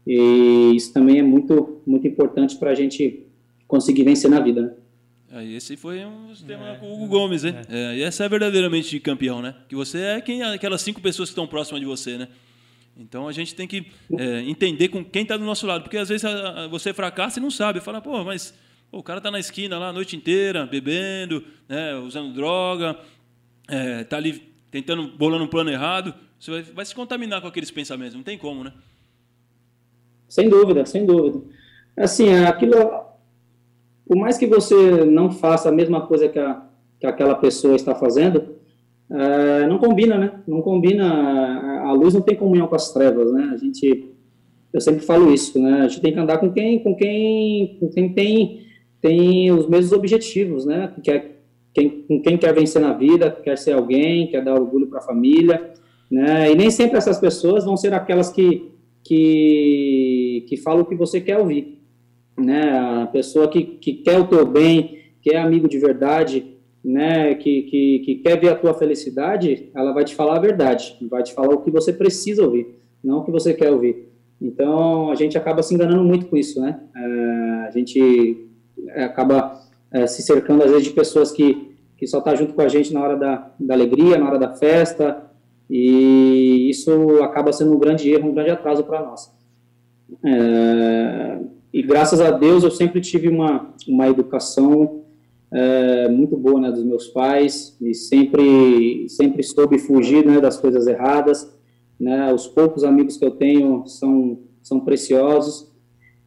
E 0.05 0.73
isso 0.75 0.91
também 0.91 1.19
é 1.19 1.23
muito, 1.23 1.81
muito 1.87 2.05
importante 2.05 2.57
para 2.57 2.71
a 2.71 2.75
gente 2.75 3.25
conseguir 3.65 4.03
vencer 4.03 4.29
na 4.29 4.41
vida. 4.41 4.61
Né? 4.61 4.73
É, 5.31 5.45
esse 5.45 5.77
foi 5.77 6.03
um 6.03 6.33
tema 6.45 6.71
é, 6.71 6.75
com 6.75 6.87
o 6.87 6.95
Hugo 6.95 7.07
Gomes, 7.07 7.45
hein? 7.45 7.55
É. 7.69 7.93
É, 7.93 7.97
e 7.99 8.03
essa 8.03 8.25
é 8.25 8.29
verdadeiramente 8.29 8.99
campeão, 8.99 9.41
né? 9.41 9.55
Que 9.69 9.77
você 9.77 9.97
é 9.99 10.19
quem 10.19 10.43
aquelas 10.43 10.81
cinco 10.81 10.99
pessoas 10.99 11.29
que 11.29 11.31
estão 11.31 11.47
próximas 11.47 11.79
de 11.79 11.87
você, 11.87 12.17
né? 12.17 12.27
Então 12.97 13.29
a 13.29 13.31
gente 13.31 13.55
tem 13.55 13.65
que 13.65 13.85
é, 14.17 14.41
entender 14.41 14.89
com 14.89 15.05
quem 15.05 15.21
está 15.21 15.37
do 15.37 15.45
nosso 15.45 15.65
lado, 15.65 15.83
porque 15.83 15.97
às 15.97 16.09
vezes 16.09 16.25
a, 16.25 16.65
a, 16.65 16.67
você 16.67 16.93
fracassa 16.93 17.39
e 17.39 17.41
não 17.41 17.51
sabe, 17.51 17.79
fala, 17.79 18.01
pô, 18.01 18.25
mas 18.25 18.53
pô, 18.91 18.97
o 18.97 19.03
cara 19.03 19.19
está 19.19 19.31
na 19.31 19.39
esquina 19.39 19.79
lá 19.79 19.87
a 19.87 19.93
noite 19.93 20.17
inteira, 20.17 20.65
bebendo, 20.65 21.45
né, 21.69 21.95
usando 21.95 22.33
droga, 22.33 22.97
é, 23.67 24.05
ali 24.11 24.53
tentando 24.71 25.07
bolando 25.17 25.43
um 25.43 25.47
plano 25.47 25.69
errado, 25.69 26.13
você 26.39 26.51
vai, 26.51 26.61
vai 26.61 26.85
se 26.85 26.93
contaminar 26.95 27.41
com 27.41 27.47
aqueles 27.47 27.71
pensamentos, 27.71 28.15
não 28.15 28.23
tem 28.23 28.37
como, 28.37 28.63
né? 28.63 28.73
Sem 30.27 30.49
dúvida, 30.49 30.85
sem 30.85 31.05
dúvida. 31.05 31.41
Assim, 31.95 32.33
aquilo 32.33 32.75
por 34.07 34.15
mais 34.15 34.37
que 34.37 34.47
você 34.47 35.05
não 35.05 35.29
faça 35.29 35.67
a 35.67 35.71
mesma 35.71 36.07
coisa 36.07 36.29
que, 36.29 36.39
a, 36.39 36.61
que 36.99 37.05
aquela 37.05 37.35
pessoa 37.35 37.75
está 37.75 37.93
fazendo, 37.93 38.55
é, 39.09 39.67
não 39.67 39.77
combina, 39.77 40.17
né? 40.17 40.31
Não 40.47 40.61
combina. 40.61 41.83
A 41.83 41.91
luz 41.91 42.13
não 42.13 42.21
tem 42.21 42.35
comunhão 42.35 42.67
com 42.67 42.75
as 42.75 42.93
trevas, 42.93 43.31
né? 43.31 43.51
A 43.53 43.57
gente, 43.57 44.11
eu 44.71 44.79
sempre 44.79 45.01
falo 45.01 45.33
isso, 45.33 45.61
né? 45.61 45.81
A 45.81 45.87
gente 45.89 46.01
tem 46.01 46.13
que 46.13 46.19
andar 46.19 46.37
com 46.37 46.51
quem, 46.51 46.79
com 46.79 46.95
quem, 46.95 47.77
com 47.79 47.89
quem 47.89 48.13
tem, 48.13 48.65
tem 49.01 49.51
os 49.51 49.67
mesmos 49.67 49.91
objetivos, 49.91 50.65
né? 50.65 50.93
Quer, 51.03 51.36
quem, 51.77 51.89
com 52.07 52.21
quem 52.21 52.37
quer 52.37 52.53
vencer 52.53 52.81
na 52.81 52.93
vida, 52.93 53.31
quer 53.31 53.57
ser 53.57 53.73
alguém, 53.73 54.27
quer 54.27 54.43
dar 54.43 54.55
orgulho 54.55 54.87
para 54.87 54.99
a 54.99 55.03
família, 55.03 55.73
né? 56.09 56.51
E 56.51 56.55
nem 56.55 56.71
sempre 56.71 56.97
essas 56.97 57.19
pessoas 57.19 57.65
vão 57.65 57.77
ser 57.77 57.93
aquelas 57.93 58.29
que 58.29 58.71
que, 59.03 60.45
que 60.49 60.57
falam 60.57 60.81
o 60.81 60.85
que 60.85 60.95
você 60.95 61.21
quer 61.21 61.37
ouvir 61.37 61.77
né, 62.37 62.77
a 63.03 63.07
pessoa 63.07 63.47
que, 63.47 63.63
que 63.63 63.93
quer 63.93 64.19
o 64.19 64.27
teu 64.27 64.45
bem, 64.45 64.99
que 65.21 65.31
é 65.31 65.39
amigo 65.39 65.67
de 65.67 65.79
verdade, 65.79 66.55
né, 66.83 67.33
que, 67.35 67.63
que, 67.63 67.99
que 67.99 68.15
quer 68.15 68.39
ver 68.39 68.49
a 68.49 68.55
tua 68.55 68.73
felicidade, 68.73 69.69
ela 69.73 69.91
vai 69.91 70.05
te 70.05 70.15
falar 70.15 70.37
a 70.37 70.41
verdade, 70.41 70.95
vai 71.09 71.23
te 71.23 71.33
falar 71.33 71.53
o 71.53 71.61
que 71.61 71.71
você 71.71 71.91
precisa 71.91 72.43
ouvir, 72.43 72.75
não 73.03 73.19
o 73.19 73.25
que 73.25 73.31
você 73.31 73.53
quer 73.53 73.71
ouvir. 73.71 74.07
Então, 74.39 75.09
a 75.09 75.15
gente 75.15 75.35
acaba 75.35 75.63
se 75.63 75.73
enganando 75.73 76.03
muito 76.03 76.27
com 76.27 76.37
isso, 76.37 76.61
né? 76.61 76.79
É, 76.95 77.67
a 77.67 77.71
gente 77.71 78.47
acaba 78.95 79.59
é, 79.91 80.05
se 80.05 80.21
cercando, 80.21 80.63
às 80.63 80.69
vezes, 80.69 80.85
de 80.85 80.93
pessoas 80.93 81.31
que, 81.31 81.66
que 81.97 82.07
só 82.07 82.21
tá 82.21 82.35
junto 82.35 82.53
com 82.53 82.61
a 82.61 82.67
gente 82.67 82.93
na 82.93 83.01
hora 83.01 83.17
da, 83.17 83.51
da 83.59 83.73
alegria, 83.73 84.17
na 84.17 84.27
hora 84.27 84.39
da 84.39 84.53
festa, 84.53 85.25
e 85.69 86.69
isso 86.69 87.21
acaba 87.23 87.51
sendo 87.51 87.73
um 87.73 87.79
grande 87.79 88.09
erro, 88.09 88.29
um 88.29 88.33
grande 88.33 88.51
atraso 88.51 88.83
para 88.83 89.01
nós. 89.01 89.31
É, 90.23 91.39
e 91.73 91.81
graças 91.81 92.21
a 92.21 92.31
Deus 92.31 92.63
eu 92.63 92.71
sempre 92.71 93.01
tive 93.01 93.27
uma, 93.27 93.73
uma 93.87 94.07
educação 94.07 95.03
é, 95.51 96.07
muito 96.09 96.37
boa 96.37 96.59
né, 96.59 96.71
dos 96.71 96.83
meus 96.83 97.07
pais. 97.07 97.75
E 97.81 97.93
sempre 97.93 99.07
sempre 99.09 99.43
soube 99.43 99.77
fugir 99.77 100.25
né, 100.25 100.39
das 100.39 100.57
coisas 100.57 100.87
erradas 100.87 101.53
né. 101.99 102.33
Os 102.33 102.47
poucos 102.47 102.83
amigos 102.83 103.17
que 103.17 103.25
eu 103.25 103.31
tenho 103.31 103.85
são 103.87 104.39
são 104.61 104.79
preciosos. 104.79 105.71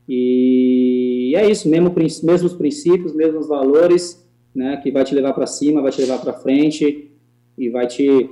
E 0.08 1.32
é 1.36 1.48
isso 1.48 1.68
mesmo 1.68 1.92
mesmos 2.24 2.52
princípios 2.52 3.14
mesmos 3.14 3.46
valores 3.46 4.19
né 4.54 4.76
que 4.78 4.90
vai 4.90 5.04
te 5.04 5.14
levar 5.14 5.32
para 5.32 5.46
cima 5.46 5.82
vai 5.82 5.90
te 5.90 6.00
levar 6.00 6.18
para 6.18 6.32
frente 6.32 7.10
e 7.56 7.68
vai 7.68 7.86
te 7.86 8.30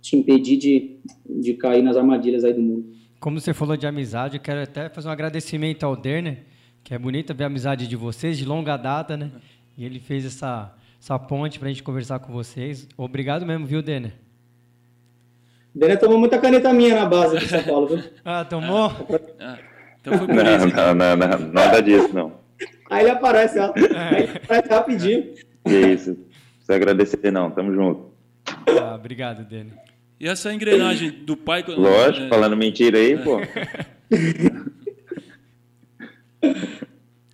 te 0.00 0.16
impedir 0.16 0.56
de, 0.56 0.98
de 1.28 1.54
cair 1.54 1.82
nas 1.82 1.96
armadilhas 1.96 2.44
aí 2.44 2.52
do 2.52 2.62
mundo 2.62 2.90
como 3.18 3.38
você 3.38 3.52
falou 3.52 3.76
de 3.76 3.86
amizade 3.86 4.36
eu 4.36 4.42
quero 4.42 4.62
até 4.62 4.88
fazer 4.88 5.08
um 5.08 5.12
agradecimento 5.12 5.84
ao 5.84 5.96
Derner 5.96 6.50
que 6.82 6.94
é 6.94 6.98
bonita 6.98 7.34
ver 7.34 7.44
a 7.44 7.46
amizade 7.46 7.86
de 7.86 7.96
vocês, 7.96 8.38
de 8.38 8.44
longa 8.44 8.76
data, 8.76 9.16
né? 9.16 9.30
E 9.76 9.84
ele 9.84 9.98
fez 9.98 10.24
essa, 10.24 10.74
essa 11.00 11.18
ponte 11.18 11.58
para 11.58 11.68
a 11.68 11.70
gente 11.70 11.82
conversar 11.82 12.18
com 12.18 12.32
vocês. 12.32 12.88
Obrigado 12.96 13.46
mesmo, 13.46 13.66
viu, 13.66 13.82
Denner? 13.82 14.12
Denner 15.74 15.98
tomou 15.98 16.18
muita 16.18 16.38
caneta 16.38 16.72
minha 16.72 16.96
na 16.96 17.06
base 17.06 17.38
de 17.38 17.46
São 17.46 17.62
Paulo, 17.62 17.88
viu? 17.88 18.04
ah, 18.24 18.44
tomou? 18.44 18.90
Ah, 19.38 19.58
então 20.00 20.18
foi 20.18 20.26
por 20.26 20.36
não, 20.36 20.56
isso. 20.56 20.76
Não, 20.76 20.94
não, 20.94 21.16
não, 21.16 21.52
nada 21.52 21.80
disso, 21.80 22.12
não. 22.12 22.40
Aí 22.90 23.04
ele 23.04 23.10
aparece, 23.10 23.58
ó. 23.58 23.72
Aí 23.94 24.24
ele 24.24 24.36
aparece 24.36 24.68
rapidinho. 24.68 25.34
Que 25.70 25.92
isso. 25.92 26.10
Não 26.10 26.16
precisa 26.16 26.74
agradecer, 26.74 27.30
não. 27.30 27.50
Tamo 27.50 27.72
junto. 27.74 28.10
Ah, 28.80 28.94
obrigado, 28.94 29.44
Denner. 29.44 29.72
E 30.18 30.28
essa 30.28 30.52
engrenagem 30.52 31.10
do 31.10 31.36
pai... 31.36 31.64
Lógico, 31.66 32.26
é... 32.26 32.28
falando 32.28 32.56
mentira 32.56 32.98
aí, 32.98 33.16
pô. 33.16 33.38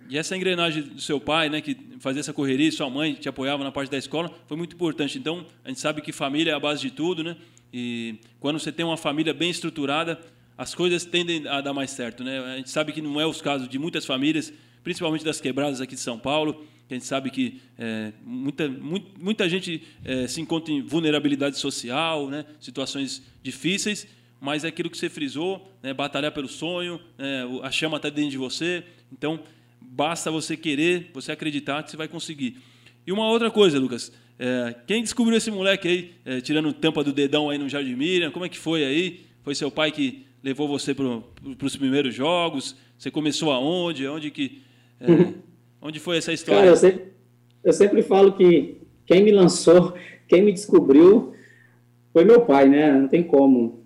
E 0.09 0.17
essa 0.17 0.37
engrenagem 0.37 0.83
do 0.83 1.01
seu 1.01 1.19
pai, 1.19 1.49
né, 1.49 1.59
que 1.59 1.75
fazia 1.99 2.21
essa 2.21 2.31
correria, 2.31 2.71
sua 2.71 2.89
mãe 2.89 3.13
te 3.13 3.27
apoiava 3.27 3.63
na 3.63 3.71
parte 3.71 3.91
da 3.91 3.97
escola, 3.97 4.31
foi 4.47 4.55
muito 4.55 4.73
importante. 4.73 5.17
Então, 5.17 5.45
a 5.65 5.67
gente 5.67 5.81
sabe 5.81 6.01
que 6.01 6.13
família 6.13 6.51
é 6.51 6.53
a 6.53 6.59
base 6.59 6.81
de 6.81 6.91
tudo, 6.91 7.23
né? 7.23 7.35
E 7.73 8.15
quando 8.39 8.57
você 8.57 8.71
tem 8.71 8.85
uma 8.85 8.95
família 8.95 9.33
bem 9.33 9.49
estruturada, 9.49 10.17
as 10.57 10.73
coisas 10.73 11.03
tendem 11.03 11.45
a 11.47 11.59
dar 11.59 11.73
mais 11.73 11.91
certo, 11.91 12.23
né? 12.23 12.39
A 12.39 12.57
gente 12.57 12.69
sabe 12.69 12.93
que 12.93 13.01
não 13.01 13.19
é 13.19 13.25
os 13.25 13.41
casos 13.41 13.67
de 13.67 13.77
muitas 13.77 14.05
famílias, 14.05 14.53
principalmente 14.81 15.25
das 15.25 15.41
quebradas 15.41 15.81
aqui 15.81 15.95
de 15.95 16.01
São 16.01 16.17
Paulo, 16.17 16.65
que 16.87 16.93
a 16.93 16.97
gente 16.97 17.05
sabe 17.05 17.29
que 17.29 17.61
é, 17.77 18.13
muita, 18.23 18.69
muita, 18.69 19.07
muita 19.19 19.49
gente 19.49 19.83
é, 20.05 20.27
se 20.27 20.39
encontra 20.39 20.73
em 20.73 20.81
vulnerabilidade 20.81 21.57
social, 21.57 22.29
né? 22.29 22.45
situações 22.59 23.21
difíceis, 23.43 24.07
mas 24.39 24.63
é 24.63 24.69
aquilo 24.69 24.89
que 24.89 24.97
você 24.97 25.09
frisou, 25.09 25.69
né? 25.83 25.93
batalhar 25.93 26.31
pelo 26.31 26.47
sonho, 26.47 26.99
né? 27.17 27.43
a 27.61 27.71
chama 27.71 27.97
está 27.97 28.09
dentro 28.09 28.31
de 28.31 28.37
você, 28.37 28.83
então, 29.11 29.39
basta 29.81 30.31
você 30.31 30.55
querer, 30.55 31.11
você 31.13 31.31
acreditar 31.31 31.83
que 31.83 31.91
você 31.91 31.97
vai 31.97 32.07
conseguir. 32.07 32.57
E 33.05 33.11
uma 33.11 33.27
outra 33.29 33.51
coisa, 33.51 33.79
Lucas, 33.79 34.11
é, 34.39 34.75
quem 34.85 35.01
descobriu 35.01 35.37
esse 35.37 35.49
moleque 35.49 35.87
aí, 35.87 36.11
é, 36.25 36.41
tirando 36.41 36.71
tampa 36.71 37.03
do 37.03 37.11
dedão 37.11 37.49
aí 37.49 37.57
no 37.57 37.67
Jardim 37.67 37.95
Miriam, 37.95 38.31
como 38.31 38.45
é 38.45 38.49
que 38.49 38.57
foi 38.57 38.83
aí? 38.85 39.25
Foi 39.43 39.55
seu 39.55 39.71
pai 39.71 39.91
que 39.91 40.25
levou 40.43 40.67
você 40.67 40.93
para 40.93 41.05
os 41.63 41.75
primeiros 41.75 42.13
jogos? 42.13 42.75
Você 42.97 43.09
começou 43.09 43.51
aonde? 43.51 44.07
Onde 44.07 44.31
que... 44.31 44.61
É, 45.01 45.07
onde 45.81 45.99
foi 45.99 46.17
essa 46.17 46.33
história? 46.33 46.61
Cara, 46.61 46.71
eu 46.71 46.77
sempre, 46.77 47.05
eu 47.63 47.73
sempre 47.73 48.01
falo 48.01 48.33
que 48.33 48.77
quem 49.05 49.23
me 49.23 49.31
lançou, 49.31 49.93
quem 50.27 50.43
me 50.43 50.51
descobriu 50.51 51.33
foi 52.13 52.25
meu 52.25 52.41
pai, 52.41 52.67
né? 52.67 52.91
Não 52.91 53.07
tem 53.07 53.23
como. 53.23 53.85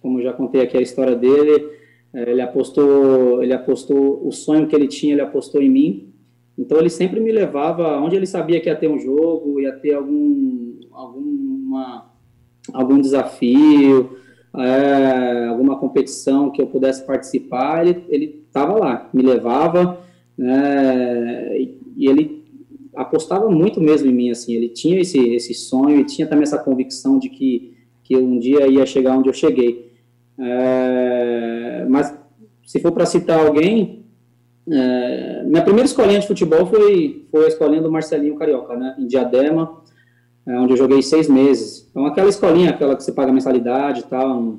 Como 0.00 0.18
eu 0.18 0.24
já 0.24 0.32
contei 0.32 0.62
aqui 0.62 0.76
a 0.76 0.80
história 0.80 1.14
dele, 1.14 1.70
é, 2.12 2.30
ele 2.30 2.40
apostou, 2.40 3.42
ele 3.42 3.52
apostou 3.52 4.26
o 4.26 4.32
sonho 4.32 4.66
que 4.66 4.74
ele 4.74 4.88
tinha, 4.88 5.12
ele 5.12 5.20
apostou 5.20 5.62
em 5.62 5.70
mim. 5.70 6.12
Então 6.58 6.78
ele 6.78 6.90
sempre 6.90 7.20
me 7.20 7.30
levava 7.30 7.98
onde 7.98 8.16
ele 8.16 8.26
sabia 8.26 8.60
que 8.60 8.68
ia 8.68 8.76
ter 8.76 8.88
um 8.88 8.98
jogo, 8.98 9.60
ia 9.60 9.72
ter 9.72 9.94
algum 9.94 10.78
alguma 10.92 12.10
algum 12.72 13.00
desafio, 13.00 14.18
é, 14.56 15.46
alguma 15.46 15.78
competição 15.78 16.50
que 16.50 16.60
eu 16.60 16.66
pudesse 16.66 17.06
participar, 17.06 17.86
ele 17.86 18.04
ele 18.08 18.44
estava 18.46 18.74
lá, 18.78 19.08
me 19.12 19.22
levava, 19.22 20.00
né, 20.40 21.60
e, 21.60 22.08
ele 22.08 22.40
apostava 22.96 23.50
muito 23.50 23.78
mesmo 23.80 24.10
em 24.10 24.14
mim 24.14 24.30
assim. 24.30 24.54
Ele 24.54 24.70
tinha 24.70 25.00
esse 25.00 25.18
esse 25.18 25.52
sonho 25.52 26.00
e 26.00 26.04
tinha 26.04 26.26
também 26.26 26.44
essa 26.44 26.58
convicção 26.58 27.18
de 27.18 27.28
que 27.28 27.74
que 28.02 28.16
um 28.16 28.38
dia 28.38 28.66
ia 28.66 28.86
chegar 28.86 29.16
onde 29.16 29.28
eu 29.28 29.34
cheguei. 29.34 29.92
É, 30.38 31.86
mas 31.88 32.12
se 32.66 32.80
for 32.80 32.90
para 32.90 33.04
citar 33.04 33.46
alguém, 33.46 34.06
é, 34.68 35.44
minha 35.44 35.62
primeira 35.62 35.86
escolinha 35.86 36.18
de 36.18 36.26
futebol 36.26 36.66
foi, 36.66 37.26
foi 37.30 37.44
a 37.44 37.48
escolinha 37.48 37.82
do 37.82 37.90
Marcelinho 37.90 38.36
Carioca, 38.36 38.74
né, 38.76 38.96
em 38.98 39.06
Diadema, 39.06 39.80
é, 40.46 40.58
onde 40.58 40.72
eu 40.72 40.76
joguei 40.76 41.02
seis 41.02 41.28
meses. 41.28 41.86
Então, 41.90 42.06
aquela 42.06 42.28
escolinha, 42.28 42.70
aquela 42.70 42.96
que 42.96 43.04
você 43.04 43.12
paga 43.12 43.32
mensalidade 43.32 44.00
e 44.00 44.04
tal, 44.04 44.58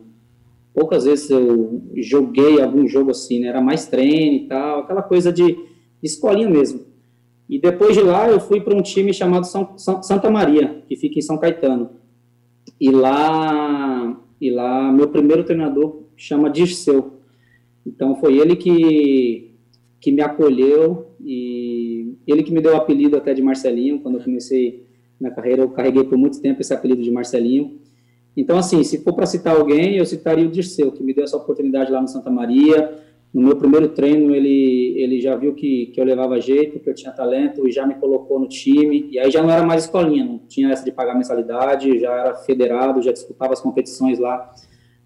poucas 0.73 1.05
vezes 1.05 1.29
eu 1.29 1.81
joguei 1.95 2.61
algum 2.61 2.87
jogo 2.87 3.11
assim, 3.11 3.39
né, 3.39 3.47
era 3.47 3.61
mais 3.61 3.87
treino 3.87 4.35
e 4.35 4.47
tal, 4.47 4.81
aquela 4.81 5.01
coisa 5.01 5.31
de 5.31 5.70
escolinha 6.05 6.49
mesmo. 6.49 6.81
E 7.49 7.59
depois 7.59 7.95
de 7.95 8.01
lá, 8.01 8.29
eu 8.29 8.39
fui 8.39 8.61
para 8.61 8.75
um 8.75 8.81
time 8.81 9.13
chamado 9.13 9.45
São, 9.45 9.77
São, 9.77 10.01
Santa 10.01 10.29
Maria, 10.29 10.83
que 10.87 10.95
fica 10.95 11.19
em 11.19 11.21
São 11.21 11.37
Caetano. 11.37 11.91
E 12.79 12.89
lá 12.89 14.17
e 14.39 14.49
lá, 14.49 14.91
meu 14.91 15.09
primeiro 15.09 15.43
treinador 15.43 16.03
chama 16.15 16.49
Dirceu. 16.49 17.19
Então, 17.85 18.15
foi 18.15 18.37
ele 18.37 18.55
que, 18.55 19.51
que 19.99 20.11
me 20.11 20.21
acolheu 20.21 21.11
e 21.19 22.15
ele 22.25 22.43
que 22.43 22.51
me 22.51 22.61
deu 22.61 22.73
o 22.73 22.77
apelido 22.77 23.17
até 23.17 23.33
de 23.33 23.41
Marcelinho, 23.41 23.99
quando 23.99 24.17
eu 24.17 24.23
comecei 24.23 24.85
na 25.19 25.29
carreira, 25.29 25.61
eu 25.61 25.69
carreguei 25.69 26.03
por 26.03 26.17
muito 26.17 26.41
tempo 26.41 26.61
esse 26.61 26.73
apelido 26.73 27.01
de 27.03 27.11
Marcelinho. 27.11 27.79
Então, 28.35 28.57
assim, 28.57 28.83
se 28.83 29.03
for 29.03 29.13
para 29.13 29.25
citar 29.25 29.55
alguém, 29.55 29.97
eu 29.97 30.05
citaria 30.05 30.45
o 30.45 30.51
Dirceu, 30.51 30.91
que 30.91 31.03
me 31.03 31.13
deu 31.13 31.23
essa 31.23 31.37
oportunidade 31.37 31.91
lá 31.91 32.01
no 32.01 32.07
Santa 32.07 32.31
Maria. 32.31 32.99
No 33.33 33.41
meu 33.41 33.55
primeiro 33.55 33.87
treino, 33.89 34.35
ele, 34.35 34.93
ele 34.97 35.21
já 35.21 35.35
viu 35.37 35.53
que, 35.53 35.87
que 35.87 36.01
eu 36.01 36.03
levava 36.03 36.41
jeito, 36.41 36.79
que 36.79 36.89
eu 36.89 36.93
tinha 36.93 37.13
talento 37.13 37.65
e 37.67 37.71
já 37.71 37.87
me 37.87 37.95
colocou 37.95 38.39
no 38.39 38.47
time. 38.47 39.07
E 39.09 39.17
aí 39.17 39.31
já 39.31 39.41
não 39.41 39.49
era 39.49 39.65
mais 39.65 39.85
escolinha, 39.85 40.25
não 40.25 40.39
tinha 40.39 40.69
essa 40.69 40.83
de 40.83 40.91
pagar 40.91 41.15
mensalidade, 41.15 41.97
já 41.99 42.11
era 42.11 42.35
federado, 42.35 43.01
já 43.01 43.11
disputava 43.11 43.53
as 43.53 43.61
competições 43.61 44.19
lá 44.19 44.51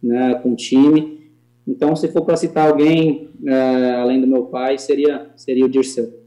né, 0.02 0.36
com 0.36 0.54
o 0.54 0.56
time. 0.56 1.32
Então, 1.68 1.96
se 1.96 2.12
for 2.12 2.24
para 2.24 2.38
citar 2.38 2.70
alguém, 2.70 3.30
é, 3.46 3.96
além 3.96 4.22
do 4.22 4.28
meu 4.28 4.46
pai, 4.46 4.78
seria, 4.78 5.30
seria 5.36 5.66
o 5.66 5.70
Dirceu. 5.70 6.26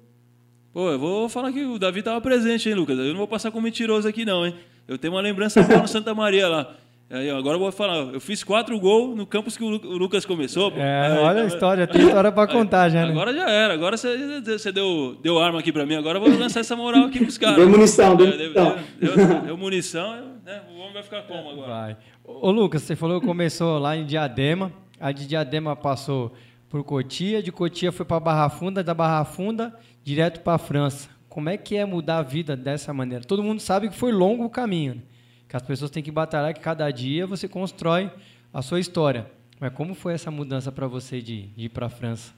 Pô, 0.72 0.90
eu 0.90 0.98
vou 0.98 1.28
falar 1.28 1.52
que 1.52 1.64
o 1.64 1.78
Davi 1.78 2.00
estava 2.00 2.20
presente, 2.20 2.68
hein, 2.68 2.74
Lucas? 2.74 2.98
Eu 2.98 3.06
não 3.06 3.16
vou 3.16 3.28
passar 3.28 3.50
como 3.50 3.64
mentiroso 3.64 4.06
aqui, 4.06 4.24
não, 4.24 4.46
hein? 4.46 4.54
Eu 4.86 4.98
tenho 4.98 5.14
uma 5.14 5.20
lembrança 5.20 5.62
boa 5.62 5.82
no 5.82 5.88
Santa 5.88 6.14
Maria 6.14 6.48
lá. 6.48 6.76
Aí, 7.10 7.30
agora 7.30 7.56
eu 7.56 7.60
vou 7.60 7.72
falar, 7.72 8.12
eu 8.12 8.20
fiz 8.20 8.44
quatro 8.44 8.78
gols 8.78 9.16
no 9.16 9.26
campus 9.26 9.56
que 9.56 9.64
o 9.64 9.96
Lucas 9.96 10.26
começou. 10.26 10.70
Pô. 10.70 10.78
É, 10.78 11.06
aí, 11.06 11.18
olha 11.18 11.42
a 11.42 11.46
história, 11.46 11.86
tem 11.86 12.02
história 12.02 12.30
para 12.30 12.46
contar 12.46 12.90
já, 12.90 13.02
né? 13.06 13.10
Agora 13.10 13.32
já 13.32 13.48
era, 13.48 13.72
agora 13.72 13.96
você, 13.96 14.70
deu, 14.70 15.16
deu 15.22 15.38
arma 15.38 15.60
aqui 15.60 15.72
para 15.72 15.86
mim, 15.86 15.94
agora 15.94 16.18
eu 16.18 16.22
vou 16.22 16.38
lançar 16.38 16.60
essa 16.60 16.76
moral 16.76 17.04
aqui 17.04 17.20
pros 17.20 17.38
caras. 17.38 17.56
Deu 17.56 17.70
munição, 17.70 18.14
deu, 18.14 18.36
deu, 18.36 18.52
deu, 18.52 18.76
deu, 19.00 19.40
deu 19.40 19.56
munição, 19.56 20.36
né? 20.44 20.60
o 20.70 20.80
homem 20.80 20.92
vai 20.92 21.02
ficar 21.02 21.22
como 21.22 21.48
agora? 21.48 21.68
Vai. 21.68 21.96
Ô 22.22 22.50
Lucas, 22.50 22.82
você 22.82 22.94
falou 22.94 23.20
que 23.20 23.26
começou 23.26 23.78
lá 23.78 23.96
em 23.96 24.04
Diadema, 24.04 24.70
a 25.00 25.10
de 25.10 25.26
Diadema 25.26 25.74
passou 25.74 26.34
por 26.68 26.84
Cotia, 26.84 27.42
de 27.42 27.50
Cotia 27.50 27.90
foi 27.90 28.04
para 28.04 28.20
Barra 28.20 28.50
Funda, 28.50 28.84
da 28.84 28.92
Barra 28.92 29.24
Funda 29.24 29.74
direto 30.04 30.40
para 30.40 30.56
a 30.56 30.58
França. 30.58 31.08
Como 31.26 31.48
é 31.48 31.56
que 31.56 31.74
é 31.74 31.86
mudar 31.86 32.18
a 32.18 32.22
vida 32.22 32.54
dessa 32.54 32.92
maneira? 32.92 33.24
Todo 33.24 33.42
mundo 33.42 33.60
sabe 33.60 33.88
que 33.88 33.94
foi 33.94 34.12
longo 34.12 34.44
o 34.44 34.50
caminho, 34.50 34.96
né? 34.96 35.02
Que 35.48 35.56
as 35.56 35.62
pessoas 35.62 35.90
têm 35.90 36.02
que 36.02 36.10
batalhar, 36.10 36.52
que 36.52 36.60
cada 36.60 36.90
dia 36.90 37.26
você 37.26 37.48
constrói 37.48 38.10
a 38.52 38.60
sua 38.60 38.78
história. 38.78 39.26
Mas 39.58 39.72
como 39.72 39.94
foi 39.94 40.12
essa 40.12 40.30
mudança 40.30 40.70
para 40.70 40.86
você 40.86 41.20
de, 41.20 41.46
de 41.48 41.64
ir 41.64 41.68
para 41.70 41.86
a 41.86 41.88
França? 41.90 42.32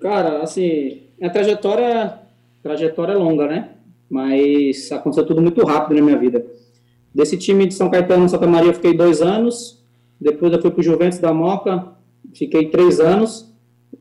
Cara, 0.00 0.42
assim, 0.42 1.02
a 1.20 1.30
trajetória, 1.30 2.18
trajetória 2.62 3.12
é 3.12 3.16
longa, 3.16 3.46
né? 3.46 3.70
Mas 4.08 4.90
aconteceu 4.90 5.26
tudo 5.26 5.40
muito 5.42 5.64
rápido 5.64 5.98
na 5.98 6.04
minha 6.04 6.18
vida. 6.18 6.44
Desse 7.14 7.36
time 7.36 7.66
de 7.66 7.74
São 7.74 7.90
Caetano, 7.90 8.28
Santa 8.28 8.46
Maria, 8.46 8.70
eu 8.70 8.74
fiquei 8.74 8.94
dois 8.94 9.22
anos. 9.22 9.82
Depois 10.20 10.52
eu 10.52 10.60
fui 10.60 10.70
para 10.70 10.80
o 10.80 10.84
Juventus 10.84 11.18
da 11.18 11.32
Moca, 11.32 11.92
fiquei 12.34 12.68
três 12.68 13.00
anos. 13.00 13.52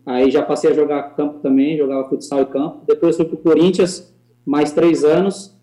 Aí 0.05 0.29
já 0.29 0.43
passei 0.43 0.71
a 0.71 0.73
jogar 0.73 1.15
campo 1.15 1.39
também, 1.39 1.77
jogava 1.77 2.07
futsal 2.09 2.41
e 2.41 2.45
campo. 2.45 2.83
Depois 2.87 3.15
fui 3.15 3.25
para 3.25 3.35
o 3.35 3.37
Corinthians, 3.37 4.13
mais 4.45 4.71
três 4.71 5.03
anos. 5.03 5.54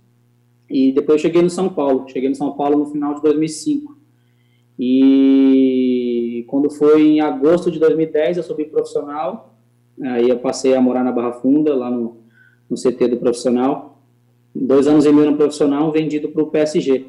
E 0.73 0.91
depois 0.91 1.21
cheguei 1.21 1.43
no 1.43 1.51
São 1.51 1.69
Paulo. 1.69 2.09
Cheguei 2.09 2.31
no 2.31 2.35
São 2.35 2.53
Paulo 2.55 2.79
no 2.79 2.87
final 2.87 3.15
de 3.15 3.21
2005. 3.21 3.95
E 4.79 6.47
quando 6.49 6.71
foi 6.71 7.03
em 7.03 7.21
agosto 7.21 7.71
de 7.71 7.79
2010, 7.79 8.39
eu 8.39 8.43
subi 8.43 8.65
profissional. 8.65 9.55
Aí 10.03 10.31
eu 10.31 10.39
passei 10.39 10.75
a 10.75 10.81
morar 10.81 11.05
na 11.05 11.13
Barra 11.13 11.35
Funda, 11.35 11.77
lá 11.77 11.91
no, 11.91 12.23
no 12.71 12.77
CT 12.77 13.07
do 13.09 13.17
profissional. 13.19 14.03
Dois 14.55 14.87
anos 14.87 15.05
e 15.05 15.13
meio 15.13 15.31
no 15.31 15.37
profissional, 15.37 15.93
vendido 15.93 16.31
para 16.31 16.43
o 16.43 16.51
PSG. 16.51 17.05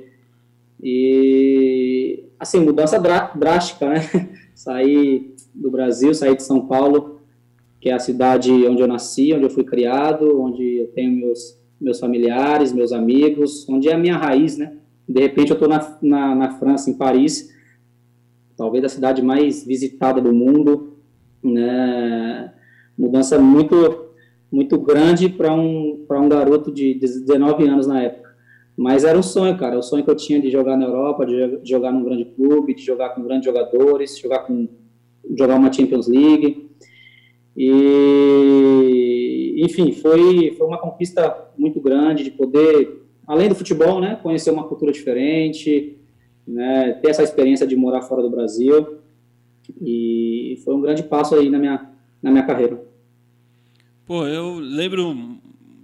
E, 0.82 2.26
assim, 2.38 2.60
mudança 2.60 3.00
drástica, 3.00 3.88
né? 3.88 4.02
saí 4.54 5.34
do 5.56 5.72
Brasil, 5.72 6.14
saí 6.14 6.36
de 6.36 6.44
São 6.44 6.68
Paulo, 6.68 7.22
que 7.80 7.90
é 7.90 7.94
a 7.94 8.00
cidade 8.00 8.52
onde 8.68 8.82
eu 8.82 8.88
nasci, 8.88 9.34
onde 9.34 9.46
eu 9.46 9.50
fui 9.50 9.64
criado, 9.64 10.42
onde 10.42 10.80
eu 10.80 10.88
tenho 10.88 11.14
meus, 11.14 11.58
meus 11.84 12.00
familiares, 12.00 12.72
meus 12.72 12.94
amigos, 12.94 13.68
onde 13.70 13.90
é 13.90 13.94
a 13.94 13.98
minha 13.98 14.18
raiz, 14.18 14.58
né? 14.58 14.78
De 15.08 15.22
repente 15.22 15.50
eu 15.50 15.56
estou 15.56 15.68
na, 15.68 15.98
na, 16.02 16.34
na 16.34 16.52
França, 16.52 16.90
em 16.90 16.94
Paris, 16.94 17.54
talvez 18.56 18.86
a 18.86 18.90
cidade 18.90 19.22
mais 19.22 19.66
visitada 19.66 20.22
do 20.22 20.34
mundo, 20.34 20.98
né? 21.44 22.54
Mudança 22.98 23.38
muito 23.40 24.02
muito 24.52 24.78
grande 24.78 25.28
para 25.28 25.52
um 25.52 26.06
para 26.08 26.22
um 26.22 26.30
garoto 26.30 26.72
de 26.72 26.94
19 26.94 27.68
anos 27.68 27.88
na 27.88 28.02
época. 28.02 28.34
Mas 28.78 29.04
era 29.04 29.18
um 29.18 29.24
sonho, 29.24 29.58
cara. 29.58 29.78
O 29.78 29.84
sonho 29.84 30.04
que 30.04 30.10
eu 30.10 30.16
tinha 30.16 30.40
de 30.42 30.50
jogar 30.50 30.78
na 30.78 30.86
Europa, 30.86 31.26
de, 31.26 31.60
jogar 31.64 31.92
num 31.92 32.04
grande 32.04 32.26
clube, 32.26 32.74
de 32.74 32.82
jogar 32.82 33.10
com 33.10 33.24
grandes 33.24 33.46
jogadores, 33.46 34.18
jogar 34.18 34.40
com 34.40 34.68
jogar 35.38 35.56
uma 35.56 35.72
Champions 35.72 36.08
League. 36.08 36.70
E 37.56 39.23
enfim, 39.62 39.92
foi 39.92 40.54
foi 40.58 40.68
uma 40.68 40.78
conquista 40.78 41.50
muito 41.58 41.80
grande 41.80 42.24
de 42.24 42.32
poder, 42.32 43.04
além 43.28 43.50
do 43.50 43.56
futebol, 43.56 44.00
né, 44.00 44.20
conhecer 44.22 44.52
uma 44.52 44.68
cultura 44.68 44.92
diferente, 44.92 45.98
né, 46.48 46.94
ter 47.02 47.10
essa 47.10 47.24
experiência 47.24 47.68
de 47.68 47.76
morar 47.76 48.02
fora 48.02 48.22
do 48.22 48.30
Brasil. 48.30 49.00
E 49.82 50.60
foi 50.64 50.74
um 50.76 50.82
grande 50.82 51.04
passo 51.04 51.36
aí 51.36 51.50
na 51.50 51.60
minha 51.60 51.90
na 52.22 52.32
minha 52.32 52.46
carreira. 52.46 52.82
Pô, 54.06 54.26
eu 54.26 54.56
lembro 54.60 55.16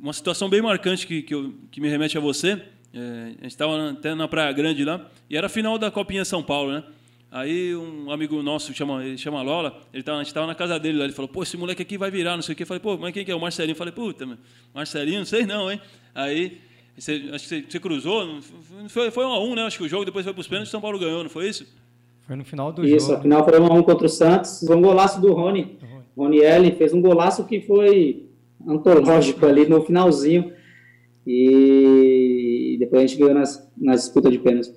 uma 0.02 0.14
situação 0.14 0.50
bem 0.50 0.62
marcante 0.62 1.06
que, 1.06 1.22
que, 1.22 1.34
eu, 1.34 1.54
que 1.70 1.82
me 1.82 1.90
remete 1.90 2.18
a 2.18 2.22
você. 2.22 2.62
É, 2.94 3.24
a 3.40 3.44
gente 3.44 3.48
estava 3.48 3.92
até 3.92 4.16
na 4.16 4.28
Praia 4.28 4.52
Grande 4.52 4.84
lá, 4.84 5.10
e 5.30 5.38
era 5.38 5.48
a 5.48 5.50
final 5.50 5.78
da 5.78 5.92
Copinha 5.92 6.26
São 6.26 6.42
Paulo, 6.42 6.72
né? 6.72 6.84
Aí 7.32 7.76
um 7.76 8.12
amigo 8.12 8.42
nosso, 8.42 8.74
chama, 8.74 9.06
ele 9.06 9.18
chama 9.18 9.42
Lola, 9.44 9.80
ele 9.94 10.02
tava, 10.02 10.18
a 10.18 10.22
gente 10.22 10.30
estava 10.30 10.48
na 10.48 10.56
casa 10.56 10.80
dele 10.80 10.98
lá, 10.98 11.04
ele 11.04 11.14
falou, 11.14 11.30
pô, 11.30 11.44
esse 11.44 11.56
moleque 11.56 11.84
aqui 11.84 11.98
vai 11.98 12.10
virar, 12.10 12.36
não 12.36 12.42
sei 12.42 12.54
o 12.54 12.56
quê. 12.56 12.64
Eu 12.64 12.68
falei, 12.68 12.82
pô, 12.82 12.98
mas 12.98 13.14
quem 13.14 13.24
que 13.24 13.32
é? 13.32 13.36
O 13.36 13.40
Marcelinho. 13.40 13.74
Eu 13.74 13.78
falei, 13.78 13.94
puta, 13.94 14.28
Marcelinho, 14.74 15.20
não 15.20 15.26
sei 15.26 15.46
não, 15.46 15.72
hein? 15.72 15.80
Aí, 16.16 16.58
você, 16.98 17.30
acho 17.32 17.44
que 17.48 17.50
você, 17.50 17.66
você 17.70 17.80
cruzou, 17.80 18.40
foi, 18.88 19.12
foi 19.12 19.26
um 19.26 19.32
a 19.32 19.40
um, 19.40 19.54
né? 19.54 19.62
Acho 19.64 19.78
que 19.78 19.84
o 19.84 19.90
jogo 19.90 20.06
depois 20.06 20.26
foi 20.26 20.34
para 20.34 20.42
os 20.42 20.48
pênaltis, 20.48 20.72
São 20.72 20.82
Paulo 20.82 20.98
ganhou, 20.98 21.22
não 21.24 21.30
foi 21.30 21.48
isso? 21.48 21.68
Foi 22.26 22.36
no 22.36 22.44
final 22.44 22.72
do 22.72 22.84
isso, 22.84 22.90
jogo. 22.90 23.04
Isso, 23.04 23.14
a 23.14 23.22
final 23.22 23.46
foi 23.46 23.60
um 23.60 23.68
a 23.68 23.74
um 23.74 23.84
contra 23.84 24.08
o 24.08 24.10
Santos, 24.10 24.64
foi 24.66 24.76
um 24.76 24.82
golaço 24.82 25.22
do 25.22 25.32
Rony. 25.34 25.78
Rony 26.18 26.42
L 26.42 26.72
fez 26.72 26.94
um 26.94 27.02
golaço 27.02 27.46
que 27.46 27.62
foi 27.62 28.28
antológico 28.68 29.46
ali 29.46 29.68
no 29.68 29.82
finalzinho. 29.84 30.52
E 31.26 32.76
depois 32.80 33.04
a 33.04 33.06
gente 33.06 33.20
ganhou 33.20 33.36
nas, 33.36 33.72
nas 33.78 34.02
disputas 34.02 34.32
de 34.32 34.40
pênaltis. 34.40 34.74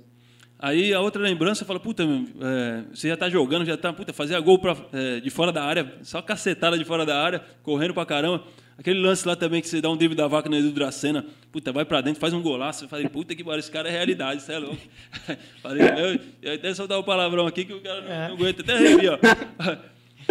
Aí 0.62 0.94
a 0.94 1.00
outra 1.00 1.20
lembrança 1.20 1.64
fala, 1.64 1.80
puta, 1.80 2.04
é, 2.04 2.84
você 2.94 3.08
já 3.08 3.16
tá 3.16 3.28
jogando, 3.28 3.64
já 3.64 3.76
tá, 3.76 3.92
puta, 3.92 4.12
fazia 4.12 4.38
gol 4.38 4.60
pra, 4.60 4.76
é, 4.92 5.18
de 5.18 5.28
fora 5.28 5.50
da 5.50 5.64
área, 5.64 5.92
só 6.04 6.22
cacetada 6.22 6.78
de 6.78 6.84
fora 6.84 7.04
da 7.04 7.20
área, 7.20 7.42
correndo 7.64 7.92
pra 7.92 8.06
caramba. 8.06 8.44
Aquele 8.78 9.00
lance 9.00 9.26
lá 9.26 9.34
também 9.34 9.60
que 9.60 9.66
você 9.66 9.80
dá 9.80 9.90
um 9.90 9.96
drible 9.96 10.16
da 10.16 10.28
vaca 10.28 10.48
no 10.48 10.54
Edu 10.54 10.70
Dracena, 10.70 11.26
puta, 11.50 11.72
vai 11.72 11.84
pra 11.84 12.00
dentro, 12.00 12.20
faz 12.20 12.32
um 12.32 12.40
golaço. 12.40 12.84
Eu 12.84 12.88
falei, 12.88 13.08
puta 13.08 13.34
que 13.34 13.42
pariu, 13.42 13.58
esse 13.58 13.72
cara 13.72 13.88
é 13.88 13.90
realidade, 13.90 14.40
você 14.40 14.52
é 14.52 14.58
louco. 14.60 14.78
falei, 15.60 15.82
eu, 15.82 16.20
eu 16.40 16.54
até 16.54 16.72
soltar 16.72 16.96
o 16.96 17.00
um 17.00 17.04
palavrão 17.04 17.44
aqui 17.44 17.64
que 17.64 17.72
o 17.72 17.80
cara 17.80 18.00
não, 18.00 18.12
é. 18.12 18.28
não 18.28 18.34
aguenta, 18.36 18.62
até 18.62 18.74
arrepia, 18.74 19.18
ó. 19.18 19.76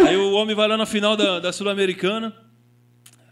Aí 0.02 0.16
o 0.16 0.32
homem 0.32 0.56
vai 0.56 0.66
lá 0.66 0.78
na 0.78 0.86
final 0.86 1.14
da, 1.14 1.40
da 1.40 1.52
Sul-Americana, 1.52 2.34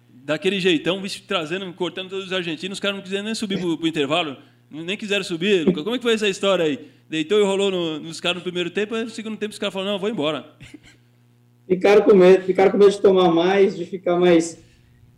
daquele 0.06 0.60
jeitão, 0.60 1.02
trazendo, 1.26 1.72
cortando 1.72 2.10
todos 2.10 2.26
os 2.26 2.32
argentinos, 2.34 2.76
os 2.76 2.80
caras 2.80 2.96
não 2.96 3.02
quiseram 3.02 3.24
nem 3.24 3.34
subir 3.34 3.58
pro, 3.58 3.78
pro 3.78 3.88
intervalo, 3.88 4.36
nem 4.70 4.96
quiseram 4.96 5.24
subir. 5.24 5.72
Como 5.72 5.94
é 5.94 5.98
que 5.98 6.02
foi 6.02 6.14
essa 6.14 6.28
história 6.28 6.64
aí? 6.64 6.78
Deitou 7.08 7.40
e 7.40 7.42
rolou 7.42 7.70
no, 7.70 7.98
nos 7.98 8.20
caras 8.20 8.36
no 8.36 8.42
primeiro 8.42 8.70
tempo, 8.70 8.94
aí 8.94 9.02
no 9.02 9.10
segundo 9.10 9.36
tempo 9.36 9.52
os 9.52 9.58
caras 9.58 9.72
falaram, 9.72 9.92
não, 9.92 9.98
vou 9.98 10.08
embora. 10.08 10.46
Ficaram 11.66 12.02
com 12.02 12.14
medo, 12.14 12.42
ficaram 12.42 12.72
com 12.72 12.78
medo 12.78 12.90
de 12.90 13.00
tomar 13.00 13.30
mais, 13.30 13.76
de 13.76 13.84
ficar 13.84 14.18
mais, 14.18 14.60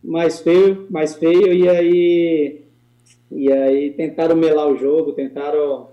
mais 0.04 0.40
feio, 0.40 0.86
mais 0.90 1.14
feio, 1.14 1.50
e 1.50 1.66
aí, 1.66 2.62
e 3.30 3.50
aí 3.50 3.90
tentaram 3.92 4.36
melar 4.36 4.68
o 4.68 4.76
jogo, 4.76 5.12
tentaram 5.12 5.88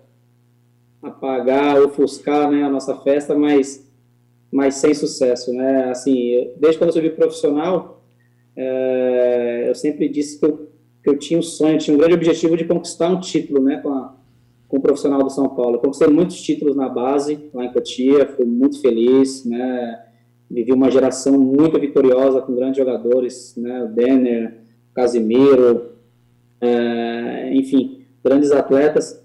apagar, 1.02 1.82
ofuscar 1.82 2.52
né, 2.52 2.64
a 2.64 2.70
nossa 2.70 2.94
festa, 2.98 3.38
mas, 3.38 3.90
mas 4.52 4.76
sem 4.76 4.94
sucesso, 4.94 5.54
né? 5.54 5.92
Assim, 5.92 6.52
desde 6.58 6.78
quando 6.78 6.90
eu 6.90 6.94
subi 6.94 7.10
profissional, 7.12 8.04
é, 8.54 9.66
eu 9.70 9.76
sempre 9.76 10.10
disse 10.10 10.38
que 10.38 10.46
eu, 10.46 10.69
eu 11.10 11.18
tinha 11.18 11.40
um 11.40 11.44
sonho, 11.44 11.78
tinha 11.78 11.96
um 11.96 12.00
grande 12.00 12.14
objetivo 12.14 12.56
de 12.56 12.66
conquistar 12.66 13.10
um 13.10 13.20
título, 13.20 13.62
né, 13.62 13.78
com, 13.78 13.90
a, 13.90 14.16
com 14.68 14.78
o 14.78 14.82
profissional 14.82 15.24
do 15.24 15.30
São 15.30 15.50
Paulo. 15.50 15.76
Eu 15.76 15.80
conquistei 15.80 16.08
muitos 16.08 16.42
títulos 16.42 16.76
na 16.76 16.88
base, 16.88 17.50
lá 17.54 17.66
em 17.66 17.74
Cotia, 17.74 18.28
fui 18.28 18.46
muito 18.46 18.82
feliz, 18.82 19.46
né, 19.46 20.06
vivi 20.50 20.72
uma 20.72 20.90
geração 20.90 21.38
muito 21.40 21.80
vitoriosa 21.80 22.42
com 22.42 22.56
grandes 22.56 22.78
jogadores, 22.78 23.56
né, 23.58 23.84
o 23.84 23.88
Denner, 23.88 24.60
o 24.92 24.94
Casimiro, 24.94 25.92
é, 26.62 27.52
enfim, 27.54 28.06
grandes 28.24 28.52
atletas. 28.52 29.24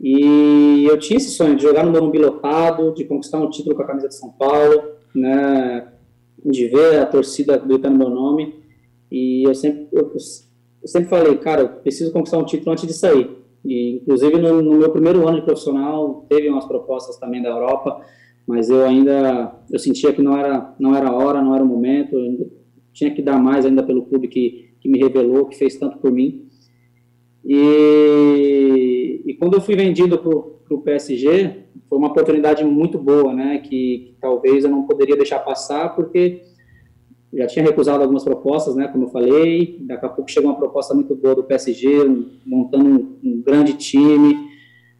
E 0.00 0.84
eu 0.88 0.98
tinha 0.98 1.16
esse 1.16 1.30
sonho 1.30 1.54
de 1.54 1.62
jogar 1.62 1.84
no 1.84 1.92
Morumbi 1.92 2.18
lotado, 2.18 2.92
de 2.92 3.04
conquistar 3.04 3.38
um 3.38 3.50
título 3.50 3.76
com 3.76 3.82
a 3.82 3.86
camisa 3.86 4.08
de 4.08 4.14
São 4.16 4.30
Paulo, 4.30 4.82
né, 5.14 5.86
de 6.44 6.66
ver 6.66 6.98
a 6.98 7.06
torcida 7.06 7.56
gritando 7.56 7.98
meu 7.98 8.08
nome. 8.08 8.62
E 9.10 9.44
eu 9.46 9.54
sempre, 9.54 9.88
eu, 9.92 10.10
eu 10.82 10.88
sempre 10.88 11.08
falei, 11.08 11.36
cara, 11.36 11.62
eu 11.62 11.68
preciso 11.68 12.12
conquistar 12.12 12.38
um 12.38 12.44
título 12.44 12.72
antes 12.72 12.86
de 12.86 12.92
sair. 12.92 13.30
E, 13.64 13.96
inclusive, 13.96 14.36
no, 14.38 14.60
no, 14.60 14.74
meu 14.74 14.90
primeiro 14.90 15.26
ano 15.26 15.38
de 15.38 15.44
profissional, 15.44 16.26
teve 16.28 16.48
umas 16.48 16.64
propostas 16.64 17.16
também 17.18 17.40
da 17.40 17.50
Europa, 17.50 18.00
mas 18.46 18.68
eu 18.68 18.84
ainda, 18.84 19.54
eu 19.70 19.78
sentia 19.78 20.12
que 20.12 20.20
não 20.20 20.36
era, 20.36 20.74
não 20.78 20.96
era 20.96 21.08
a 21.08 21.14
hora, 21.14 21.40
não 21.40 21.54
era 21.54 21.62
o 21.62 21.66
momento, 21.66 22.16
tinha 22.92 23.14
que 23.14 23.22
dar 23.22 23.38
mais 23.38 23.64
ainda 23.64 23.82
pelo 23.82 24.04
clube 24.06 24.26
que, 24.26 24.70
que 24.80 24.88
me 24.88 24.98
revelou, 24.98 25.46
que 25.46 25.56
fez 25.56 25.76
tanto 25.76 25.98
por 25.98 26.10
mim. 26.10 26.48
E, 27.44 29.22
e 29.24 29.34
quando 29.34 29.54
eu 29.54 29.60
fui 29.60 29.76
vendido 29.76 30.18
para 30.18 30.74
o 30.76 30.82
PSG, 30.82 31.62
foi 31.88 31.98
uma 31.98 32.08
oportunidade 32.08 32.64
muito 32.64 32.98
boa, 32.98 33.32
né? 33.32 33.58
Que, 33.58 33.68
que, 33.68 34.16
talvez 34.20 34.64
eu 34.64 34.70
não 34.70 34.84
poderia 34.84 35.16
deixar 35.16 35.38
passar, 35.40 35.94
porque 35.94 36.42
já 37.32 37.46
tinha 37.46 37.64
recusado 37.64 38.02
algumas 38.02 38.24
propostas, 38.24 38.76
né? 38.76 38.88
Como 38.88 39.04
eu 39.04 39.08
falei. 39.08 39.78
Daqui 39.82 40.04
a 40.04 40.08
pouco 40.08 40.30
chegou 40.30 40.50
uma 40.50 40.58
proposta 40.58 40.94
muito 40.94 41.14
boa 41.14 41.34
do 41.34 41.44
PSG, 41.44 41.88
montando 42.44 42.88
um, 42.88 43.18
um 43.24 43.42
grande 43.42 43.72
time, 43.74 44.36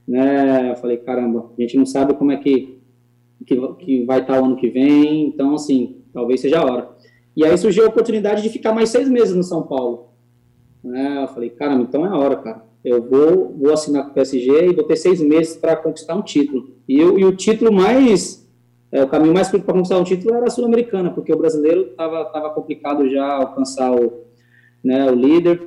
né? 0.09 0.71
Eu 0.71 0.77
falei, 0.77 0.97
caramba, 0.97 1.51
a 1.57 1.61
gente 1.61 1.77
não 1.77 1.87
sabe 1.87 2.15
como 2.15 2.33
é 2.33 2.37
que, 2.37 2.79
que, 3.47 3.57
que 3.79 4.05
vai 4.05 4.21
estar 4.21 4.41
o 4.41 4.45
ano 4.45 4.57
que 4.57 4.69
vem, 4.69 5.27
então, 5.27 5.55
assim, 5.55 6.03
talvez 6.13 6.41
seja 6.41 6.61
a 6.61 6.65
hora. 6.65 6.89
E 7.37 7.45
aí 7.45 7.57
surgiu 7.57 7.85
a 7.85 7.89
oportunidade 7.89 8.43
de 8.43 8.49
ficar 8.49 8.73
mais 8.73 8.89
seis 8.89 9.09
meses 9.09 9.35
no 9.35 9.43
São 9.43 9.63
Paulo. 9.63 10.09
Né? 10.83 11.23
Eu 11.23 11.29
falei, 11.29 11.51
caramba, 11.51 11.83
então 11.83 12.05
é 12.05 12.09
a 12.09 12.17
hora, 12.17 12.37
cara. 12.37 12.65
Eu 12.85 13.09
vou, 13.09 13.57
vou 13.57 13.73
assinar 13.73 14.05
com 14.05 14.11
o 14.11 14.15
PSG 14.15 14.71
e 14.71 14.75
vou 14.75 14.85
ter 14.85 14.97
seis 14.97 15.21
meses 15.21 15.57
para 15.57 15.77
conquistar 15.77 16.15
um 16.15 16.23
título. 16.23 16.71
E, 16.89 16.99
eu, 16.99 17.19
e 17.19 17.25
o 17.25 17.35
título 17.35 17.73
mais. 17.73 18.42
É, 18.93 19.03
o 19.03 19.09
caminho 19.09 19.33
mais 19.33 19.51
curto 19.51 19.65
para 19.65 19.73
conquistar 19.73 19.99
um 19.99 20.05
título 20.05 20.35
era 20.35 20.47
a 20.47 20.51
Sul-Americana, 20.51 21.11
porque 21.11 21.33
o 21.33 21.39
brasileiro 21.39 21.93
estava 21.93 22.27
tava 22.27 22.51
complicado 22.51 23.09
já 23.09 23.25
alcançar 23.25 23.91
o, 23.91 24.25
né, 24.85 25.11
o 25.11 25.15
líder. 25.15 25.67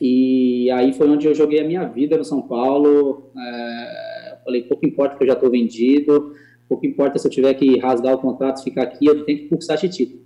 E 0.00 0.70
aí 0.70 0.94
foi 0.94 1.10
onde 1.10 1.26
eu 1.26 1.34
joguei 1.34 1.60
a 1.60 1.64
minha 1.64 1.84
vida 1.84 2.16
no 2.16 2.24
São 2.24 2.40
Paulo. 2.40 3.30
É, 3.36 4.38
falei, 4.42 4.62
pouco 4.62 4.86
importa 4.86 5.16
que 5.16 5.24
eu 5.24 5.26
já 5.26 5.34
estou 5.34 5.50
vendido, 5.50 6.32
pouco 6.66 6.86
importa 6.86 7.18
se 7.18 7.26
eu 7.26 7.30
tiver 7.30 7.52
que 7.52 7.78
rasgar 7.78 8.14
o 8.14 8.18
contrato, 8.18 8.64
ficar 8.64 8.82
aqui, 8.82 9.04
eu 9.04 9.24
tenho 9.26 9.40
que 9.40 9.48
conquistar 9.48 9.74
esse 9.74 9.88
título. 9.90 10.22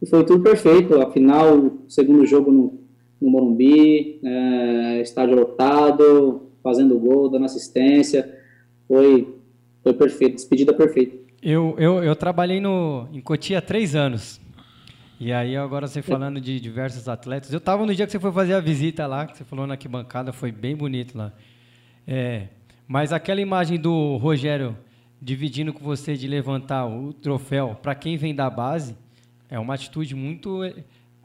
E 0.00 0.06
foi 0.06 0.24
tudo 0.24 0.42
perfeito. 0.42 0.98
Afinal, 1.02 1.58
o 1.58 1.84
segundo 1.88 2.24
jogo 2.24 2.50
no, 2.50 2.80
no 3.20 3.30
Morumbi, 3.30 4.18
é, 4.24 5.02
estádio 5.02 5.36
lotado, 5.36 6.52
fazendo 6.62 6.98
gol, 6.98 7.28
dando 7.28 7.44
assistência. 7.44 8.34
Foi, 8.88 9.36
foi 9.82 9.92
perfeito, 9.92 10.36
despedida 10.36 10.72
perfeita. 10.72 11.25
Eu, 11.42 11.76
eu, 11.78 12.02
eu 12.02 12.16
trabalhei 12.16 12.60
no, 12.60 13.08
em 13.12 13.20
Cotia 13.20 13.58
há 13.58 13.62
três 13.62 13.94
anos. 13.94 14.40
E 15.18 15.32
aí, 15.32 15.56
agora 15.56 15.86
você 15.86 16.02
falando 16.02 16.40
de 16.40 16.60
diversos 16.60 17.08
atletas. 17.08 17.52
Eu 17.52 17.58
estava 17.58 17.86
no 17.86 17.94
dia 17.94 18.04
que 18.06 18.12
você 18.12 18.18
foi 18.18 18.32
fazer 18.32 18.54
a 18.54 18.60
visita 18.60 19.06
lá, 19.06 19.26
que 19.26 19.36
você 19.36 19.44
falou 19.44 19.66
na 19.66 19.74
arquibancada, 19.74 20.32
foi 20.32 20.52
bem 20.52 20.76
bonito 20.76 21.16
lá. 21.16 21.32
É, 22.06 22.48
mas 22.86 23.12
aquela 23.12 23.40
imagem 23.40 23.78
do 23.78 24.16
Rogério 24.16 24.76
dividindo 25.20 25.72
com 25.72 25.82
você 25.82 26.14
de 26.14 26.28
levantar 26.28 26.86
o 26.86 27.12
troféu 27.12 27.76
para 27.80 27.94
quem 27.94 28.16
vem 28.16 28.34
da 28.34 28.50
base 28.50 28.94
é 29.48 29.58
uma 29.58 29.74
atitude 29.74 30.14
muito 30.14 30.60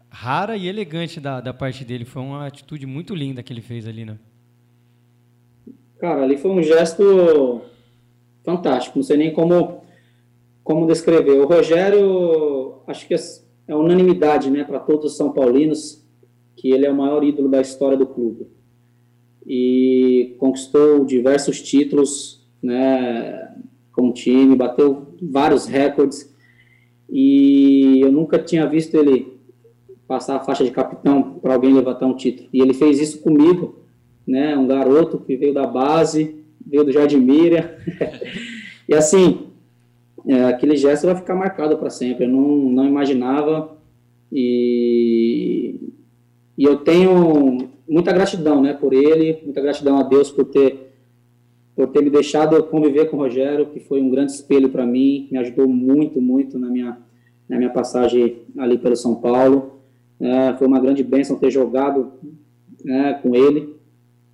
rara 0.09 0.55
e 0.55 0.67
elegante 0.67 1.19
da, 1.19 1.41
da 1.41 1.53
parte 1.53 1.83
dele. 1.83 2.05
Foi 2.05 2.21
uma 2.21 2.47
atitude 2.47 2.85
muito 2.85 3.15
linda 3.15 3.41
que 3.41 3.51
ele 3.51 3.61
fez 3.61 3.87
ali, 3.87 4.05
né? 4.05 4.17
Cara, 5.99 6.23
ali 6.23 6.37
foi 6.37 6.51
um 6.51 6.63
gesto 6.63 7.61
fantástico. 8.43 8.97
Não 8.97 9.03
sei 9.03 9.17
nem 9.17 9.33
como, 9.33 9.80
como 10.63 10.87
descrever. 10.87 11.39
O 11.39 11.45
Rogério, 11.45 12.81
acho 12.87 13.07
que 13.07 13.15
é 13.67 13.75
unanimidade 13.75 14.49
né, 14.49 14.63
para 14.63 14.79
todos 14.79 15.11
os 15.11 15.17
São 15.17 15.31
Paulinos 15.31 16.01
que 16.55 16.71
ele 16.71 16.85
é 16.85 16.91
o 16.91 16.95
maior 16.95 17.23
ídolo 17.23 17.49
da 17.49 17.61
história 17.61 17.97
do 17.97 18.05
clube. 18.05 18.47
E 19.45 20.35
conquistou 20.37 21.03
diversos 21.05 21.61
títulos 21.61 22.45
né, 22.61 23.55
com 23.91 24.09
o 24.09 24.13
time, 24.13 24.55
bateu 24.55 25.07
vários 25.21 25.65
recordes. 25.65 26.31
E 27.09 27.99
eu 28.01 28.11
nunca 28.11 28.37
tinha 28.37 28.67
visto 28.67 28.95
ele 28.95 29.39
passar 30.07 30.35
a 30.35 30.39
faixa 30.41 30.63
de 30.63 30.71
capitão 30.71 31.39
para 31.41 31.53
alguém 31.53 31.73
levantar 31.73 32.05
um 32.05 32.15
título. 32.15 32.49
E 32.53 32.61
ele 32.61 32.73
fez 32.73 32.99
isso 32.99 33.21
comigo, 33.21 33.79
né? 34.27 34.55
Um 34.57 34.67
garoto 34.67 35.17
que 35.17 35.35
veio 35.35 35.53
da 35.53 35.65
base, 35.65 36.43
veio 36.65 36.83
do 36.83 36.91
Jardim 36.91 37.17
Miriam. 37.17 37.69
e 38.87 38.93
assim, 38.93 39.50
é, 40.27 40.45
aquele 40.45 40.75
gesto 40.75 41.05
vai 41.05 41.15
ficar 41.15 41.35
marcado 41.35 41.77
para 41.77 41.89
sempre. 41.89 42.25
Eu 42.25 42.29
não, 42.29 42.47
não 42.69 42.85
imaginava 42.85 43.77
e, 44.31 45.75
e 46.57 46.63
eu 46.63 46.77
tenho 46.77 47.69
muita 47.87 48.13
gratidão, 48.13 48.61
né, 48.61 48.73
por 48.73 48.93
ele, 48.93 49.39
muita 49.43 49.61
gratidão 49.61 49.97
a 49.97 50.03
Deus 50.03 50.31
por 50.31 50.45
ter 50.45 50.89
por 51.73 51.87
ter 51.87 52.03
me 52.03 52.09
deixado 52.09 52.61
conviver 52.63 53.09
com 53.09 53.15
o 53.15 53.19
Rogério, 53.19 53.67
que 53.67 53.79
foi 53.79 54.01
um 54.01 54.09
grande 54.09 54.33
espelho 54.33 54.69
para 54.69 54.85
mim, 54.85 55.29
me 55.31 55.37
ajudou 55.39 55.67
muito, 55.67 56.21
muito 56.21 56.59
na 56.59 56.67
minha 56.67 56.97
na 57.47 57.57
minha 57.57 57.69
passagem 57.69 58.43
ali 58.57 58.77
pelo 58.77 58.95
São 58.95 59.15
Paulo. 59.15 59.81
É, 60.19 60.53
foi 60.53 60.67
uma 60.67 60.79
grande 60.79 61.03
bênção 61.03 61.37
ter 61.37 61.49
jogado 61.49 62.13
né, 62.83 63.19
com 63.21 63.35
ele. 63.35 63.75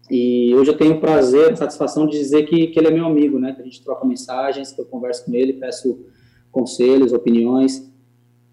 E 0.09 0.53
hoje 0.55 0.71
eu 0.71 0.77
tenho 0.77 0.95
o 0.95 0.99
prazer, 0.99 1.51
a 1.51 1.55
satisfação 1.55 2.07
de 2.07 2.17
dizer 2.17 2.43
que, 2.43 2.67
que 2.67 2.79
ele 2.79 2.87
é 2.87 2.91
meu 2.91 3.05
amigo, 3.05 3.39
né? 3.39 3.53
Que 3.53 3.61
a 3.61 3.65
gente 3.65 3.83
troca 3.83 4.05
mensagens, 4.05 4.71
que 4.71 4.79
eu 4.79 4.85
converso 4.85 5.25
com 5.25 5.33
ele, 5.33 5.53
peço 5.53 6.05
conselhos, 6.51 7.11
opiniões. 7.11 7.91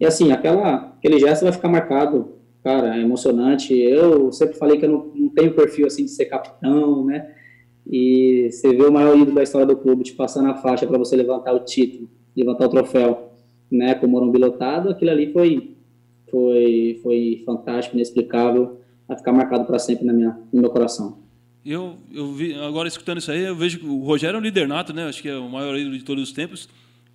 E 0.00 0.06
assim, 0.06 0.32
aquela, 0.32 0.94
aquele 0.96 1.18
gesto 1.18 1.42
vai 1.44 1.52
ficar 1.52 1.68
marcado, 1.68 2.32
cara, 2.62 2.96
é 2.96 3.00
emocionante. 3.00 3.72
Eu 3.72 4.32
sempre 4.32 4.56
falei 4.56 4.78
que 4.78 4.84
eu 4.84 4.90
não, 4.90 5.12
não 5.14 5.28
tenho 5.28 5.54
perfil 5.54 5.86
assim 5.86 6.04
de 6.04 6.10
ser 6.10 6.26
capitão, 6.26 7.04
né? 7.04 7.30
E 7.86 8.48
você 8.50 8.74
vê 8.74 8.84
o 8.84 8.92
maior 8.92 9.16
ídolo 9.16 9.36
da 9.36 9.42
história 9.42 9.66
do 9.66 9.76
clube 9.76 10.04
te 10.04 10.14
passando 10.14 10.48
a 10.48 10.54
faixa 10.54 10.86
para 10.86 10.98
você 10.98 11.14
levantar 11.14 11.52
o 11.52 11.60
título, 11.60 12.08
levantar 12.36 12.66
o 12.66 12.70
troféu, 12.70 13.30
né? 13.70 13.94
Com 13.94 14.06
o 14.06 14.08
Morumbi 14.08 14.38
lotado, 14.38 14.90
aquilo 14.90 15.10
ali 15.10 15.32
foi 15.32 15.74
foi, 16.34 16.98
foi 17.00 17.42
fantástico, 17.46 17.94
inexplicável, 17.94 18.80
vai 19.06 19.16
ficar 19.16 19.32
marcado 19.32 19.64
para 19.64 19.78
sempre 19.78 20.04
na 20.04 20.12
minha, 20.12 20.36
no 20.52 20.62
meu 20.62 20.70
coração. 20.70 21.23
Eu, 21.64 21.98
eu 22.12 22.30
vi, 22.32 22.54
agora 22.54 22.86
escutando 22.86 23.18
isso 23.18 23.30
aí, 23.30 23.40
eu 23.40 23.56
vejo 23.56 23.78
que 23.78 23.86
o 23.86 24.04
Rogério 24.04 24.36
é 24.36 24.40
um 24.40 24.42
líder 24.42 24.68
nato, 24.68 24.92
né? 24.92 25.08
Acho 25.08 25.22
que 25.22 25.28
é 25.30 25.36
o 25.36 25.48
maior 25.48 25.74
ídolo 25.76 25.96
de 25.96 26.04
todos 26.04 26.22
os 26.22 26.32
tempos. 26.32 26.68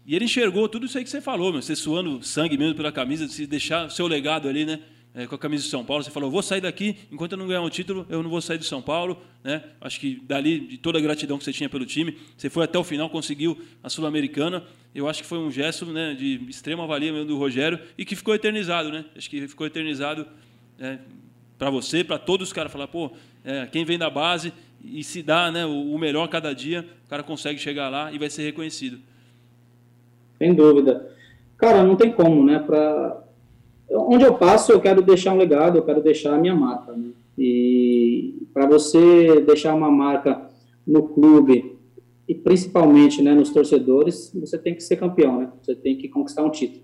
E 0.08 0.16
ele 0.16 0.26
enxergou 0.26 0.68
tudo 0.68 0.88
isso 0.88 0.98
aí 0.98 1.04
que 1.04 1.10
você 1.10 1.22
falou, 1.22 1.52
meu, 1.52 1.62
você 1.62 1.76
suando 1.76 2.24
sangue 2.24 2.58
mesmo 2.58 2.74
pela 2.74 2.92
camisa, 2.92 3.28
se 3.28 3.46
deixar 3.46 3.92
seu 3.92 4.08
legado 4.08 4.50
ali, 4.50 4.66
né? 4.66 4.80
É, 5.14 5.28
com 5.28 5.36
a 5.36 5.38
camisa 5.38 5.64
de 5.64 5.70
São 5.70 5.84
Paulo, 5.84 6.04
você 6.04 6.10
falou, 6.10 6.32
vou 6.32 6.42
sair 6.42 6.62
daqui, 6.62 6.96
enquanto 7.12 7.34
eu 7.34 7.38
não 7.38 7.48
ganhar 7.48 7.62
um 7.62 7.70
título, 7.70 8.06
eu 8.10 8.24
não 8.24 8.30
vou 8.30 8.42
sair 8.42 8.58
de 8.58 8.66
São 8.66 8.82
Paulo, 8.82 9.22
né? 9.44 9.64
Acho 9.82 10.00
que 10.00 10.20
dali, 10.24 10.60
de 10.60 10.78
toda 10.78 10.98
a 10.98 11.02
gratidão 11.02 11.38
que 11.38 11.44
você 11.44 11.54
tinha 11.54 11.70
pelo 11.70 11.86
time, 11.86 12.18
você 12.36 12.50
foi 12.50 12.64
até 12.64 12.78
o 12.78 12.84
final, 12.84 13.10
conseguiu 13.10 13.60
a 13.84 13.90
Sul-Americana, 13.90 14.64
eu 14.96 15.08
acho 15.08 15.22
que 15.22 15.28
foi 15.28 15.38
um 15.38 15.52
gesto 15.52 15.86
né, 15.88 16.16
de 16.16 16.44
extrema 16.48 16.88
valia 16.88 17.12
mesmo 17.12 17.28
do 17.28 17.38
Rogério 17.38 17.80
e 17.98 18.06
que 18.06 18.16
ficou 18.16 18.34
eternizado, 18.34 18.92
né? 18.92 19.06
Acho 19.16 19.30
que 19.30 19.48
ficou 19.48 19.68
eternizado 19.68 20.28
é, 20.80 21.00
para 21.58 21.70
você, 21.70 22.04
para 22.04 22.18
todos 22.18 22.48
os 22.48 22.54
caras, 22.54 22.72
falar, 22.72 22.88
pô, 22.88 23.12
é, 23.44 23.66
quem 23.68 23.86
vem 23.86 23.98
da 23.98 24.10
base 24.10 24.54
e 24.84 25.04
se 25.04 25.22
dá 25.22 25.52
né, 25.52 25.66
o, 25.66 25.94
o 25.94 26.00
melhor 26.00 26.28
cada 26.28 26.54
dia, 26.54 26.86
o 27.06 27.10
cara 27.10 27.24
consegue 27.24 27.60
chegar 27.60 27.90
lá 27.90 28.12
e 28.12 28.18
vai 28.18 28.30
ser 28.30 28.44
reconhecido. 28.44 29.00
Sem 30.38 30.54
dúvida. 30.54 31.12
Cara, 31.58 31.84
não 31.84 31.96
tem 31.96 32.12
como, 32.12 32.46
né? 32.46 32.60
Pra 32.60 33.22
onde 33.92 34.24
eu 34.24 34.36
passo, 34.36 34.72
eu 34.72 34.80
quero 34.80 35.02
deixar 35.02 35.34
um 35.34 35.38
legado, 35.38 35.78
eu 35.78 35.84
quero 35.84 36.02
deixar 36.02 36.34
a 36.34 36.38
minha 36.38 36.56
marca. 36.56 36.94
Né? 36.94 37.10
E 37.38 38.48
para 38.54 38.66
você 38.66 39.42
deixar 39.42 39.74
uma 39.74 39.92
marca 39.92 40.50
no 40.86 41.10
clube 41.10 41.78
e 42.28 42.36
principalmente 42.36 43.22
né, 43.22 43.34
nos 43.34 43.50
torcedores, 43.50 44.32
você 44.34 44.58
tem 44.58 44.76
que 44.76 44.84
ser 44.84 44.98
campeão, 44.98 45.40
né? 45.40 45.52
Você 45.62 45.76
tem 45.76 45.98
que 45.98 46.08
conquistar 46.08 46.44
um 46.44 46.52
título. 46.52 46.84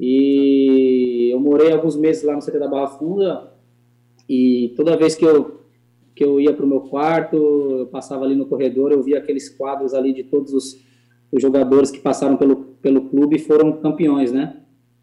E 0.00 1.30
eu 1.32 1.38
morei 1.38 1.72
alguns 1.72 1.96
meses 1.96 2.24
lá 2.24 2.34
no 2.34 2.40
CT 2.40 2.58
da 2.58 2.66
Barra 2.66 2.88
Funda 2.88 3.52
e 4.28 4.72
toda 4.76 4.96
vez 4.96 5.14
que 5.14 5.24
eu 5.24 5.61
que 6.14 6.24
eu 6.24 6.40
ia 6.40 6.52
para 6.52 6.64
o 6.64 6.68
meu 6.68 6.80
quarto, 6.82 7.36
eu 7.36 7.86
passava 7.86 8.24
ali 8.24 8.34
no 8.34 8.46
corredor, 8.46 8.92
eu 8.92 9.02
via 9.02 9.18
aqueles 9.18 9.48
quadros 9.48 9.94
ali 9.94 10.12
de 10.12 10.24
todos 10.24 10.52
os, 10.52 10.84
os 11.30 11.40
jogadores 11.40 11.90
que 11.90 11.98
passaram 11.98 12.36
pelo, 12.36 12.56
pelo 12.82 13.08
clube 13.08 13.36
e 13.36 13.38
foram 13.38 13.72
campeões, 13.72 14.32
né? 14.32 14.62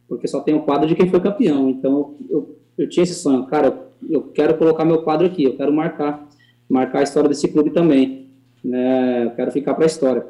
porque 0.09 0.27
só 0.27 0.41
tem 0.41 0.55
o 0.55 0.63
quadro 0.63 0.87
de 0.87 0.95
quem 0.95 1.07
foi 1.07 1.21
campeão. 1.21 1.69
Então, 1.69 2.15
eu, 2.27 2.57
eu 2.75 2.89
tinha 2.89 3.03
esse 3.03 3.13
sonho, 3.13 3.45
cara, 3.45 3.87
eu 4.09 4.23
quero 4.23 4.57
colocar 4.57 4.83
meu 4.83 5.03
quadro 5.03 5.27
aqui, 5.27 5.43
eu 5.43 5.55
quero 5.55 5.71
marcar, 5.71 6.27
marcar 6.67 6.99
a 6.99 7.03
história 7.03 7.29
desse 7.29 7.47
clube 7.47 7.69
também, 7.69 8.27
né? 8.63 9.25
Eu 9.25 9.31
quero 9.31 9.51
ficar 9.51 9.75
para 9.75 9.85
a 9.85 9.87
história. 9.87 10.25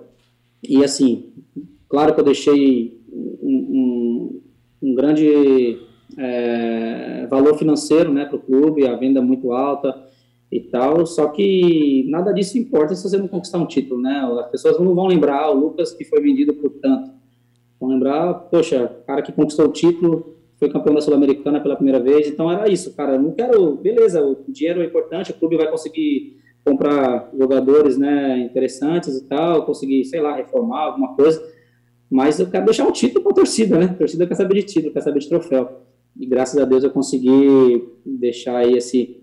E 0.62 0.84
assim, 0.84 1.32
claro 1.88 2.14
que 2.14 2.20
eu 2.20 2.26
deixei 2.26 3.02
um, 3.12 4.42
um, 4.82 4.90
um 4.90 4.96
grande 4.96 5.80
é, 6.18 7.26
valor 7.28 7.58
financeiro, 7.58 8.12
né, 8.12 8.26
para 8.26 8.36
o 8.36 8.42
clube, 8.42 8.86
a 8.86 8.98
venda 8.98 9.22
muito 9.22 9.54
alta 9.54 10.09
e 10.52 10.60
tal, 10.62 11.06
só 11.06 11.28
que 11.28 12.06
nada 12.10 12.32
disso 12.32 12.58
importa 12.58 12.96
se 12.96 13.04
você 13.04 13.18
não 13.18 13.28
conquistar 13.28 13.60
um 13.60 13.68
título, 13.68 14.02
né? 14.02 14.28
As 14.40 14.50
pessoas 14.50 14.80
não 14.80 14.96
vão 14.96 15.08
lembrar 15.08 15.52
o 15.52 15.60
Lucas 15.60 15.92
que 15.92 16.04
foi 16.04 16.22
vendido 16.22 16.54
por 16.56 16.72
tanto 16.72 17.20
Vão 17.80 17.90
lembrar, 17.90 18.34
poxa, 18.34 18.88
cara 19.08 19.22
que 19.22 19.32
conquistou 19.32 19.68
o 19.68 19.72
título, 19.72 20.36
foi 20.58 20.70
campeão 20.70 20.94
da 20.94 21.00
Sul-Americana 21.00 21.62
pela 21.62 21.76
primeira 21.78 22.00
vez, 22.00 22.28
então 22.28 22.52
era 22.52 22.70
isso, 22.70 22.94
cara, 22.94 23.18
não 23.18 23.32
quero, 23.32 23.76
beleza, 23.76 24.22
o 24.22 24.44
dinheiro 24.50 24.82
é 24.82 24.86
importante, 24.86 25.32
o 25.32 25.34
clube 25.34 25.56
vai 25.56 25.72
conseguir 25.72 26.38
comprar 26.66 27.32
jogadores, 27.38 27.98
né, 27.98 28.38
interessantes 28.40 29.16
e 29.16 29.26
tal, 29.26 29.66
conseguir, 29.66 30.04
sei 30.04 30.20
lá, 30.20 30.36
reformar 30.36 30.82
alguma 30.82 31.16
coisa, 31.16 31.42
mas 32.10 32.38
eu 32.38 32.50
quero 32.50 32.66
deixar 32.66 32.86
um 32.86 32.92
título 32.92 33.24
para 33.24 33.32
a 33.32 33.36
torcida, 33.36 33.78
né, 33.78 33.86
a 33.86 33.94
torcida 33.94 34.28
quer 34.28 34.36
saber 34.36 34.56
de 34.56 34.64
título, 34.64 34.92
quer 34.92 35.02
saber 35.02 35.20
de 35.20 35.30
troféu. 35.30 35.84
e 36.20 36.26
graças 36.26 36.62
a 36.62 36.66
Deus 36.66 36.84
eu 36.84 36.90
consegui 36.90 37.88
deixar 38.06 38.58
aí 38.58 38.74
esse, 38.74 39.19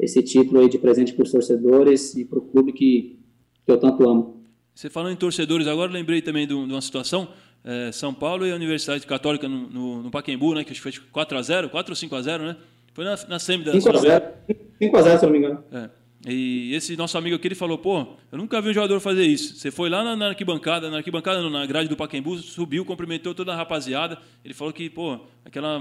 esse 0.00 0.22
título 0.22 0.60
aí 0.60 0.68
de 0.68 0.78
presente 0.78 1.12
para 1.12 1.22
os 1.22 1.30
torcedores 1.30 2.16
e 2.16 2.24
para 2.24 2.38
o 2.38 2.42
clube 2.42 2.72
que, 2.72 3.18
que 3.64 3.72
eu 3.72 3.78
tanto 3.78 4.08
amo. 4.08 4.44
Você 4.74 4.88
falando 4.88 5.12
em 5.12 5.16
torcedores, 5.16 5.66
agora 5.66 5.92
lembrei 5.92 6.22
também 6.22 6.46
de 6.46 6.54
uma 6.54 6.80
situação, 6.80 7.28
é, 7.62 7.92
São 7.92 8.14
Paulo 8.14 8.46
e 8.46 8.52
a 8.52 8.54
Universidade 8.54 9.06
Católica 9.06 9.48
no, 9.48 9.68
no, 9.68 10.02
no 10.04 10.10
Pacaembu, 10.10 10.54
né, 10.54 10.64
que 10.64 10.72
acho 10.72 10.82
que 10.82 10.90
foi 10.90 11.24
4x0, 11.24 11.68
4 11.68 11.92
ou 11.92 11.96
5x0, 11.96 12.38
né? 12.40 12.56
Foi 12.92 13.04
na, 13.04 13.16
na 13.28 13.38
semi 13.38 13.64
da 13.64 13.72
5x0, 13.72 14.32
5x0 14.80 15.18
se 15.18 15.24
não 15.24 15.32
me 15.32 15.38
engano. 15.38 15.62
É. 15.70 15.90
E 16.26 16.74
esse 16.74 16.96
nosso 16.96 17.16
amigo 17.16 17.36
aqui, 17.36 17.48
ele 17.48 17.54
falou, 17.54 17.78
pô, 17.78 18.06
eu 18.30 18.36
nunca 18.36 18.60
vi 18.60 18.70
um 18.70 18.74
jogador 18.74 19.00
fazer 19.00 19.24
isso. 19.24 19.56
Você 19.56 19.70
foi 19.70 19.88
lá 19.88 20.04
na, 20.04 20.14
na 20.14 20.28
arquibancada, 20.28 20.90
na 20.90 20.98
arquibancada, 20.98 21.48
na 21.48 21.64
grade 21.64 21.88
do 21.88 21.96
Pacaembu, 21.96 22.36
subiu, 22.38 22.84
cumprimentou 22.84 23.34
toda 23.34 23.52
a 23.52 23.56
rapaziada. 23.56 24.18
Ele 24.44 24.52
falou 24.52 24.72
que, 24.72 24.90
pô, 24.90 25.18
aquela, 25.44 25.80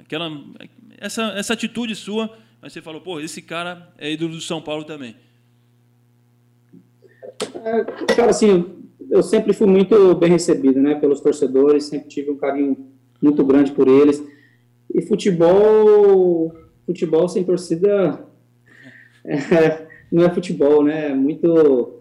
aquela, 0.00 0.30
essa, 0.98 1.32
essa 1.34 1.54
atitude 1.54 1.94
sua, 1.94 2.30
mas 2.60 2.72
você 2.72 2.82
falou, 2.82 3.00
pô, 3.00 3.20
esse 3.20 3.40
cara 3.40 3.92
é 3.98 4.12
ídolo 4.12 4.34
do 4.34 4.40
São 4.40 4.60
Paulo 4.60 4.84
também. 4.84 5.16
É, 7.64 7.84
cara, 8.14 8.30
assim, 8.30 8.80
eu 9.10 9.22
sempre 9.22 9.52
fui 9.52 9.66
muito 9.66 10.14
bem 10.14 10.30
recebido, 10.30 10.80
né, 10.80 10.94
pelos 10.94 11.20
torcedores, 11.20 11.84
sempre 11.84 12.08
tive 12.08 12.30
um 12.30 12.36
carinho 12.36 12.90
muito 13.20 13.44
grande 13.44 13.72
por 13.72 13.88
eles. 13.88 14.22
E 14.92 15.02
futebol, 15.02 16.54
futebol 16.86 17.28
sem 17.28 17.44
torcida 17.44 18.24
é, 19.24 19.86
não 20.10 20.24
é 20.24 20.30
futebol, 20.30 20.82
né? 20.82 21.10
É 21.10 21.14
muito 21.14 22.00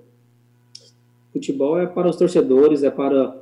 futebol 1.31 1.79
é 1.79 1.85
para 1.85 2.09
os 2.09 2.15
torcedores, 2.15 2.83
é 2.83 2.89
para 2.89 3.37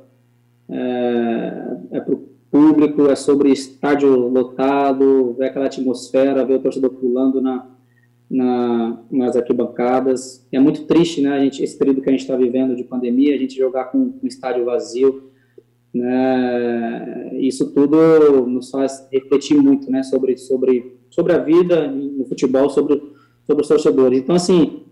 é, 0.70 1.96
é 1.96 2.00
para 2.00 2.14
o 2.14 2.27
público, 2.50 3.06
é 3.08 3.16
sobre 3.16 3.50
estádio 3.50 4.14
lotado, 4.16 5.34
ver 5.38 5.46
aquela 5.46 5.66
atmosfera, 5.66 6.44
ver 6.44 6.54
o 6.54 6.62
torcedor 6.62 6.90
pulando 6.90 7.40
na, 7.40 7.66
na, 8.30 9.02
nas 9.10 9.36
arquibancadas. 9.36 10.46
É 10.52 10.58
muito 10.58 10.84
triste, 10.84 11.20
né? 11.20 11.32
A 11.32 11.40
gente, 11.40 11.62
esse 11.62 11.78
período 11.78 12.00
que 12.00 12.08
a 12.08 12.12
gente 12.12 12.22
está 12.22 12.36
vivendo 12.36 12.74
de 12.74 12.84
pandemia, 12.84 13.34
a 13.34 13.38
gente 13.38 13.56
jogar 13.56 13.86
com 13.86 13.98
um 14.22 14.26
estádio 14.26 14.64
vazio, 14.64 15.30
né? 15.92 17.36
Isso 17.38 17.72
tudo 17.72 18.46
nos 18.46 18.70
faz 18.70 19.08
refletir 19.12 19.56
muito, 19.56 19.90
né? 19.90 20.02
Sobre 20.02 20.36
sobre 20.36 20.98
sobre 21.10 21.32
a 21.32 21.38
vida 21.38 21.90
no 21.90 22.24
futebol, 22.26 22.68
sobre 22.68 23.00
sobre 23.48 23.62
os 23.62 23.68
torcedores. 23.68 24.18
Então, 24.18 24.36
assim, 24.36 24.82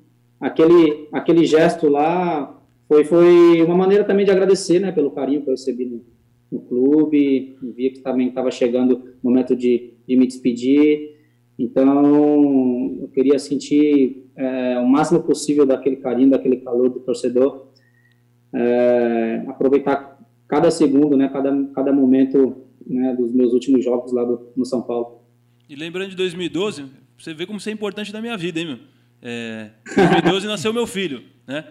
aquele, 0.40 1.08
aquele 1.12 1.44
gesto 1.44 1.88
lá 1.88 2.58
foi, 2.88 3.04
foi 3.04 3.62
uma 3.62 3.76
maneira 3.76 4.02
também 4.02 4.24
de 4.24 4.30
agradecer, 4.30 4.80
né, 4.80 4.90
pelo 4.90 5.10
carinho 5.10 5.42
que 5.42 5.48
eu 5.48 5.52
recebi 5.52 5.84
no, 5.84 6.02
no 6.50 6.60
clube, 6.60 7.56
vi 7.62 7.90
que 7.90 8.00
também 8.00 8.28
estava 8.28 8.50
chegando 8.50 9.16
o 9.22 9.28
momento 9.28 9.56
de, 9.56 9.94
de 10.06 10.16
me 10.16 10.26
despedir, 10.26 11.16
então 11.58 12.98
eu 13.00 13.08
queria 13.08 13.38
sentir 13.38 14.26
é, 14.36 14.78
o 14.78 14.86
máximo 14.86 15.22
possível 15.22 15.64
daquele 15.64 15.96
carinho, 15.96 16.30
daquele 16.30 16.58
calor 16.58 16.90
do 16.90 17.00
torcedor, 17.00 17.68
é, 18.52 19.44
aproveitar 19.48 20.18
cada 20.46 20.70
segundo, 20.70 21.16
né, 21.16 21.28
cada, 21.28 21.52
cada 21.74 21.92
momento 21.92 22.64
né, 22.86 23.14
dos 23.14 23.32
meus 23.32 23.52
últimos 23.52 23.84
jogos 23.84 24.12
lá 24.12 24.24
do, 24.24 24.52
no 24.56 24.64
São 24.64 24.82
Paulo. 24.82 25.22
E 25.68 25.74
lembrando 25.74 26.10
de 26.10 26.16
2012, 26.16 26.84
você 27.18 27.34
vê 27.34 27.46
como 27.46 27.58
isso 27.58 27.68
é 27.68 27.72
importante 27.72 28.12
na 28.12 28.20
minha 28.20 28.36
vida, 28.36 28.60
hein, 28.60 28.66
meu? 28.66 28.78
É, 29.22 29.70
em 29.90 30.22
2012 30.22 30.46
nasceu 30.46 30.72
meu 30.72 30.86
filho, 30.86 31.22
né? 31.46 31.64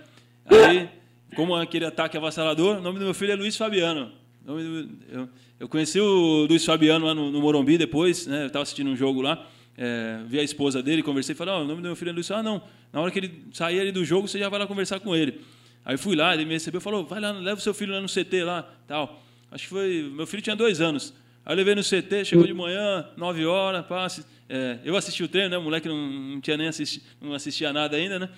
Aí, 0.45 0.89
como 1.35 1.55
aquele 1.55 1.85
ataque 1.85 2.17
avassalador, 2.17 2.77
o 2.77 2.81
nome 2.81 2.99
do 2.99 3.05
meu 3.05 3.13
filho 3.13 3.31
é 3.31 3.35
Luiz 3.35 3.55
Fabiano. 3.55 4.11
Eu, 4.47 5.29
eu 5.59 5.67
conheci 5.67 5.99
o 5.99 6.45
Luiz 6.47 6.63
Fabiano 6.63 7.05
lá 7.05 7.15
no, 7.15 7.31
no 7.31 7.41
Morumbi 7.41 7.77
depois, 7.77 8.27
né? 8.27 8.43
Eu 8.43 8.47
estava 8.47 8.63
assistindo 8.63 8.89
um 8.89 8.95
jogo 8.95 9.21
lá, 9.21 9.47
é, 9.75 10.19
vi 10.27 10.39
a 10.39 10.43
esposa 10.43 10.83
dele, 10.83 11.01
conversei, 11.01 11.33
falei, 11.33 11.55
oh, 11.55 11.61
o 11.61 11.65
nome 11.65 11.81
do 11.81 11.87
meu 11.87 11.95
filho 11.95 12.09
é 12.09 12.13
Luiz. 12.13 12.29
Ah, 12.29 12.43
não, 12.43 12.61
na 12.93 13.01
hora 13.01 13.09
que 13.09 13.17
ele 13.17 13.43
sair 13.51 13.79
ali 13.79 13.91
do 13.91 14.05
jogo, 14.05 14.27
você 14.27 14.37
já 14.37 14.47
vai 14.47 14.59
lá 14.59 14.67
conversar 14.67 14.99
com 14.99 15.15
ele. 15.15 15.41
Aí 15.83 15.97
fui 15.97 16.15
lá, 16.15 16.33
ele 16.33 16.45
me 16.45 16.53
recebeu, 16.53 16.79
falou, 16.79 17.05
vai 17.05 17.19
lá, 17.19 17.31
leva 17.31 17.59
o 17.59 17.63
seu 17.63 17.73
filho 17.73 17.93
lá 17.93 18.01
no 18.01 18.07
CT 18.07 18.43
lá, 18.43 18.71
tal. 18.87 19.23
Acho 19.51 19.63
que 19.63 19.69
foi, 19.69 20.11
meu 20.13 20.27
filho 20.27 20.43
tinha 20.43 20.55
dois 20.55 20.79
anos. 20.79 21.13
Aí 21.45 21.53
eu 21.53 21.57
levei 21.57 21.75
no 21.75 21.83
CT, 21.83 22.25
chegou 22.25 22.45
de 22.45 22.53
manhã, 22.53 23.07
9 23.17 23.45
horas, 23.45 23.85
passe. 23.85 24.25
É, 24.49 24.79
eu 24.83 24.95
assisti 24.95 25.23
o 25.23 25.27
treino, 25.27 25.49
né? 25.49 25.57
O 25.57 25.61
moleque 25.61 25.87
não, 25.87 25.95
não 25.95 26.41
tinha 26.41 26.57
nem 26.57 26.67
assisti, 26.67 27.01
não 27.21 27.33
assistia 27.33 27.71
nada 27.71 27.97
ainda, 27.97 28.19
né? 28.19 28.29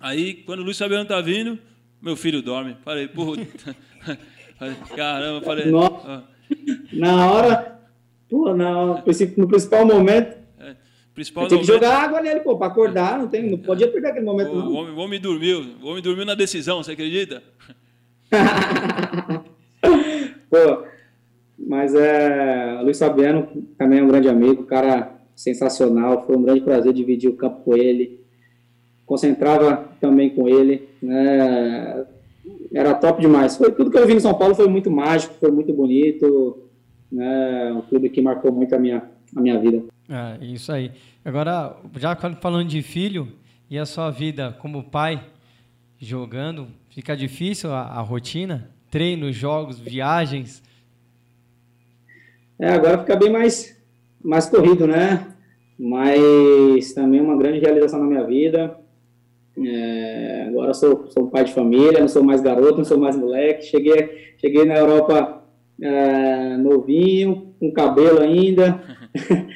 Aí, 0.00 0.34
quando 0.34 0.60
o 0.60 0.62
Luiz 0.62 0.78
Fabiano 0.78 1.06
tá 1.06 1.20
vindo, 1.20 1.58
meu 2.00 2.16
filho 2.16 2.42
dorme. 2.42 2.76
Falei, 2.84 3.08
puta. 3.08 3.46
Caramba, 4.94 5.44
falei. 5.44 5.66
Nossa. 5.66 6.24
Na 6.92 7.30
hora, 7.30 7.80
pô, 8.28 8.54
na, 8.54 9.02
no 9.36 9.48
principal 9.48 9.86
momento. 9.86 10.36
É, 10.58 10.74
principal 11.14 11.46
tem 11.46 11.58
que 11.58 11.66
jogar 11.66 12.02
água 12.02 12.20
nele, 12.20 12.40
pô, 12.40 12.56
para 12.56 12.66
acordar, 12.68 13.18
não, 13.18 13.28
tem, 13.28 13.50
não 13.50 13.58
podia 13.58 13.88
perder 13.88 14.08
aquele 14.08 14.24
momento, 14.24 14.52
o, 14.52 14.56
não. 14.56 14.68
O 14.68 14.74
homem, 14.74 14.94
o 14.94 14.98
homem 14.98 15.20
dormiu, 15.20 15.64
o 15.82 15.88
homem 15.88 16.02
dormiu 16.02 16.24
na 16.24 16.34
decisão, 16.34 16.82
você 16.82 16.92
acredita? 16.92 17.42
pô, 20.50 20.84
mas 21.58 21.94
é, 21.94 22.80
Luiz 22.82 22.98
Fabiano 22.98 23.48
também 23.76 23.98
é 23.98 24.02
um 24.02 24.08
grande 24.08 24.28
amigo, 24.28 24.64
cara 24.64 25.18
sensacional. 25.38 26.26
Foi 26.26 26.36
um 26.36 26.42
grande 26.42 26.62
prazer 26.62 26.92
dividir 26.92 27.30
o 27.30 27.36
campo 27.36 27.62
com 27.62 27.76
ele. 27.76 28.20
Concentrava 29.06 29.88
também 30.00 30.30
com 30.30 30.48
ele. 30.48 30.88
Né? 31.00 32.04
Era 32.72 32.94
top 32.94 33.20
demais. 33.20 33.56
Foi, 33.56 33.72
tudo 33.72 33.90
que 33.90 33.98
eu 33.98 34.06
vi 34.06 34.14
no 34.14 34.20
São 34.20 34.34
Paulo 34.34 34.54
foi 34.54 34.68
muito 34.68 34.90
mágico, 34.90 35.34
foi 35.34 35.50
muito 35.50 35.72
bonito. 35.72 36.68
Né? 37.10 37.72
Um 37.72 37.82
clube 37.82 38.10
que 38.10 38.20
marcou 38.20 38.52
muito 38.52 38.74
a 38.74 38.78
minha, 38.78 39.02
a 39.34 39.40
minha 39.40 39.58
vida. 39.58 39.84
É, 40.08 40.44
isso 40.44 40.72
aí. 40.72 40.90
Agora, 41.24 41.76
já 41.96 42.16
falando 42.16 42.68
de 42.68 42.82
filho 42.82 43.28
e 43.70 43.78
a 43.78 43.84
sua 43.84 44.10
vida 44.10 44.56
como 44.60 44.82
pai, 44.82 45.22
jogando, 45.98 46.68
fica 46.90 47.16
difícil 47.16 47.72
a, 47.72 47.82
a 47.82 48.00
rotina? 48.00 48.70
Treinos, 48.90 49.36
jogos, 49.36 49.78
viagens? 49.78 50.62
É, 52.58 52.70
agora 52.70 52.98
fica 52.98 53.16
bem 53.16 53.30
mais, 53.30 53.76
mais 54.22 54.48
corrido, 54.48 54.86
né? 54.86 55.26
Mas 55.78 56.92
também 56.94 57.20
uma 57.20 57.36
grande 57.36 57.60
realização 57.60 58.00
na 58.00 58.06
minha 58.06 58.24
vida. 58.24 58.76
É, 59.66 60.46
agora 60.48 60.74
sou, 60.74 61.06
sou 61.08 61.28
pai 61.28 61.44
de 61.44 61.52
família, 61.52 62.00
não 62.00 62.08
sou 62.08 62.22
mais 62.22 62.40
garoto, 62.40 62.78
não 62.78 62.84
sou 62.84 62.98
mais 62.98 63.16
moleque. 63.16 63.66
Cheguei, 63.66 64.34
cheguei 64.38 64.64
na 64.64 64.76
Europa 64.76 65.42
é, 65.80 66.56
novinho, 66.56 67.54
com 67.58 67.72
cabelo 67.72 68.20
ainda. 68.20 68.82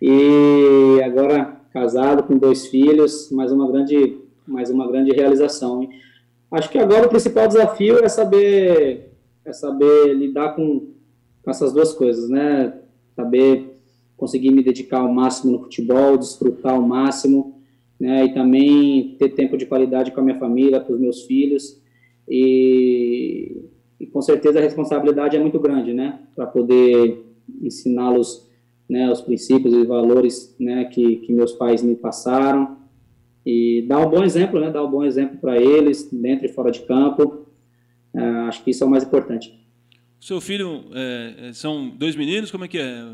e 0.00 1.00
agora 1.04 1.60
casado 1.72 2.22
com 2.22 2.36
dois 2.36 2.66
filhos, 2.66 3.30
mais 3.30 3.52
uma 3.52 3.70
grande, 3.70 4.18
mais 4.46 4.70
uma 4.70 4.90
grande 4.90 5.12
realização. 5.12 5.82
Hein? 5.82 5.90
Acho 6.50 6.70
que 6.70 6.78
agora 6.78 7.06
o 7.06 7.10
principal 7.10 7.46
desafio 7.46 8.04
é 8.04 8.08
saber, 8.08 9.12
é 9.44 9.52
saber 9.52 10.14
lidar 10.14 10.56
com 10.56 10.90
com 11.42 11.50
essas 11.50 11.72
duas 11.72 11.92
coisas, 11.92 12.28
né? 12.28 12.74
Saber 13.16 13.80
conseguir 14.16 14.50
me 14.50 14.62
dedicar 14.62 15.00
ao 15.00 15.12
máximo 15.12 15.52
no 15.52 15.60
futebol, 15.60 16.18
desfrutar 16.18 16.74
ao 16.74 16.82
máximo, 16.82 17.59
né? 18.00 18.24
E 18.24 18.32
também 18.32 19.16
ter 19.18 19.28
tempo 19.30 19.58
de 19.58 19.66
qualidade 19.66 20.10
com 20.10 20.20
a 20.20 20.24
minha 20.24 20.38
família, 20.38 20.80
com 20.80 20.94
os 20.94 20.98
meus 20.98 21.24
filhos. 21.24 21.78
E, 22.26 23.62
e 24.00 24.06
com 24.06 24.22
certeza 24.22 24.58
a 24.58 24.62
responsabilidade 24.62 25.36
é 25.36 25.40
muito 25.40 25.60
grande, 25.60 25.92
né? 25.92 26.20
Para 26.34 26.46
poder 26.46 27.26
ensiná-los 27.60 28.48
né, 28.88 29.10
os 29.10 29.20
princípios 29.20 29.72
e 29.72 29.84
valores 29.84 30.56
né, 30.58 30.84
que, 30.86 31.16
que 31.18 31.32
meus 31.32 31.52
pais 31.52 31.80
me 31.80 31.94
passaram 31.94 32.76
e 33.46 33.84
dar 33.86 34.04
um 34.04 34.10
bom 34.10 34.24
exemplo, 34.24 34.58
né? 34.58 34.70
Dar 34.70 34.82
um 34.82 34.90
bom 34.90 35.04
exemplo 35.04 35.38
para 35.38 35.60
eles 35.60 36.08
dentro 36.10 36.46
e 36.46 36.48
fora 36.48 36.70
de 36.70 36.80
campo. 36.80 37.46
Uh, 38.14 38.48
acho 38.48 38.64
que 38.64 38.70
isso 38.70 38.82
é 38.82 38.86
o 38.86 38.90
mais 38.90 39.04
importante. 39.04 39.58
Seu 40.18 40.40
filho 40.40 40.84
é, 40.92 41.48
é, 41.48 41.52
são 41.52 41.88
dois 41.90 42.16
meninos? 42.16 42.50
Como 42.50 42.64
é 42.64 42.68
que 42.68 42.78
é? 42.78 43.04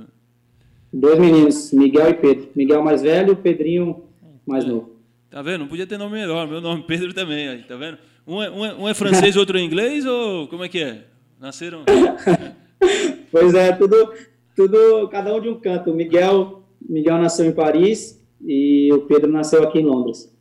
Dois 0.92 1.18
meninos, 1.18 1.72
Miguel 1.72 2.10
e 2.10 2.14
Pedro. 2.14 2.48
Miguel 2.54 2.82
mais 2.82 3.02
velho, 3.02 3.36
Pedrinho 3.36 4.02
mais 4.46 4.64
é. 4.64 4.68
novo. 4.68 4.96
Tá 5.30 5.42
vendo? 5.42 5.60
Não 5.60 5.68
podia 5.68 5.86
ter 5.86 5.98
nome 5.98 6.12
melhor. 6.12 6.46
Meu 6.48 6.60
nome 6.60 6.84
Pedro 6.86 7.12
também. 7.12 7.48
Aí, 7.48 7.62
tá 7.62 7.76
vendo? 7.76 7.98
Um 8.26 8.42
é, 8.42 8.50
um 8.50 8.64
é, 8.64 8.74
um 8.74 8.88
é 8.88 8.94
francês, 8.94 9.36
outro 9.36 9.58
é 9.58 9.60
inglês 9.60 10.04
ou 10.06 10.48
como 10.48 10.64
é 10.64 10.68
que 10.68 10.82
é? 10.82 11.04
Nasceram? 11.38 11.84
pois 13.30 13.54
é, 13.54 13.72
tudo, 13.72 14.12
tudo, 14.54 15.08
cada 15.08 15.34
um 15.34 15.40
de 15.40 15.48
um 15.48 15.60
canto. 15.60 15.90
O 15.90 15.94
Miguel, 15.94 16.64
Miguel 16.80 17.18
nasceu 17.18 17.46
em 17.46 17.52
Paris 17.52 18.24
e 18.44 18.90
o 18.92 19.02
Pedro 19.02 19.30
nasceu 19.30 19.62
aqui 19.62 19.78
em 19.78 19.84
Londres. 19.84 20.34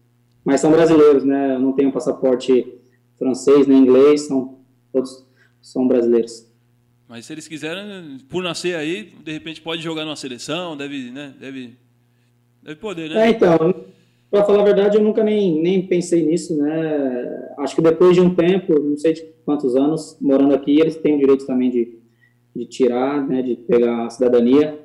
Mas 0.44 0.62
são 0.62 0.72
brasileiros, 0.72 1.24
né? 1.24 1.56
Eu 1.56 1.60
não 1.60 1.74
tenho 1.74 1.92
passaporte 1.92 2.74
francês 3.18 3.68
nem 3.68 3.80
inglês, 3.80 4.28
são 4.28 4.60
todos 4.92 5.26
são 5.62 5.88
brasileiros. 5.88 6.48
Mas 7.08 7.26
se 7.26 7.34
eles 7.34 7.48
quiserem, 7.48 8.20
por 8.30 8.44
nascer 8.44 8.76
aí, 8.76 9.14
de 9.24 9.32
repente 9.32 9.62
pode 9.62 9.82
jogar 9.82 10.06
numa 10.06 10.16
seleção, 10.16 10.78
deve, 10.78 11.12
né? 11.12 11.34
Deve, 11.40 11.78
deve 12.66 12.80
poder, 12.80 13.10
né? 13.10 13.28
É, 13.28 13.30
então, 13.30 13.86
para 14.32 14.44
falar 14.44 14.62
a 14.62 14.66
verdade, 14.66 14.98
eu 14.98 15.04
nunca 15.04 15.24
nem, 15.24 15.62
nem 15.62 15.86
pensei 15.86 16.26
nisso, 16.26 16.58
né? 16.58 17.54
Acho 17.60 17.76
que 17.76 17.82
depois 17.82 18.16
de 18.16 18.22
um 18.22 18.34
tempo, 18.34 18.78
não 18.78 18.98
sei 18.98 19.14
de 19.14 19.22
quantos 19.46 19.76
anos, 19.76 20.18
morando 20.20 20.54
aqui, 20.54 20.80
eles 20.80 20.98
têm 20.98 21.16
o 21.16 21.20
direito 21.20 21.46
também 21.46 21.70
de, 21.70 22.00
de 22.56 22.66
tirar, 22.66 23.26
né? 23.26 23.42
De 23.42 23.56
pegar 23.56 24.06
a 24.06 24.10
cidadania. 24.10 24.80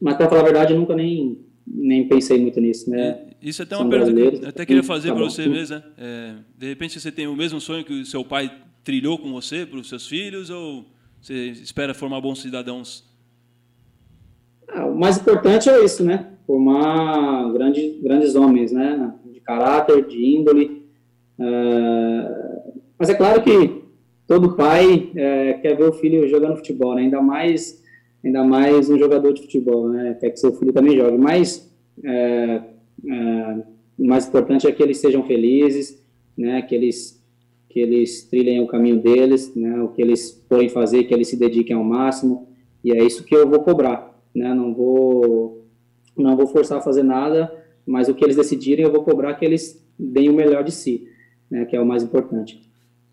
mas 0.00 0.16
para 0.16 0.28
falar 0.28 0.40
a 0.40 0.44
verdade, 0.44 0.72
eu 0.72 0.78
nunca 0.78 0.94
nem, 0.94 1.38
nem 1.66 2.08
pensei 2.08 2.38
muito 2.38 2.60
nisso, 2.60 2.90
né? 2.90 3.00
É, 3.00 3.26
isso 3.40 3.62
é 3.62 3.64
até 3.64 3.76
uma 3.76 3.82
São 3.82 3.90
pergunta 3.90 4.38
que 4.38 4.44
eu 4.44 4.48
até 4.48 4.66
queria 4.66 4.82
fazer 4.82 5.08
tá 5.08 5.14
para 5.14 5.24
você 5.24 5.46
mesmo, 5.46 5.76
né? 5.76 5.84
É, 5.96 6.34
de 6.58 6.68
repente 6.68 6.98
você 6.98 7.12
tem 7.12 7.26
o 7.26 7.36
mesmo 7.36 7.60
sonho 7.60 7.84
que 7.84 7.92
o 7.92 8.04
seu 8.04 8.24
pai 8.24 8.52
trilhou 8.82 9.18
com 9.18 9.30
você 9.32 9.64
para 9.64 9.78
os 9.78 9.88
seus 9.88 10.06
filhos 10.06 10.50
ou 10.50 10.84
você 11.20 11.48
espera 11.50 11.94
formar 11.94 12.20
bons 12.20 12.42
cidadãos? 12.42 13.08
Ah, 14.68 14.86
o 14.86 14.98
mais 14.98 15.18
importante 15.18 15.68
é 15.68 15.84
isso, 15.84 16.04
né? 16.04 16.32
Formar 16.50 17.52
grandes, 17.52 18.02
grandes 18.02 18.34
homens, 18.34 18.72
né? 18.72 19.14
De 19.32 19.38
caráter, 19.38 20.04
de 20.04 20.20
índole. 20.20 20.84
Uh, 21.38 22.72
mas 22.98 23.08
é 23.08 23.14
claro 23.14 23.40
que 23.40 23.84
todo 24.26 24.56
pai 24.56 25.12
é, 25.14 25.52
quer 25.54 25.76
ver 25.76 25.88
o 25.88 25.92
filho 25.92 26.26
jogando 26.26 26.56
futebol, 26.56 26.96
né? 26.96 27.02
Ainda 27.02 27.22
mais, 27.22 27.80
ainda 28.24 28.42
mais 28.42 28.90
um 28.90 28.98
jogador 28.98 29.32
de 29.32 29.42
futebol, 29.42 29.90
né? 29.90 30.16
Quer 30.18 30.30
que 30.30 30.40
seu 30.40 30.52
filho 30.54 30.72
também 30.72 30.96
jogue. 30.96 31.16
Mas 31.16 31.72
é, 32.04 32.62
é, 33.06 33.56
o 33.96 34.04
mais 34.04 34.26
importante 34.26 34.66
é 34.66 34.72
que 34.72 34.82
eles 34.82 34.98
sejam 34.98 35.22
felizes, 35.22 36.04
né? 36.36 36.62
Que 36.62 36.74
eles 36.74 37.20
que 37.68 37.78
eles 37.78 38.24
trilhem 38.24 38.60
o 38.60 38.66
caminho 38.66 39.00
deles, 39.00 39.54
né, 39.54 39.80
o 39.80 39.90
que 39.90 40.02
eles 40.02 40.44
forem 40.48 40.68
fazer, 40.68 41.04
que 41.04 41.14
eles 41.14 41.28
se 41.28 41.36
dediquem 41.36 41.76
ao 41.76 41.84
máximo, 41.84 42.48
e 42.82 42.90
é 42.90 43.00
isso 43.04 43.24
que 43.24 43.32
eu 43.32 43.48
vou 43.48 43.60
cobrar, 43.60 44.20
né, 44.34 44.52
não 44.52 44.74
vou, 44.74 45.59
não 46.20 46.36
vou 46.36 46.46
forçar 46.46 46.78
a 46.78 46.82
fazer 46.82 47.02
nada, 47.02 47.52
mas 47.86 48.08
o 48.08 48.14
que 48.14 48.24
eles 48.24 48.36
decidirem 48.36 48.84
eu 48.84 48.92
vou 48.92 49.02
cobrar 49.02 49.34
que 49.34 49.44
eles 49.44 49.84
deem 49.98 50.28
o 50.28 50.32
melhor 50.32 50.62
de 50.62 50.72
si, 50.72 51.08
né, 51.50 51.64
que 51.64 51.76
é 51.76 51.80
o 51.80 51.86
mais 51.86 52.02
importante. 52.02 52.60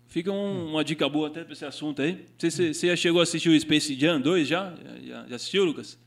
Fica 0.06 0.32
um, 0.32 0.70
uma 0.70 0.82
dica 0.82 1.08
boa 1.08 1.28
até 1.28 1.44
para 1.44 1.52
esse 1.52 1.64
assunto 1.64 2.00
aí. 2.00 2.24
Você, 2.38 2.72
você, 2.72 2.86
já 2.86 2.96
chegou 2.96 3.20
a 3.20 3.24
assistir 3.24 3.50
o 3.50 3.60
Space 3.60 3.94
Jam 3.94 4.20
2 4.20 4.48
já? 4.48 4.72
Já, 5.02 5.26
já 5.28 5.36
assistiu, 5.36 5.64
Lucas? 5.64 5.98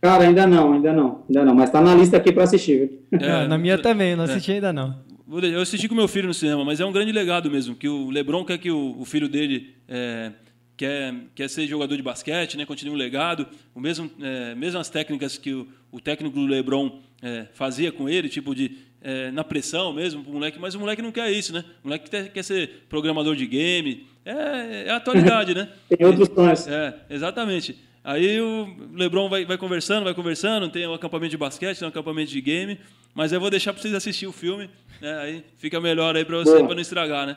Cara, 0.00 0.24
ainda 0.24 0.46
não, 0.46 0.72
ainda 0.72 0.92
não, 0.92 1.22
ainda 1.28 1.44
não, 1.44 1.54
mas 1.54 1.68
está 1.68 1.80
na 1.80 1.94
lista 1.94 2.16
aqui 2.16 2.32
para 2.32 2.44
assistir. 2.44 3.00
É, 3.12 3.46
na 3.46 3.58
minha 3.58 3.78
também, 3.78 4.16
não 4.16 4.24
assisti 4.24 4.50
é. 4.50 4.54
ainda 4.54 4.72
não. 4.72 4.98
Eu 5.30 5.60
assisti 5.60 5.88
com 5.88 5.94
meu 5.94 6.08
filho 6.08 6.26
no 6.26 6.34
cinema, 6.34 6.64
mas 6.64 6.80
é 6.80 6.84
um 6.84 6.90
grande 6.90 7.12
legado 7.12 7.48
mesmo, 7.48 7.76
que 7.76 7.88
o 7.88 8.10
LeBron 8.10 8.44
quer 8.44 8.58
que 8.58 8.70
o, 8.70 8.96
o 8.98 9.04
filho 9.04 9.28
dele 9.28 9.74
é, 9.86 10.32
quer, 10.80 11.14
quer 11.34 11.50
ser 11.50 11.66
jogador 11.66 11.94
de 11.94 12.02
basquete, 12.02 12.56
né, 12.56 12.64
continue 12.64 12.94
um 12.94 12.96
legado, 12.96 13.46
o 13.74 13.80
mesmo, 13.80 14.10
é, 14.18 14.54
mesmas 14.54 14.88
técnicas 14.88 15.36
que 15.36 15.52
o, 15.52 15.68
o 15.92 16.00
técnico 16.00 16.34
do 16.34 16.46
LeBron 16.46 17.00
é, 17.20 17.44
fazia 17.52 17.92
com 17.92 18.08
ele, 18.08 18.30
tipo 18.30 18.54
de 18.54 18.78
é, 19.02 19.30
na 19.30 19.44
pressão 19.44 19.92
mesmo, 19.92 20.22
pro 20.22 20.32
moleque, 20.32 20.58
mas 20.58 20.74
o 20.74 20.80
moleque 20.80 21.02
não 21.02 21.12
quer 21.12 21.30
isso, 21.30 21.52
né? 21.52 21.66
O 21.84 21.88
moleque 21.88 22.08
quer, 22.08 22.32
quer 22.32 22.42
ser 22.42 22.86
programador 22.88 23.36
de 23.36 23.46
game, 23.46 24.06
é, 24.24 24.84
é 24.86 24.90
a 24.90 24.96
atualidade, 24.96 25.54
né? 25.54 25.68
Tem 25.86 26.06
outros 26.06 26.28
sonhos. 26.34 26.66
É, 26.66 26.94
exatamente. 27.10 27.78
Aí 28.02 28.40
o 28.40 28.74
LeBron 28.94 29.28
vai, 29.28 29.44
vai 29.44 29.58
conversando, 29.58 30.04
vai 30.04 30.14
conversando, 30.14 30.70
tem 30.70 30.86
um 30.88 30.94
acampamento 30.94 31.32
de 31.32 31.36
basquete, 31.36 31.78
tem 31.78 31.86
um 31.86 31.90
acampamento 31.90 32.30
de 32.30 32.40
game, 32.40 32.80
mas 33.14 33.32
eu 33.32 33.38
vou 33.38 33.50
deixar 33.50 33.74
para 33.74 33.82
vocês 33.82 33.92
assistir 33.92 34.26
o 34.26 34.32
filme, 34.32 34.70
né? 34.98 35.18
Aí 35.18 35.44
fica 35.58 35.78
melhor 35.78 36.16
aí 36.16 36.24
para 36.24 36.38
você, 36.38 36.64
para 36.64 36.74
não 36.74 36.80
estragar, 36.80 37.26
né? 37.26 37.36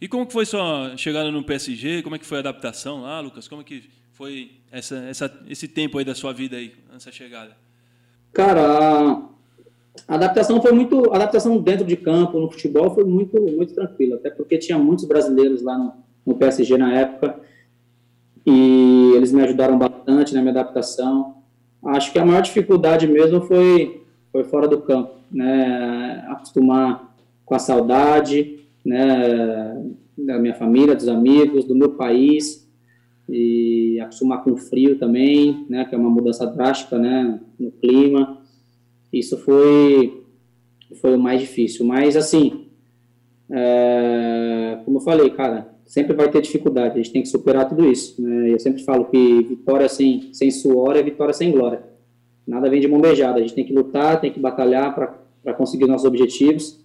E 0.00 0.08
como 0.08 0.26
que 0.26 0.32
foi 0.32 0.44
sua 0.44 0.96
chegada 0.96 1.30
no 1.30 1.42
PSG? 1.42 2.02
Como 2.02 2.16
é 2.16 2.18
que 2.18 2.26
foi 2.26 2.38
a 2.38 2.40
adaptação 2.40 3.02
lá, 3.02 3.20
Lucas? 3.20 3.48
Como 3.48 3.62
é 3.62 3.64
que 3.64 3.88
foi 4.12 4.52
essa, 4.70 4.96
essa, 4.96 5.40
esse 5.48 5.68
tempo 5.68 5.98
aí 5.98 6.04
da 6.04 6.14
sua 6.14 6.32
vida 6.32 6.56
aí, 6.56 6.72
essa 6.94 7.10
chegada? 7.10 7.56
Cara, 8.32 9.22
a 10.08 10.14
adaptação 10.14 10.60
foi 10.60 10.72
muito, 10.72 11.12
a 11.12 11.16
adaptação 11.16 11.58
dentro 11.58 11.84
de 11.84 11.96
campo, 11.96 12.38
no 12.38 12.50
futebol, 12.50 12.94
foi 12.94 13.04
muito, 13.04 13.40
muito 13.40 13.74
tranquila, 13.74 14.16
até 14.16 14.30
porque 14.30 14.58
tinha 14.58 14.78
muitos 14.78 15.04
brasileiros 15.04 15.62
lá 15.62 15.78
no, 15.78 15.92
no 16.26 16.34
PSG 16.34 16.76
na 16.76 16.92
época 16.92 17.38
e 18.46 19.12
eles 19.14 19.32
me 19.32 19.42
ajudaram 19.42 19.78
bastante 19.78 20.34
na 20.34 20.40
minha 20.40 20.52
adaptação. 20.52 21.36
Acho 21.86 22.12
que 22.12 22.18
a 22.18 22.24
maior 22.24 22.42
dificuldade 22.42 23.06
mesmo 23.06 23.40
foi 23.42 24.04
foi 24.34 24.42
fora 24.42 24.66
do 24.66 24.80
campo, 24.80 25.14
né? 25.30 26.26
Acostumar 26.28 27.14
com 27.44 27.54
a 27.54 27.58
saudade, 27.60 28.63
né? 28.84 29.82
Da 30.16 30.38
minha 30.38 30.54
família, 30.54 30.94
dos 30.94 31.08
amigos, 31.08 31.64
do 31.64 31.74
meu 31.74 31.90
país 31.90 32.64
e 33.28 33.98
acostumar 34.00 34.44
com 34.44 34.52
o 34.52 34.56
frio 34.56 34.98
também, 34.98 35.64
né? 35.68 35.84
Que 35.84 35.94
é 35.94 35.98
uma 35.98 36.10
mudança 36.10 36.46
drástica, 36.46 36.98
né? 36.98 37.40
No 37.58 37.70
clima. 37.72 38.38
Isso 39.12 39.38
foi 39.38 40.22
foi 41.00 41.14
o 41.16 41.18
mais 41.18 41.40
difícil. 41.40 41.84
Mas 41.84 42.16
assim, 42.16 42.66
é, 43.50 44.78
como 44.84 44.98
eu 44.98 45.00
falei, 45.00 45.30
cara, 45.30 45.74
sempre 45.84 46.14
vai 46.14 46.30
ter 46.30 46.40
dificuldade. 46.40 46.94
A 46.94 46.96
gente 47.02 47.12
tem 47.12 47.22
que 47.22 47.28
superar 47.28 47.68
tudo 47.68 47.90
isso. 47.90 48.20
Né? 48.20 48.52
Eu 48.52 48.58
sempre 48.58 48.82
falo 48.82 49.06
que 49.06 49.42
vitória 49.42 49.88
sem 49.88 50.32
sem 50.32 50.50
suor 50.50 50.96
é 50.96 51.02
vitória 51.02 51.32
sem 51.32 51.50
glória. 51.50 51.82
Nada 52.46 52.68
vem 52.68 52.80
de 52.80 52.88
mão 52.88 53.00
beijada. 53.00 53.38
A 53.38 53.40
gente 53.40 53.54
tem 53.54 53.64
que 53.64 53.72
lutar, 53.72 54.20
tem 54.20 54.30
que 54.30 54.38
batalhar 54.38 54.94
para 54.94 55.54
conseguir 55.54 55.86
nossos 55.86 56.06
objetivos. 56.06 56.83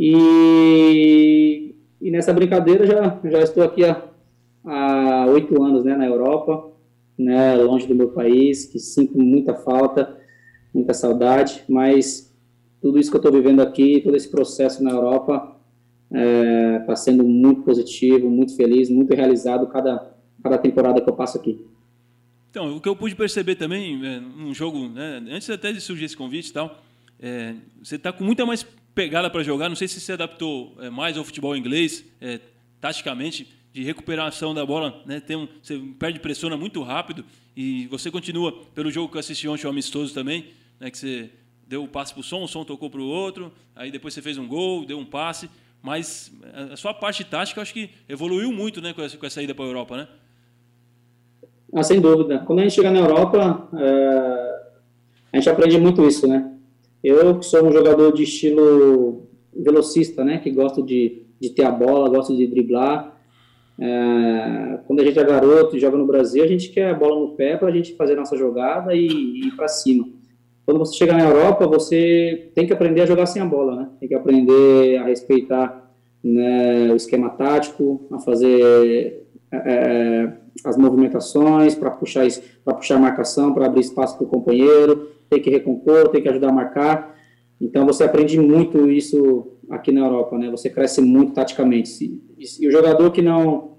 E, 0.00 1.74
e 2.00 2.10
nessa 2.12 2.32
brincadeira 2.32 2.86
já, 2.86 3.18
já 3.24 3.40
estou 3.40 3.64
aqui 3.64 3.82
há 3.84 5.26
oito 5.28 5.60
anos 5.60 5.82
né, 5.82 5.96
na 5.96 6.06
Europa, 6.06 6.70
né, 7.18 7.56
longe 7.56 7.88
do 7.88 7.96
meu 7.96 8.10
país, 8.10 8.64
que 8.64 8.78
sinto 8.78 9.18
muita 9.18 9.54
falta, 9.54 10.16
muita 10.72 10.94
saudade, 10.94 11.64
mas 11.68 12.32
tudo 12.80 13.00
isso 13.00 13.10
que 13.10 13.16
eu 13.16 13.20
estou 13.20 13.32
vivendo 13.32 13.60
aqui, 13.60 14.00
todo 14.00 14.16
esse 14.16 14.30
processo 14.30 14.84
na 14.84 14.90
Europa, 14.92 15.56
está 16.08 16.20
é, 16.20 16.78
tá 16.86 16.94
sendo 16.94 17.24
muito 17.24 17.62
positivo, 17.62 18.30
muito 18.30 18.54
feliz, 18.54 18.88
muito 18.88 19.12
realizado 19.16 19.66
cada, 19.66 20.14
cada 20.40 20.58
temporada 20.58 21.00
que 21.00 21.10
eu 21.10 21.14
passo 21.14 21.38
aqui. 21.38 21.66
Então, 22.50 22.76
o 22.76 22.80
que 22.80 22.88
eu 22.88 22.94
pude 22.94 23.16
perceber 23.16 23.56
também, 23.56 24.00
é, 24.06 24.20
num 24.20 24.54
jogo, 24.54 24.88
né, 24.88 25.20
antes 25.28 25.50
até 25.50 25.72
de 25.72 25.80
surgir 25.80 26.04
esse 26.04 26.16
convite 26.16 26.50
e 26.50 26.52
tal, 26.52 26.78
é, 27.20 27.56
você 27.82 27.96
está 27.96 28.12
com 28.12 28.22
muita 28.22 28.46
mais 28.46 28.64
pegada 28.98 29.30
para 29.30 29.44
jogar. 29.44 29.68
Não 29.68 29.76
sei 29.76 29.86
se 29.86 30.00
você 30.00 30.14
adaptou 30.14 30.76
é, 30.80 30.90
mais 30.90 31.16
ao 31.16 31.22
futebol 31.22 31.56
inglês, 31.56 32.04
é, 32.20 32.40
taticamente, 32.80 33.48
de 33.72 33.84
recuperação 33.84 34.52
da 34.52 34.66
bola. 34.66 35.04
Né, 35.06 35.20
tem 35.20 35.36
um, 35.36 35.46
você 35.62 35.78
perde 35.96 36.18
pressiona 36.18 36.56
muito 36.56 36.82
rápido 36.82 37.24
e 37.56 37.86
você 37.86 38.10
continua, 38.10 38.52
pelo 38.74 38.90
jogo 38.90 39.08
que 39.08 39.16
eu 39.16 39.20
assisti 39.20 39.46
ontem, 39.46 39.68
o 39.68 39.70
amistoso 39.70 40.12
também, 40.12 40.46
né, 40.80 40.90
que 40.90 40.98
você 40.98 41.30
deu 41.64 41.84
o 41.84 41.86
passe 41.86 42.12
para 42.12 42.22
o 42.22 42.24
som, 42.24 42.42
o 42.42 42.48
som 42.48 42.64
tocou 42.64 42.90
para 42.90 43.00
o 43.00 43.06
outro, 43.06 43.52
aí 43.76 43.92
depois 43.92 44.12
você 44.14 44.20
fez 44.20 44.36
um 44.36 44.48
gol, 44.48 44.84
deu 44.84 44.98
um 44.98 45.04
passe. 45.04 45.48
Mas 45.80 46.32
a 46.72 46.76
sua 46.76 46.92
parte 46.92 47.22
tática, 47.22 47.60
eu 47.60 47.62
acho 47.62 47.72
que 47.72 47.90
evoluiu 48.08 48.50
muito 48.50 48.80
né, 48.80 48.92
com 48.92 49.00
essa, 49.00 49.16
com 49.16 49.24
essa 49.24 49.40
ida 49.40 49.54
para 49.54 49.64
a 49.64 49.68
Europa, 49.68 49.96
né? 49.96 50.08
Ah, 51.72 51.84
sem 51.84 52.00
dúvida. 52.00 52.40
Quando 52.40 52.58
a 52.58 52.62
gente 52.62 52.74
chega 52.74 52.90
na 52.90 52.98
Europa, 52.98 53.68
é, 53.78 54.60
a 55.34 55.36
gente 55.36 55.48
aprende 55.48 55.78
muito 55.78 56.04
isso, 56.04 56.26
né? 56.26 56.57
Eu 57.02 57.38
que 57.38 57.46
sou 57.46 57.64
um 57.64 57.72
jogador 57.72 58.12
de 58.12 58.24
estilo 58.24 59.28
velocista, 59.54 60.24
né? 60.24 60.38
Que 60.38 60.50
gosto 60.50 60.82
de, 60.82 61.22
de 61.40 61.50
ter 61.50 61.64
a 61.64 61.70
bola, 61.70 62.08
gosto 62.08 62.36
de 62.36 62.46
driblar. 62.46 63.16
É, 63.80 64.80
quando 64.86 65.00
a 65.00 65.04
gente 65.04 65.18
é 65.18 65.24
garoto 65.24 65.76
e 65.76 65.80
joga 65.80 65.96
no 65.96 66.06
Brasil, 66.06 66.42
a 66.42 66.46
gente 66.46 66.70
quer 66.70 66.90
a 66.90 66.94
bola 66.94 67.20
no 67.20 67.36
pé 67.36 67.56
para 67.56 67.68
a 67.68 67.70
gente 67.70 67.94
fazer 67.94 68.14
a 68.14 68.16
nossa 68.16 68.36
jogada 68.36 68.94
e, 68.94 69.06
e 69.06 69.48
ir 69.48 69.56
para 69.56 69.68
cima. 69.68 70.08
Quando 70.66 70.78
você 70.78 70.96
chega 70.96 71.14
na 71.14 71.24
Europa, 71.24 71.66
você 71.66 72.50
tem 72.54 72.66
que 72.66 72.72
aprender 72.72 73.02
a 73.02 73.06
jogar 73.06 73.26
sem 73.26 73.40
a 73.40 73.46
bola, 73.46 73.76
né? 73.76 73.88
Tem 74.00 74.08
que 74.08 74.14
aprender 74.14 74.98
a 74.98 75.04
respeitar 75.04 75.90
né, 76.22 76.92
o 76.92 76.96
esquema 76.96 77.30
tático, 77.30 78.06
a 78.10 78.18
fazer 78.18 79.24
é, 79.52 79.56
é 79.56 80.32
as 80.64 80.76
movimentações, 80.76 81.74
para 81.74 81.90
puxar, 81.90 82.26
para 82.64 82.74
puxar 82.74 82.96
a 82.96 82.98
marcação, 82.98 83.54
para 83.54 83.66
abrir 83.66 83.80
espaço 83.80 84.16
para 84.16 84.26
o 84.26 84.28
companheiro, 84.28 85.08
tem 85.28 85.40
que 85.40 85.50
recompor, 85.50 86.08
tem 86.08 86.22
que 86.22 86.28
ajudar 86.28 86.48
a 86.48 86.52
marcar. 86.52 87.16
Então 87.60 87.86
você 87.86 88.04
aprende 88.04 88.38
muito 88.38 88.90
isso 88.90 89.52
aqui 89.70 89.92
na 89.92 90.00
Europa, 90.00 90.38
né? 90.38 90.50
Você 90.50 90.70
cresce 90.70 91.00
muito 91.00 91.32
taticamente. 91.32 92.20
E, 92.38 92.66
o 92.66 92.70
jogador 92.70 93.10
que 93.10 93.22
não 93.22 93.76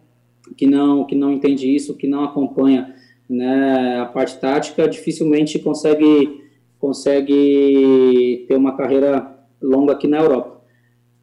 que 0.57 0.65
não 0.65 1.05
que 1.05 1.15
não 1.15 1.31
entende 1.31 1.73
isso, 1.73 1.95
que 1.95 2.07
não 2.07 2.23
acompanha, 2.23 2.95
né, 3.29 3.99
a 3.99 4.05
parte 4.05 4.39
tática, 4.39 4.87
dificilmente 4.87 5.59
consegue 5.59 6.41
consegue 6.79 8.45
ter 8.47 8.55
uma 8.55 8.75
carreira 8.75 9.37
longa 9.61 9.93
aqui 9.93 10.07
na 10.07 10.19
Europa. 10.19 10.59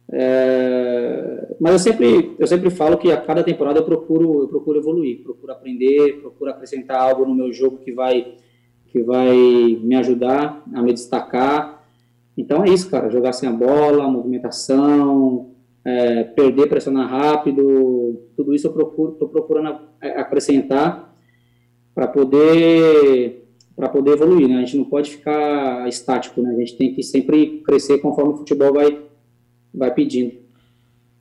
É, 0.09 1.55
mas 1.59 1.73
eu 1.73 1.79
sempre, 1.79 2.35
eu 2.39 2.47
sempre 2.47 2.69
falo 2.69 2.97
que 2.97 3.11
a 3.11 3.19
cada 3.19 3.43
temporada 3.43 3.79
eu 3.79 3.83
procuro, 3.83 4.43
eu 4.43 4.47
procuro 4.47 4.79
evoluir, 4.79 5.21
procuro 5.21 5.51
aprender, 5.51 6.21
procuro 6.21 6.51
acrescentar 6.51 7.01
algo 7.01 7.25
no 7.25 7.35
meu 7.35 7.51
jogo 7.51 7.79
que 7.79 7.91
vai, 7.91 8.35
que 8.97 9.03
vai 9.03 9.35
me 9.83 9.95
ajudar 9.95 10.63
a 10.73 10.81
me 10.81 10.91
destacar. 10.91 11.83
Então 12.35 12.63
é 12.63 12.69
isso, 12.69 12.89
cara, 12.89 13.09
jogar 13.09 13.33
sem 13.33 13.47
a 13.47 13.51
bola, 13.51 14.09
movimentação, 14.09 15.51
é, 15.85 16.23
perder, 16.23 16.67
pressionar 16.67 17.07
rápido, 17.07 18.29
tudo 18.35 18.53
isso 18.53 18.67
eu 18.67 18.73
procuro, 18.73 19.13
estou 19.13 19.29
procurando 19.29 19.79
acrescentar 20.01 21.15
para 21.93 22.07
poder 22.07 23.43
para 23.75 23.89
poder 23.89 24.13
evoluir, 24.13 24.47
né? 24.47 24.55
A 24.55 24.59
gente 24.61 24.77
não 24.77 24.85
pode 24.85 25.11
ficar 25.11 25.87
estático, 25.87 26.41
né? 26.41 26.49
A 26.49 26.59
gente 26.59 26.75
tem 26.75 26.95
que 26.95 27.03
sempre 27.03 27.61
crescer 27.61 27.99
conforme 27.99 28.33
o 28.33 28.37
futebol 28.37 28.73
vai 28.73 29.03
vai 29.71 29.93
pedindo. 29.93 30.33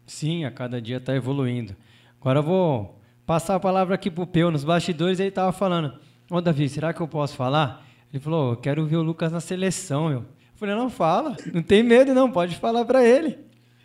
Sim, 0.07 0.45
a 0.45 0.51
cada 0.51 0.81
dia 0.81 0.97
está 0.97 1.14
evoluindo. 1.14 1.77
Agora 2.18 2.39
eu 2.39 2.43
vou 2.43 2.99
passar 3.27 3.57
a 3.57 3.61
palavra 3.61 3.95
aqui 3.95 4.11
para 4.11 4.24
o 4.24 4.27
Peu 4.27 4.51
nos 4.51 4.64
bastidores. 4.64 5.20
Ele 5.20 5.29
estava 5.29 5.53
falando: 5.53 5.93
Ô 6.29 6.41
Davi, 6.41 6.68
será 6.68 6.93
que 6.93 7.01
eu 7.01 7.07
posso 7.07 7.37
falar? 7.37 7.87
Ele 8.12 8.20
falou, 8.20 8.51
eu 8.51 8.57
quero 8.57 8.85
ver 8.85 8.97
o 8.97 9.03
Lucas 9.03 9.31
na 9.31 9.39
seleção, 9.39 10.09
meu. 10.09 10.18
Eu 10.18 10.57
falei, 10.57 10.74
não, 10.74 10.91
fala, 10.91 11.37
não 11.55 11.62
tem 11.62 11.85
medo 11.85 12.12
não, 12.12 12.31
pode 12.31 12.57
falar 12.57 12.85
para 12.85 13.07
ele. 13.07 13.39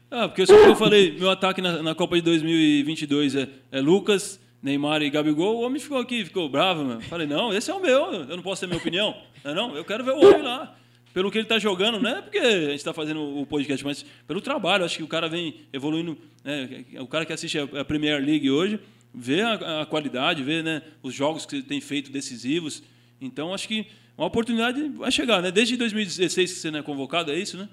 Ah, 0.09 0.27
porque 0.27 0.41
eu, 0.41 0.55
eu 0.55 0.75
falei, 0.75 1.15
meu 1.19 1.29
ataque 1.29 1.61
na, 1.61 1.83
na, 1.83 1.93
Copa 1.93 2.15
de 2.15 2.23
2022 2.23 3.35
é, 3.35 3.49
é 3.71 3.79
Lucas, 3.79 4.39
Neymar 4.61 5.03
e 5.03 5.09
Gabigol, 5.11 5.57
o 5.57 5.61
homem 5.61 5.79
ficou 5.79 5.99
aqui, 5.99 6.25
ficou 6.25 6.49
bravo, 6.49 6.83
meu. 6.83 7.01
Falei, 7.01 7.27
não, 7.27 7.53
esse 7.53 7.69
é 7.69 7.73
o 7.73 7.79
meu, 7.79 8.11
eu 8.11 8.35
não 8.35 8.41
posso 8.41 8.61
ter 8.61 8.67
minha 8.67 8.79
opinião. 8.79 9.15
Não, 9.43 9.51
é 9.51 9.53
não 9.53 9.75
eu 9.75 9.85
quero 9.85 10.03
ver 10.03 10.11
o 10.11 10.19
homem 10.19 10.41
lá. 10.41 10.75
Pelo 11.13 11.29
que 11.29 11.37
ele 11.37 11.45
está 11.45 11.59
jogando, 11.59 11.99
não 11.99 12.09
é 12.09 12.21
porque 12.21 12.37
a 12.39 12.61
gente 12.69 12.75
está 12.75 12.93
fazendo 12.93 13.21
o 13.21 13.45
podcast, 13.45 13.85
mas 13.85 14.05
pelo 14.25 14.41
trabalho. 14.41 14.85
Acho 14.85 14.97
que 14.97 15.03
o 15.03 15.07
cara 15.07 15.27
vem 15.27 15.55
evoluindo. 15.73 16.17
Né? 16.43 16.85
O 16.99 17.07
cara 17.07 17.25
que 17.25 17.33
assiste 17.33 17.59
a 17.59 17.83
Premier 17.83 18.23
League 18.23 18.49
hoje 18.49 18.79
vê 19.13 19.41
a, 19.41 19.81
a 19.81 19.85
qualidade, 19.85 20.43
vê 20.43 20.61
né, 20.61 20.81
os 21.03 21.13
jogos 21.13 21.45
que 21.45 21.55
ele 21.55 21.63
tem 21.63 21.81
feito 21.81 22.11
decisivos. 22.11 22.83
Então, 23.19 23.53
acho 23.53 23.67
que 23.67 23.87
uma 24.17 24.27
oportunidade 24.27 24.89
vai 24.89 25.11
chegar, 25.11 25.41
né? 25.41 25.51
Desde 25.51 25.77
2016 25.77 26.53
que 26.53 26.59
você 26.59 26.71
não 26.71 26.79
é 26.79 26.83
convocado, 26.83 27.31
é 27.31 27.37
isso, 27.37 27.57
né? 27.57 27.69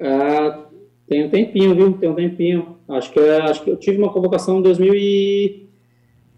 Ah, 0.00 0.64
tem 1.08 1.24
um 1.24 1.30
tempinho, 1.30 1.74
viu? 1.74 1.92
Tem 1.94 2.08
um 2.08 2.14
tempinho. 2.14 2.78
Acho 2.88 3.12
que, 3.12 3.18
acho 3.18 3.64
que 3.64 3.70
eu 3.70 3.76
tive 3.76 3.98
uma 3.98 4.12
convocação 4.12 4.58
em 4.58 4.62
2000 4.62 4.94
e 4.94 5.68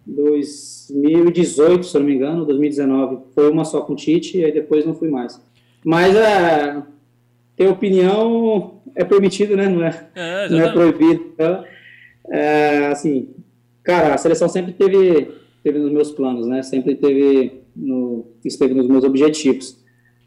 2018, 0.06 1.86
se 1.86 1.96
eu 1.96 2.00
não 2.00 2.08
me 2.08 2.14
engano, 2.14 2.44
2019. 2.44 3.18
Foi 3.34 3.50
uma 3.50 3.64
só 3.64 3.82
com 3.82 3.92
o 3.92 3.96
Tite 3.96 4.38
e 4.38 4.44
aí 4.44 4.52
depois 4.52 4.86
não 4.86 4.94
fui 4.94 5.08
mais. 5.08 5.40
Mas 5.84 6.14
é, 6.16 6.82
ter 7.56 7.68
opinião 7.68 8.80
é 8.94 9.04
permitido, 9.04 9.56
né? 9.56 9.68
Não 9.68 9.84
é, 9.84 10.08
é 10.14 10.48
não 10.48 10.60
é 10.60 10.72
proibido. 10.72 11.32
Então, 11.34 11.64
é, 12.30 12.86
assim, 12.86 13.28
cara, 13.82 14.14
a 14.14 14.18
seleção 14.18 14.48
sempre 14.48 14.72
teve, 14.72 15.32
teve 15.62 15.78
nos 15.78 15.92
meus 15.92 16.12
planos, 16.12 16.46
né? 16.46 16.62
Sempre 16.62 16.94
teve 16.94 17.62
no, 17.74 18.26
esteve 18.44 18.72
nos 18.72 18.86
meus 18.86 19.04
objetivos. 19.04 19.78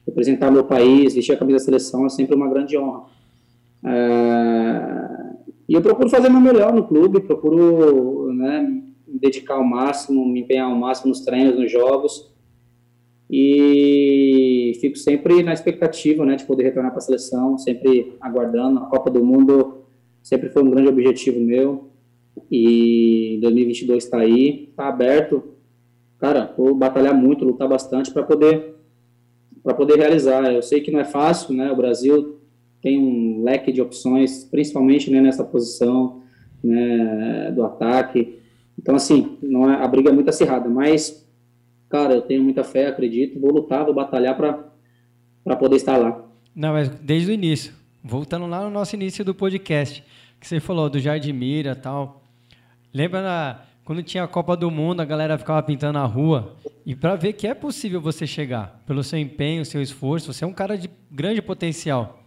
Representar 0.06 0.51
meu 0.51 0.66
país, 0.66 1.16
vestir 1.16 1.34
a 1.34 1.38
camisa 1.38 1.60
da 1.60 1.64
seleção 1.64 2.06
é 2.06 2.10
sempre 2.10 2.36
uma 2.36 2.49
grande 2.49 2.78
honra. 2.78 3.06
É, 3.86 5.04
e 5.70 5.74
eu 5.74 5.82
procuro 5.82 6.10
fazer 6.10 6.28
o 6.28 6.32
meu 6.32 6.41
melhor 6.41 6.74
no 6.74 6.86
clube, 6.86 7.22
procuro 7.22 8.34
né, 8.34 8.62
me 9.08 9.20
dedicar 9.20 9.56
ao 9.56 9.64
máximo, 9.64 10.26
me 10.26 10.41
empenhar 10.41 10.70
ao 10.70 10.76
máximo 10.76 11.10
nos 11.10 11.22
treinos, 11.22 11.58
nos 11.58 11.72
jogos. 11.72 12.34
E 13.32 14.78
fico 14.82 14.97
sempre 14.97 15.41
na 15.41 15.54
expectativa 15.54 16.26
né, 16.26 16.36
de 16.36 16.43
poder 16.43 16.64
retornar 16.64 16.91
para 16.91 16.99
a 16.99 17.01
seleção, 17.01 17.58
sempre 17.58 18.14
aguardando. 18.20 18.80
A 18.80 18.86
Copa 18.88 19.10
do 19.10 19.24
Mundo 19.24 19.86
sempre 20.22 20.49
foi 20.49 20.64
um 20.64 20.70
grande 20.70 20.89
objetivo 20.89 21.39
meu. 21.39 21.93
E 22.52 23.40
2022 23.42 24.04
está 24.04 24.20
aí, 24.20 24.70
está 24.70 24.88
aberto 24.88 25.54
cara, 26.24 26.54
vou 26.58 26.74
batalhar 26.74 27.14
muito, 27.14 27.44
lutar 27.44 27.68
bastante 27.68 28.10
para 28.10 28.24
poder 28.24 28.76
para 29.62 29.74
poder 29.74 29.98
realizar. 29.98 30.54
Eu 30.54 30.62
sei 30.62 30.80
que 30.80 30.90
não 30.90 31.02
é 31.02 31.04
fácil, 31.04 31.54
né? 31.54 31.70
O 31.70 31.76
Brasil 31.76 32.40
tem 32.82 32.98
um 32.98 33.44
leque 33.44 33.74
de 33.74 33.82
opções, 33.82 34.46
principalmente 34.46 35.12
né, 35.12 35.20
nessa 35.20 35.44
posição 35.44 36.22
né, 36.64 37.52
do 37.52 37.64
ataque. 37.64 38.40
Então, 38.80 38.96
assim, 38.96 39.38
não 39.42 39.70
é, 39.70 39.76
a 39.84 39.88
briga 39.88 40.10
é 40.10 40.14
muito 40.14 40.30
acirrada, 40.30 40.70
mas, 40.70 41.30
cara, 41.90 42.14
eu 42.14 42.22
tenho 42.22 42.44
muita 42.44 42.64
fé, 42.64 42.88
acredito, 42.88 43.40
vou 43.40 43.52
lutar, 43.52 43.86
vou 43.86 43.94
batalhar 43.94 44.36
para 44.36 45.56
poder 45.58 45.76
estar 45.76 45.98
lá. 45.98 46.26
Não, 46.56 46.72
mas 46.72 46.90
desde 46.90 47.32
o 47.32 47.34
início, 47.34 47.74
voltando 48.02 48.48
lá 48.48 48.64
no 48.64 48.70
nosso 48.70 48.96
início 48.96 49.24
do 49.26 49.36
podcast, 49.36 50.04
que 50.40 50.48
você 50.48 50.60
falou 50.62 50.90
do 50.90 51.00
Jardim 51.00 51.34
Mira 51.34 51.76
tal. 51.76 52.22
Lembra 52.94 53.22
na, 53.22 53.60
quando 53.84 54.04
tinha 54.04 54.24
a 54.24 54.28
Copa 54.28 54.56
do 54.56 54.70
Mundo, 54.70 55.02
a 55.02 55.06
galera 55.06 55.38
ficava 55.38 55.62
pintando 55.64 55.98
a 55.98 56.06
rua. 56.06 56.56
E 56.86 56.96
para 56.96 57.16
ver 57.16 57.34
que 57.34 57.48
é 57.48 57.54
possível 57.54 58.00
você 58.00 58.28
chegar, 58.28 58.82
pelo 58.86 59.04
seu 59.04 59.18
empenho, 59.18 59.66
seu 59.66 59.82
esforço, 59.82 60.32
você 60.32 60.44
é 60.44 60.48
um 60.48 60.54
cara 60.54 60.78
de 60.78 60.89
grande 61.12 61.41
potencial. 61.41 62.20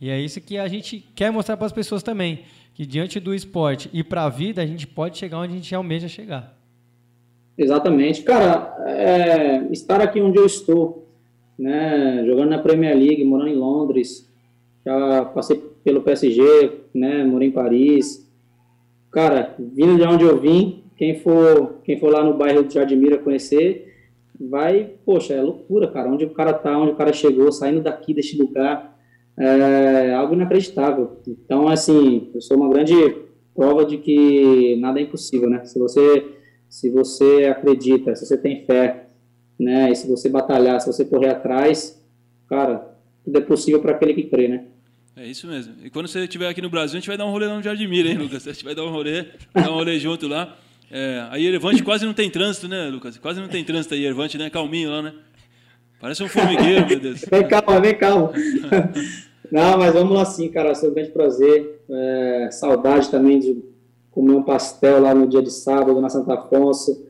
E 0.00 0.10
é 0.10 0.20
isso 0.20 0.40
que 0.40 0.58
a 0.58 0.68
gente 0.68 1.04
quer 1.14 1.32
mostrar 1.32 1.56
para 1.56 1.66
as 1.66 1.72
pessoas 1.72 2.02
também, 2.02 2.40
que 2.74 2.86
diante 2.86 3.18
do 3.18 3.34
esporte 3.34 3.90
e 3.92 4.04
para 4.04 4.24
a 4.24 4.28
vida, 4.28 4.62
a 4.62 4.66
gente 4.66 4.86
pode 4.86 5.18
chegar 5.18 5.38
onde 5.38 5.54
a 5.54 5.56
gente 5.56 5.74
almeja 5.74 6.06
chegar. 6.06 6.56
Exatamente. 7.56 8.22
Cara, 8.22 8.76
é, 8.86 9.66
estar 9.72 10.00
aqui 10.00 10.20
onde 10.20 10.38
eu 10.38 10.46
estou, 10.46 11.08
né, 11.58 12.22
jogando 12.24 12.50
na 12.50 12.58
Premier 12.58 12.96
League, 12.96 13.24
morando 13.24 13.50
em 13.50 13.56
Londres, 13.56 14.30
já 14.86 15.24
passei 15.24 15.56
pelo 15.82 16.02
PSG, 16.02 16.72
né, 16.94 17.24
morei 17.24 17.48
em 17.48 17.52
Paris, 17.52 18.27
Cara, 19.10 19.54
vindo 19.58 19.96
de 19.96 20.02
onde 20.02 20.24
eu 20.24 20.38
vim, 20.38 20.84
quem 20.96 21.18
for, 21.20 21.80
quem 21.84 21.98
for 21.98 22.10
lá 22.10 22.22
no 22.22 22.34
bairro 22.34 22.64
de 22.64 22.74
Jardimira 22.74 23.18
conhecer, 23.18 23.94
vai, 24.38 24.92
poxa, 25.04 25.34
é 25.34 25.42
loucura, 25.42 25.88
cara. 25.88 26.10
Onde 26.10 26.24
o 26.24 26.30
cara 26.30 26.52
tá, 26.52 26.78
onde 26.78 26.92
o 26.92 26.96
cara 26.96 27.12
chegou, 27.12 27.50
saindo 27.50 27.80
daqui 27.80 28.12
deste 28.12 28.36
lugar, 28.36 28.96
é 29.36 30.12
algo 30.14 30.34
inacreditável. 30.34 31.18
Então, 31.26 31.68
assim, 31.68 32.30
eu 32.34 32.40
sou 32.40 32.56
uma 32.56 32.68
grande 32.68 32.94
prova 33.54 33.84
de 33.84 33.98
que 33.98 34.76
nada 34.80 34.98
é 34.98 35.02
impossível, 35.02 35.48
né? 35.48 35.64
Se 35.64 35.78
você, 35.78 36.24
se 36.68 36.90
você 36.90 37.46
acredita, 37.50 38.14
se 38.14 38.26
você 38.26 38.36
tem 38.36 38.64
fé, 38.64 39.06
né? 39.58 39.90
E 39.90 39.96
se 39.96 40.08
você 40.08 40.28
batalhar, 40.28 40.80
se 40.80 40.92
você 40.92 41.04
correr 41.04 41.30
atrás, 41.30 42.04
cara, 42.48 42.96
tudo 43.24 43.38
é 43.38 43.40
possível 43.40 43.80
para 43.80 43.92
aquele 43.92 44.14
que 44.14 44.24
crê, 44.24 44.48
né? 44.48 44.66
É 45.20 45.26
isso 45.26 45.48
mesmo. 45.48 45.74
E 45.82 45.90
quando 45.90 46.06
você 46.06 46.20
estiver 46.20 46.48
aqui 46.48 46.62
no 46.62 46.70
Brasil, 46.70 46.96
a 46.96 47.00
gente 47.00 47.08
vai 47.08 47.16
dar 47.16 47.26
um 47.26 47.32
rolê 47.32 47.46
lá 47.46 47.56
no 47.56 47.62
Jardim 47.62 47.88
Mira, 47.88 48.08
hein, 48.08 48.18
Lucas? 48.22 48.46
A 48.46 48.52
gente 48.52 48.64
vai 48.64 48.72
dar 48.72 48.84
um 48.84 48.90
rolê, 48.90 49.26
dar 49.52 49.68
um 49.72 49.74
rolê 49.74 49.98
junto 49.98 50.28
lá. 50.28 50.56
É, 50.90 51.26
a 51.28 51.36
Yervante 51.36 51.82
quase 51.82 52.06
não 52.06 52.14
tem 52.14 52.30
trânsito, 52.30 52.68
né, 52.68 52.88
Lucas? 52.88 53.18
Quase 53.18 53.40
não 53.40 53.48
tem 53.48 53.64
trânsito 53.64 53.94
a 53.94 53.96
Yervante, 53.96 54.38
né? 54.38 54.48
Calminho 54.48 54.90
lá, 54.90 55.02
né? 55.02 55.14
Parece 56.00 56.22
um 56.22 56.28
formigueiro, 56.28 56.86
meu 56.86 57.00
Deus. 57.00 57.24
Vem 57.28 57.48
calma, 57.48 57.80
vem 57.80 57.98
calma. 57.98 58.32
não, 59.50 59.76
mas 59.76 59.92
vamos 59.92 60.14
lá 60.14 60.24
sim, 60.24 60.48
cara. 60.50 60.72
Foi 60.76 60.88
um 60.88 60.94
grande 60.94 61.10
prazer. 61.10 61.82
É, 61.90 62.48
saudade 62.52 63.10
também 63.10 63.40
de 63.40 63.60
comer 64.12 64.34
um 64.34 64.42
pastel 64.44 65.00
lá 65.00 65.12
no 65.12 65.26
dia 65.26 65.42
de 65.42 65.50
sábado 65.50 66.00
na 66.00 66.08
Santa 66.08 66.34
Afonso. 66.34 67.08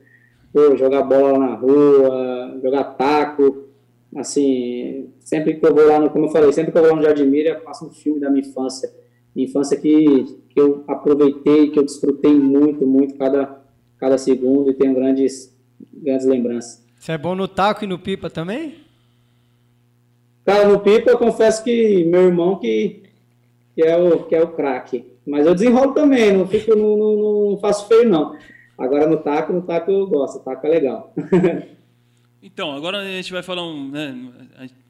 Pô, 0.51 0.75
jogar 0.79 1.03
bola 1.03 1.33
lá 1.33 1.39
na 1.39 1.55
rua, 1.57 2.59
jogar 2.63 2.85
taco 2.85 3.68
assim, 4.17 5.11
sempre 5.21 5.55
que 5.55 5.67
eu 5.67 5.75
vou 5.75 5.87
lá, 5.87 5.99
no, 5.99 6.11
como 6.11 6.27
eu 6.27 6.31
falei, 6.31 6.53
sempre 6.53 6.73
que 6.73 6.79
eu 6.79 6.83
vou 6.83 6.91
lá 6.93 6.97
no 6.97 7.03
Jardim 7.03 7.27
Mira, 7.27 7.51
eu 7.51 7.61
faço 7.61 7.87
um 7.87 7.91
filme 7.91 8.21
da 8.21 8.31
minha 8.31 8.47
infância. 8.47 8.93
Minha 9.35 9.49
infância 9.49 9.77
que, 9.77 10.39
que 10.49 10.61
eu 10.61 10.85
aproveitei, 10.89 11.71
que 11.71 11.79
eu 11.79 11.85
desfrutei 11.85 12.35
muito, 12.35 12.87
muito 12.87 13.17
cada, 13.17 13.63
cada 13.99 14.19
segundo 14.19 14.71
e 14.71 14.75
tenho 14.75 14.95
grandes, 14.95 15.55
grandes 15.93 16.27
lembranças. 16.27 16.85
Você 16.99 17.13
é 17.13 17.19
bom 17.19 17.35
no 17.35 17.47
taco 17.47 17.85
e 17.85 17.87
no 17.87 17.99
pipa 17.99 18.29
também? 18.29 18.75
Cara, 20.45 20.67
no 20.67 20.81
pipa 20.81 21.11
eu 21.11 21.19
confesso 21.19 21.63
que 21.63 22.05
meu 22.05 22.23
irmão 22.23 22.59
que, 22.59 23.03
que 23.75 23.83
é 23.83 23.97
o, 23.97 24.25
que 24.25 24.35
é 24.35 24.43
o 24.43 24.49
craque. 24.49 25.05
Mas 25.27 25.47
eu 25.47 25.55
desenrolo 25.55 25.93
também, 25.93 26.33
não, 26.33 26.49
fico, 26.49 26.75
não, 26.75 26.97
não, 26.97 27.51
não 27.51 27.59
faço 27.59 27.87
feio 27.87 28.09
não. 28.09 28.35
Agora 28.79 29.07
no 29.07 29.19
taco, 29.19 29.53
no 29.53 29.63
taco 29.63 29.91
eu 29.91 30.07
gosto, 30.07 30.39
o 30.39 30.41
taco 30.41 30.67
é 30.67 30.71
legal. 30.71 31.13
Então, 32.41 32.71
agora 32.73 32.99
a 32.99 33.05
gente 33.05 33.33
vai 33.33 33.43
falar 33.43 33.67
um. 33.67 33.91
Né, 33.91 34.17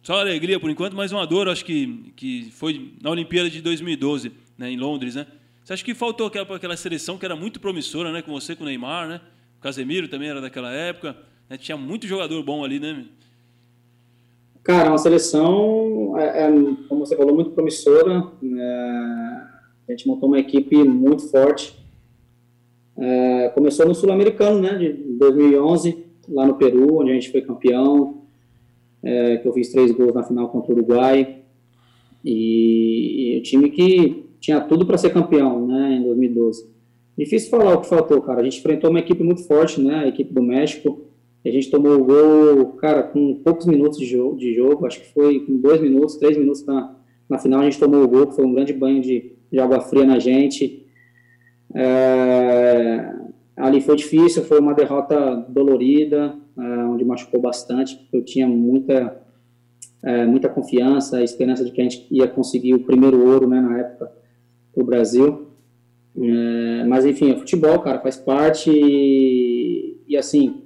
só 0.02 0.20
alegria 0.20 0.60
por 0.60 0.68
enquanto, 0.68 0.94
mas 0.94 1.12
uma 1.12 1.26
dor, 1.26 1.48
acho 1.48 1.64
que, 1.64 2.12
que 2.14 2.50
foi 2.50 2.92
na 3.02 3.10
Olimpíada 3.10 3.48
de 3.48 3.62
2012, 3.62 4.32
né, 4.56 4.70
em 4.70 4.76
Londres, 4.76 5.14
né? 5.14 5.26
Você 5.64 5.72
acha 5.72 5.84
que 5.84 5.94
faltou 5.94 6.26
aquela, 6.26 6.56
aquela 6.56 6.76
seleção 6.76 7.18
que 7.18 7.24
era 7.24 7.36
muito 7.36 7.58
promissora, 7.60 8.12
né? 8.12 8.22
Com 8.22 8.32
você, 8.32 8.54
com 8.54 8.64
o 8.64 8.66
Neymar, 8.66 9.08
né? 9.08 9.20
O 9.58 9.62
Casemiro 9.62 10.08
também 10.08 10.28
era 10.28 10.40
daquela 10.40 10.70
época. 10.72 11.16
Né, 11.48 11.56
tinha 11.56 11.76
muito 11.76 12.06
jogador 12.06 12.42
bom 12.42 12.64
ali, 12.64 12.78
né? 12.78 13.06
Cara, 14.62 14.90
uma 14.90 14.98
seleção, 14.98 16.18
é, 16.18 16.44
é, 16.44 16.50
como 16.88 17.06
você 17.06 17.16
falou, 17.16 17.34
muito 17.34 17.50
promissora. 17.52 18.30
É, 18.42 19.88
a 19.88 19.90
gente 19.90 20.06
montou 20.06 20.28
uma 20.28 20.38
equipe 20.38 20.76
muito 20.84 21.30
forte. 21.30 21.78
É, 22.98 23.48
começou 23.54 23.86
no 23.86 23.94
Sul-Americano, 23.94 24.60
né? 24.60 24.76
De 24.76 24.92
2011 25.18 26.07
lá 26.28 26.46
no 26.46 26.54
Peru, 26.54 26.98
onde 26.98 27.10
a 27.10 27.14
gente 27.14 27.30
foi 27.30 27.42
campeão, 27.42 28.22
é, 29.02 29.36
que 29.38 29.46
eu 29.46 29.52
fiz 29.52 29.70
três 29.70 29.90
gols 29.92 30.14
na 30.14 30.22
final 30.22 30.48
contra 30.48 30.72
o 30.72 30.76
Uruguai, 30.76 31.38
e, 32.24 33.34
e 33.34 33.38
o 33.38 33.42
time 33.42 33.70
que 33.70 34.24
tinha 34.40 34.60
tudo 34.60 34.86
para 34.86 34.98
ser 34.98 35.10
campeão, 35.10 35.66
né, 35.66 35.96
em 35.96 36.02
2012. 36.02 36.68
Difícil 37.16 37.50
falar 37.50 37.74
o 37.74 37.80
que 37.80 37.88
faltou, 37.88 38.20
cara. 38.20 38.40
A 38.40 38.44
gente 38.44 38.58
enfrentou 38.58 38.90
uma 38.90 39.00
equipe 39.00 39.22
muito 39.22 39.44
forte, 39.44 39.80
né, 39.80 40.00
a 40.04 40.08
equipe 40.08 40.32
do 40.32 40.42
México, 40.42 41.08
a 41.44 41.50
gente 41.50 41.70
tomou 41.70 41.98
o 41.98 42.04
gol, 42.04 42.66
cara, 42.74 43.02
com 43.02 43.34
poucos 43.36 43.66
minutos 43.66 43.98
de 43.98 44.04
jogo, 44.04 44.36
de 44.36 44.54
jogo 44.54 44.86
acho 44.86 45.00
que 45.00 45.12
foi 45.12 45.40
com 45.40 45.56
dois 45.56 45.80
minutos, 45.80 46.16
três 46.16 46.36
minutos 46.36 46.64
na, 46.66 46.94
na 47.28 47.38
final, 47.38 47.60
a 47.60 47.64
gente 47.64 47.78
tomou 47.78 48.02
o 48.02 48.08
gol, 48.08 48.26
que 48.26 48.34
foi 48.34 48.44
um 48.44 48.52
grande 48.52 48.72
banho 48.72 49.00
de, 49.00 49.32
de 49.50 49.58
água 49.58 49.80
fria 49.80 50.04
na 50.04 50.18
gente. 50.18 50.86
É, 51.74 53.14
Ali 53.58 53.80
foi 53.80 53.96
difícil, 53.96 54.44
foi 54.44 54.60
uma 54.60 54.72
derrota 54.72 55.34
dolorida, 55.48 56.34
uh, 56.56 56.92
onde 56.92 57.04
machucou 57.04 57.40
bastante, 57.40 58.08
eu 58.12 58.24
tinha 58.24 58.46
muita, 58.46 59.20
uh, 60.02 60.28
muita 60.28 60.48
confiança, 60.48 61.18
a 61.18 61.24
esperança 61.24 61.64
de 61.64 61.72
que 61.72 61.80
a 61.80 61.84
gente 61.84 62.06
ia 62.08 62.28
conseguir 62.28 62.74
o 62.74 62.84
primeiro 62.84 63.26
ouro, 63.26 63.48
né, 63.48 63.60
na 63.60 63.78
época, 63.80 64.12
para 64.72 64.82
o 64.82 64.86
Brasil. 64.86 65.48
Uh, 66.16 66.86
mas, 66.88 67.04
enfim, 67.04 67.32
o 67.32 67.38
futebol, 67.38 67.80
cara, 67.80 67.98
faz 67.98 68.16
parte 68.16 68.70
e, 68.70 70.00
e, 70.06 70.16
assim, 70.16 70.62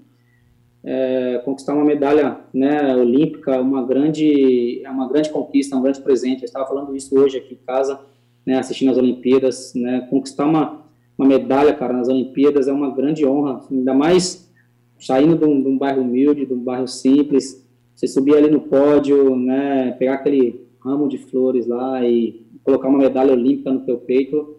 é, 0.84 1.40
conquistar 1.45 1.74
uma 1.74 1.84
medalha 1.84 2.40
né, 2.53 2.95
olímpica, 2.95 3.61
uma 3.61 3.86
grande, 3.86 4.82
é 4.84 4.90
uma 4.90 5.09
grande 5.09 5.30
conquista, 5.30 5.76
um 5.76 5.82
grande 5.82 6.01
presente. 6.01 6.43
Eu 6.43 6.47
estava 6.47 6.66
falando 6.66 6.95
isso 6.95 7.16
hoje 7.18 7.38
aqui 7.38 7.55
em 7.55 7.66
casa, 7.66 8.01
né, 8.45 8.59
assistindo 8.59 8.90
as 8.90 8.99
Olimpíadas, 8.99 9.72
né, 9.74 10.07
conquistar 10.11 10.47
uma, 10.47 10.84
uma 11.17 11.29
medalha, 11.29 11.75
cara, 11.75 11.93
nas 11.93 12.09
Olimpíadas 12.09 12.69
é 12.69 12.73
uma 12.73 12.95
grande 12.95 13.27
honra, 13.27 13.61
ainda 13.71 13.95
mais 13.95 14.51
saindo 14.99 15.37
de 15.37 15.45
um, 15.45 15.63
de 15.63 15.69
um 15.69 15.77
bairro 15.77 16.03
humilde, 16.03 16.47
de 16.47 16.53
um 16.53 16.63
bairro 16.63 16.87
simples, 16.87 17.69
você 17.95 18.07
subir 18.07 18.37
ali 18.37 18.51
no 18.51 18.61
pódio, 18.61 19.37
né, 19.37 19.93
pegar 19.93 20.15
aquele 20.15 20.67
ramo 20.81 21.09
de 21.09 21.19
flores 21.19 21.67
lá 21.67 22.05
e 22.05 22.47
colocar 22.65 22.89
uma 22.89 22.99
medalha 22.99 23.33
olímpica 23.33 23.73
no 23.73 23.81
teu 23.81 23.99
peito, 23.99 24.57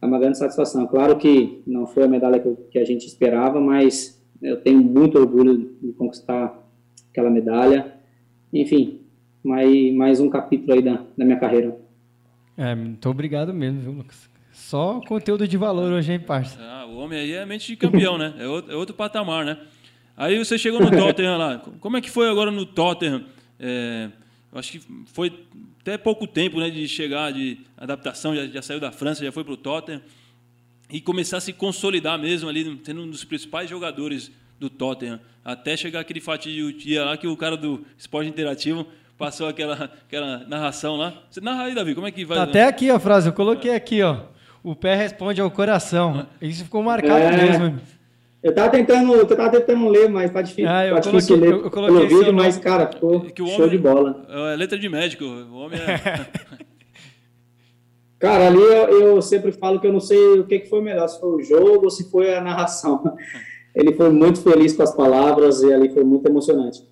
é 0.00 0.06
uma 0.06 0.18
grande 0.18 0.38
satisfação. 0.38 0.86
Claro 0.86 1.16
que 1.16 1.62
não 1.66 1.86
foi 1.86 2.04
a 2.04 2.08
medalha 2.08 2.38
que, 2.38 2.54
que 2.70 2.78
a 2.78 2.84
gente 2.84 3.06
esperava, 3.06 3.60
mas 3.60 4.22
eu 4.40 4.60
tenho 4.60 4.80
muito 4.80 5.18
orgulho 5.18 5.76
de 5.82 5.92
conquistar 5.92 6.56
aquela 7.10 7.30
medalha. 7.30 7.94
Enfim, 8.52 9.00
mais, 9.42 9.94
mais 9.94 10.20
um 10.20 10.30
capítulo 10.30 10.74
aí 10.74 10.82
da, 10.82 11.04
da 11.16 11.24
minha 11.24 11.38
carreira. 11.38 11.76
É, 12.56 12.74
muito 12.74 13.08
obrigado 13.08 13.52
mesmo, 13.52 13.80
viu, 13.80 13.92
Lucas? 13.92 14.28
Só 14.58 15.00
conteúdo 15.06 15.46
de 15.46 15.56
valor 15.56 15.92
hoje, 15.92 16.12
hein, 16.12 16.20
parça? 16.20 16.58
Ah, 16.60 16.84
o 16.84 16.98
homem 16.98 17.18
aí 17.18 17.32
é 17.32 17.46
mente 17.46 17.68
de 17.68 17.76
campeão, 17.76 18.18
né? 18.18 18.34
É 18.38 18.46
outro, 18.46 18.72
é 18.72 18.76
outro 18.76 18.94
patamar, 18.94 19.44
né? 19.44 19.56
Aí 20.16 20.36
você 20.36 20.58
chegou 20.58 20.80
no 20.80 20.90
Tottenham 20.90 21.38
lá. 21.38 21.58
Como 21.80 21.96
é 21.96 22.00
que 22.00 22.10
foi 22.10 22.28
agora 22.28 22.50
no 22.50 22.66
Tottenham? 22.66 23.24
É, 23.58 24.10
acho 24.52 24.72
que 24.72 24.80
foi 25.06 25.32
até 25.80 25.96
pouco 25.96 26.26
tempo 26.26 26.58
né, 26.58 26.68
de 26.68 26.86
chegar, 26.86 27.32
de 27.32 27.60
adaptação, 27.76 28.34
já, 28.34 28.46
já 28.46 28.60
saiu 28.60 28.80
da 28.80 28.90
França, 28.90 29.24
já 29.24 29.32
foi 29.32 29.44
para 29.44 29.54
o 29.54 29.56
Tottenham 29.56 30.02
e 30.90 31.00
começar 31.00 31.38
a 31.38 31.40
se 31.40 31.52
consolidar 31.52 32.18
mesmo 32.18 32.48
ali, 32.48 32.80
sendo 32.84 33.02
um 33.02 33.10
dos 33.10 33.24
principais 33.24 33.70
jogadores 33.70 34.30
do 34.58 34.68
Tottenham, 34.68 35.20
até 35.44 35.76
chegar 35.76 36.00
aquele 36.00 36.20
fatídico 36.20 36.76
dia 36.76 37.04
lá 37.04 37.16
que 37.16 37.26
o 37.26 37.36
cara 37.36 37.56
do 37.56 37.86
esporte 37.96 38.28
interativo 38.28 38.86
passou 39.16 39.48
aquela, 39.48 39.84
aquela 39.84 40.38
narração 40.48 40.96
lá. 40.96 41.14
Você 41.30 41.40
narra 41.40 41.64
aí, 41.64 41.74
Davi, 41.74 41.94
como 41.94 42.06
é 42.06 42.10
que 42.10 42.24
vai? 42.24 42.36
Tá 42.36 42.42
até 42.42 42.64
aqui 42.64 42.90
a 42.90 42.98
frase, 42.98 43.28
eu 43.28 43.32
coloquei 43.32 43.74
aqui, 43.74 44.02
ó. 44.02 44.36
O 44.62 44.74
pé 44.74 44.94
responde 44.94 45.40
ao 45.40 45.50
coração. 45.50 46.26
Isso 46.40 46.64
ficou 46.64 46.82
marcado 46.82 47.20
é, 47.20 47.36
mesmo. 47.36 47.80
Eu 48.42 48.54
tava 48.54 48.70
tentando, 48.70 49.14
eu 49.14 49.26
tava 49.26 49.50
tentando 49.50 49.88
ler, 49.88 50.08
mas 50.08 50.30
tá 50.30 50.42
difícil. 50.42 50.70
Ah, 50.70 50.86
eu 50.86 50.94
tá 50.94 51.02
coloquei, 51.02 51.20
difícil 51.20 51.36
ler 51.36 51.52
eu, 51.52 51.64
eu 51.64 51.70
coloquei 51.70 52.06
vídeo, 52.06 52.32
mas 52.32 52.56
cara, 52.56 52.86
ficou 52.86 53.26
é 53.26 53.36
show 53.36 53.56
homem, 53.56 53.70
de 53.70 53.78
bola. 53.78 54.26
É 54.28 54.56
letra 54.56 54.78
de 54.78 54.88
médico, 54.88 55.24
o 55.24 55.54
homem 55.54 55.78
é 55.80 56.26
Cara, 58.18 58.48
ali 58.48 58.60
eu, 58.60 59.00
eu, 59.00 59.22
sempre 59.22 59.52
falo 59.52 59.78
que 59.78 59.86
eu 59.86 59.92
não 59.92 60.00
sei 60.00 60.40
o 60.40 60.44
que, 60.44 60.60
que 60.60 60.68
foi 60.68 60.80
melhor, 60.80 61.06
se 61.08 61.20
foi 61.20 61.30
o 61.30 61.42
jogo 61.42 61.84
ou 61.84 61.90
se 61.90 62.10
foi 62.10 62.34
a 62.34 62.40
narração. 62.40 63.16
Ele 63.74 63.92
foi 63.92 64.10
muito 64.10 64.40
feliz 64.40 64.74
com 64.74 64.82
as 64.82 64.94
palavras 64.94 65.62
e 65.62 65.72
ali 65.72 65.88
foi 65.88 66.02
muito 66.02 66.26
emocionante. 66.26 66.82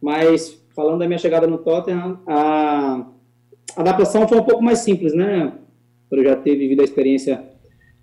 Mas, 0.00 0.62
falando 0.76 0.98
da 0.98 1.06
minha 1.06 1.18
chegada 1.18 1.46
no 1.46 1.56
Tottenham, 1.56 2.20
a 2.26 3.06
adaptação 3.76 4.28
foi 4.28 4.38
um 4.38 4.44
pouco 4.44 4.62
mais 4.62 4.80
simples, 4.80 5.14
né? 5.14 5.54
Eu 6.16 6.24
já 6.24 6.36
ter 6.36 6.56
vivido 6.56 6.80
a 6.80 6.84
experiência 6.84 7.42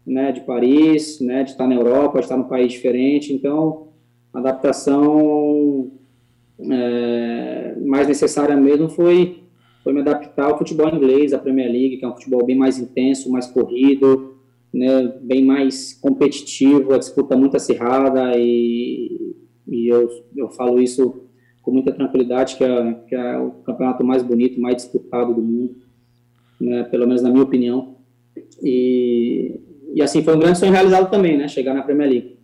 né, 0.06 0.32
de 0.32 0.42
Paris, 0.42 1.20
né, 1.20 1.44
de 1.44 1.52
estar 1.52 1.68
na 1.68 1.76
Europa, 1.76 2.20
de 2.20 2.26
estar 2.26 2.38
num 2.38 2.44
país 2.44 2.72
diferente, 2.72 3.34
então 3.34 3.88
a 4.34 4.40
adaptação 4.40 5.92
é, 6.60 7.76
mais 7.86 8.08
necessária 8.08 8.56
mesmo 8.56 8.90
foi 8.90 9.42
foi 9.84 9.94
me 9.94 10.02
adaptar 10.02 10.46
ao 10.46 10.58
futebol 10.60 10.88
inglês, 10.94 11.34
à 11.34 11.40
Premier 11.40 11.72
League, 11.72 11.98
que 11.98 12.06
é 12.06 12.08
um 12.08 12.14
futebol 12.14 12.46
bem 12.46 12.56
mais 12.56 12.78
intenso, 12.78 13.32
mais 13.32 13.48
corrido, 13.48 14.36
né, 14.72 15.12
bem 15.22 15.44
mais 15.44 15.94
competitivo, 15.94 16.94
a 16.94 16.98
disputa 16.98 17.36
muito 17.36 17.58
acirrada 17.58 18.38
e, 18.38 19.36
e 19.68 19.88
eu, 19.88 20.08
eu 20.36 20.50
falo 20.50 20.80
isso 20.80 21.24
com 21.62 21.72
muita 21.72 21.92
tranquilidade, 21.92 22.56
que 22.56 22.64
é, 22.64 22.94
que 23.08 23.16
é 23.16 23.38
o 23.40 23.52
campeonato 23.64 24.04
mais 24.04 24.24
bonito, 24.24 24.62
mais 24.62 24.78
disputado 24.78 25.34
do 25.34 25.42
mundo, 25.42 25.76
né, 26.60 26.84
pelo 26.84 27.08
menos 27.08 27.22
na 27.22 27.30
minha 27.30 27.44
opinião. 27.44 27.91
E, 28.64 29.60
e 29.94 30.02
assim, 30.02 30.24
foi 30.24 30.36
um 30.36 30.40
grande 30.40 30.60
sonho 30.60 30.72
realizado 30.72 31.10
também, 31.10 31.38
né, 31.38 31.48
chegar 31.48 31.74
na 31.74 31.84
Premier 31.84 32.10
League. 32.10 32.38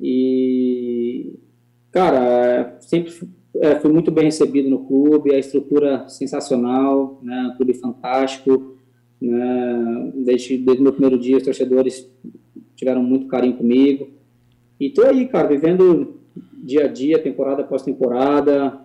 E, 0.00 1.34
cara, 1.90 2.76
sempre 2.80 3.12
é, 3.56 3.76
fui 3.76 3.92
muito 3.92 4.10
bem 4.10 4.24
recebido 4.24 4.68
no 4.68 4.86
clube, 4.86 5.34
a 5.34 5.38
estrutura 5.38 6.08
sensacional, 6.08 7.20
né, 7.22 7.50
um 7.52 7.56
clube 7.56 7.74
fantástico. 7.74 8.76
Né, 9.20 10.12
desde, 10.14 10.56
desde 10.56 10.80
o 10.80 10.84
meu 10.84 10.92
primeiro 10.92 11.18
dia, 11.18 11.36
os 11.36 11.42
torcedores 11.42 12.10
tiveram 12.74 13.02
muito 13.02 13.26
carinho 13.26 13.56
comigo. 13.56 14.08
E 14.78 14.88
tô 14.88 15.02
aí, 15.02 15.28
cara, 15.28 15.48
vivendo 15.48 16.20
dia 16.64 16.84
a 16.84 16.88
dia, 16.88 17.22
temporada 17.22 17.62
após 17.62 17.82
temporada, 17.82 18.80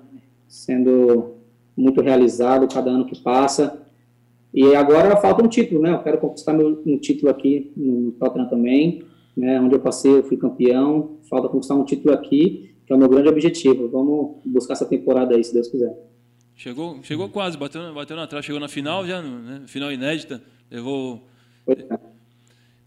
sendo 0.47 1.35
muito 1.75 2.01
realizado 2.01 2.67
cada 2.67 2.89
ano 2.89 3.05
que 3.05 3.21
passa. 3.21 3.84
E 4.55 4.73
agora 4.73 5.17
falta 5.17 5.43
um 5.43 5.49
título, 5.49 5.81
né? 5.81 5.91
Eu 5.91 5.99
quero 5.99 6.17
conquistar 6.17 6.53
meu, 6.53 6.81
um 6.85 6.97
título 6.97 7.29
aqui 7.29 7.73
no 7.75 8.13
Tottenham 8.13 8.47
também, 8.47 9.03
né? 9.35 9.59
Onde 9.59 9.75
eu 9.75 9.79
passei, 9.79 10.13
eu 10.13 10.23
fui 10.23 10.37
campeão. 10.37 11.17
Falta 11.29 11.49
conquistar 11.49 11.75
um 11.75 11.83
título 11.83 12.13
aqui 12.13 12.73
que 12.85 12.93
é 12.93 12.95
o 12.95 12.99
meu 12.99 13.09
grande 13.09 13.27
objetivo. 13.27 13.89
Vamos 13.89 14.41
buscar 14.45 14.73
essa 14.73 14.85
temporada 14.85 15.35
aí, 15.35 15.43
se 15.43 15.53
Deus 15.53 15.67
quiser. 15.67 15.93
Chegou, 16.55 17.01
chegou 17.03 17.27
quase, 17.29 17.57
bateu, 17.57 17.93
bateu 17.93 18.15
na 18.15 18.27
trás, 18.27 18.45
chegou 18.45 18.61
na 18.61 18.69
final 18.69 19.05
já, 19.05 19.21
né? 19.21 19.63
final 19.67 19.91
inédita, 19.91 20.41
levou. 20.71 21.27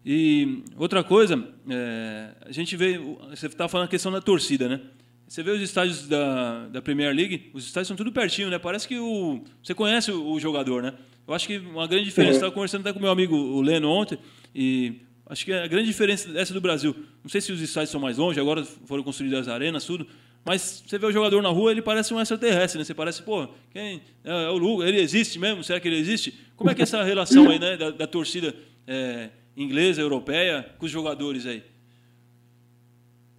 E 0.07 0.62
outra 0.79 1.05
coisa, 1.05 1.47
é, 1.69 2.31
a 2.47 2.53
gente 2.53 2.77
vê, 2.77 2.99
você 3.29 3.47
estava 3.47 3.69
falando 3.69 3.87
a 3.87 3.91
questão 3.91 4.11
da 4.11 4.23
torcida, 4.23 4.69
né? 4.69 4.81
Você 5.27 5.43
vê 5.43 5.51
os 5.51 5.61
estádios 5.61 6.09
da, 6.09 6.69
da 6.69 6.81
Premier 6.81 7.14
League, 7.14 7.51
os 7.53 7.66
estádios 7.66 7.89
são 7.89 7.97
tudo 7.97 8.11
pertinho, 8.11 8.49
né? 8.49 8.59
Parece 8.59 8.89
que 8.89 8.99
o, 8.99 9.43
você 9.62 9.75
conhece 9.75 10.11
o, 10.11 10.33
o 10.33 10.41
jogador, 10.41 10.83
né? 10.83 10.95
Eu 11.29 11.35
acho 11.35 11.47
que 11.47 11.59
uma 11.59 11.87
grande 11.87 12.07
diferença, 12.07 12.37
estava 12.37 12.51
conversando 12.51 12.81
até 12.81 12.93
com 12.93 12.99
meu 12.99 13.11
amigo 13.11 13.37
o 13.37 13.61
Leno 13.61 13.89
ontem, 13.89 14.18
e 14.55 15.03
Acho 15.29 15.45
que 15.45 15.53
a 15.53 15.66
grande 15.66 15.87
diferença 15.87 16.33
dessa 16.33 16.55
do 16.55 16.61
Brasil, 16.61 16.97
não 17.22 17.29
sei 17.29 17.43
se 17.43 17.53
os 17.53 17.61
estádios 17.61 17.91
são 17.91 18.01
mais 18.01 18.16
longe, 18.16 18.41
agora 18.41 18.64
foram 18.64 19.03
construídas 19.03 19.41
as 19.41 19.49
arenas, 19.49 19.85
tudo, 19.85 20.07
mas 20.43 20.83
você 20.87 20.97
vê 20.97 21.05
o 21.05 21.12
jogador 21.12 21.43
na 21.43 21.51
rua, 21.51 21.70
ele 21.70 21.83
parece 21.83 22.14
um 22.14 22.20
extraterrestre, 22.20 22.79
né? 22.79 22.85
Você 22.85 22.95
parece, 22.95 23.22
pô, 23.22 23.47
quem 23.70 24.01
é, 24.24 24.45
é 24.45 24.49
o 24.49 24.57
Lugo, 24.57 24.83
ele 24.83 24.99
existe 24.99 25.39
mesmo? 25.39 25.62
Será 25.62 25.79
que 25.79 25.87
ele 25.87 25.99
existe? 25.99 26.35
Como 26.57 26.70
é 26.70 26.74
que 26.74 26.81
é 26.81 26.85
essa 26.85 27.03
relação 27.03 27.51
aí, 27.51 27.59
né, 27.59 27.76
da, 27.76 27.91
da 27.91 28.07
torcida 28.07 28.55
é, 28.87 29.29
inglesa, 29.55 30.01
europeia, 30.01 30.64
com 30.79 30.87
os 30.87 30.91
jogadores 30.91 31.45
aí? 31.45 31.62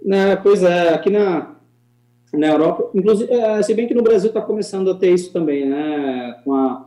É, 0.08 0.36
pois 0.36 0.62
é, 0.62 0.94
aqui 0.94 1.10
na, 1.10 1.56
na 2.34 2.48
Europa, 2.48 2.92
inclusive, 2.94 3.34
é, 3.34 3.64
se 3.64 3.74
bem 3.74 3.88
que 3.88 3.96
no 3.96 4.04
Brasil 4.04 4.28
está 4.28 4.42
começando 4.42 4.92
a 4.92 4.96
ter 4.96 5.12
isso 5.12 5.34
também, 5.34 5.66
né? 5.66 6.40
Com 6.44 6.54
a, 6.54 6.79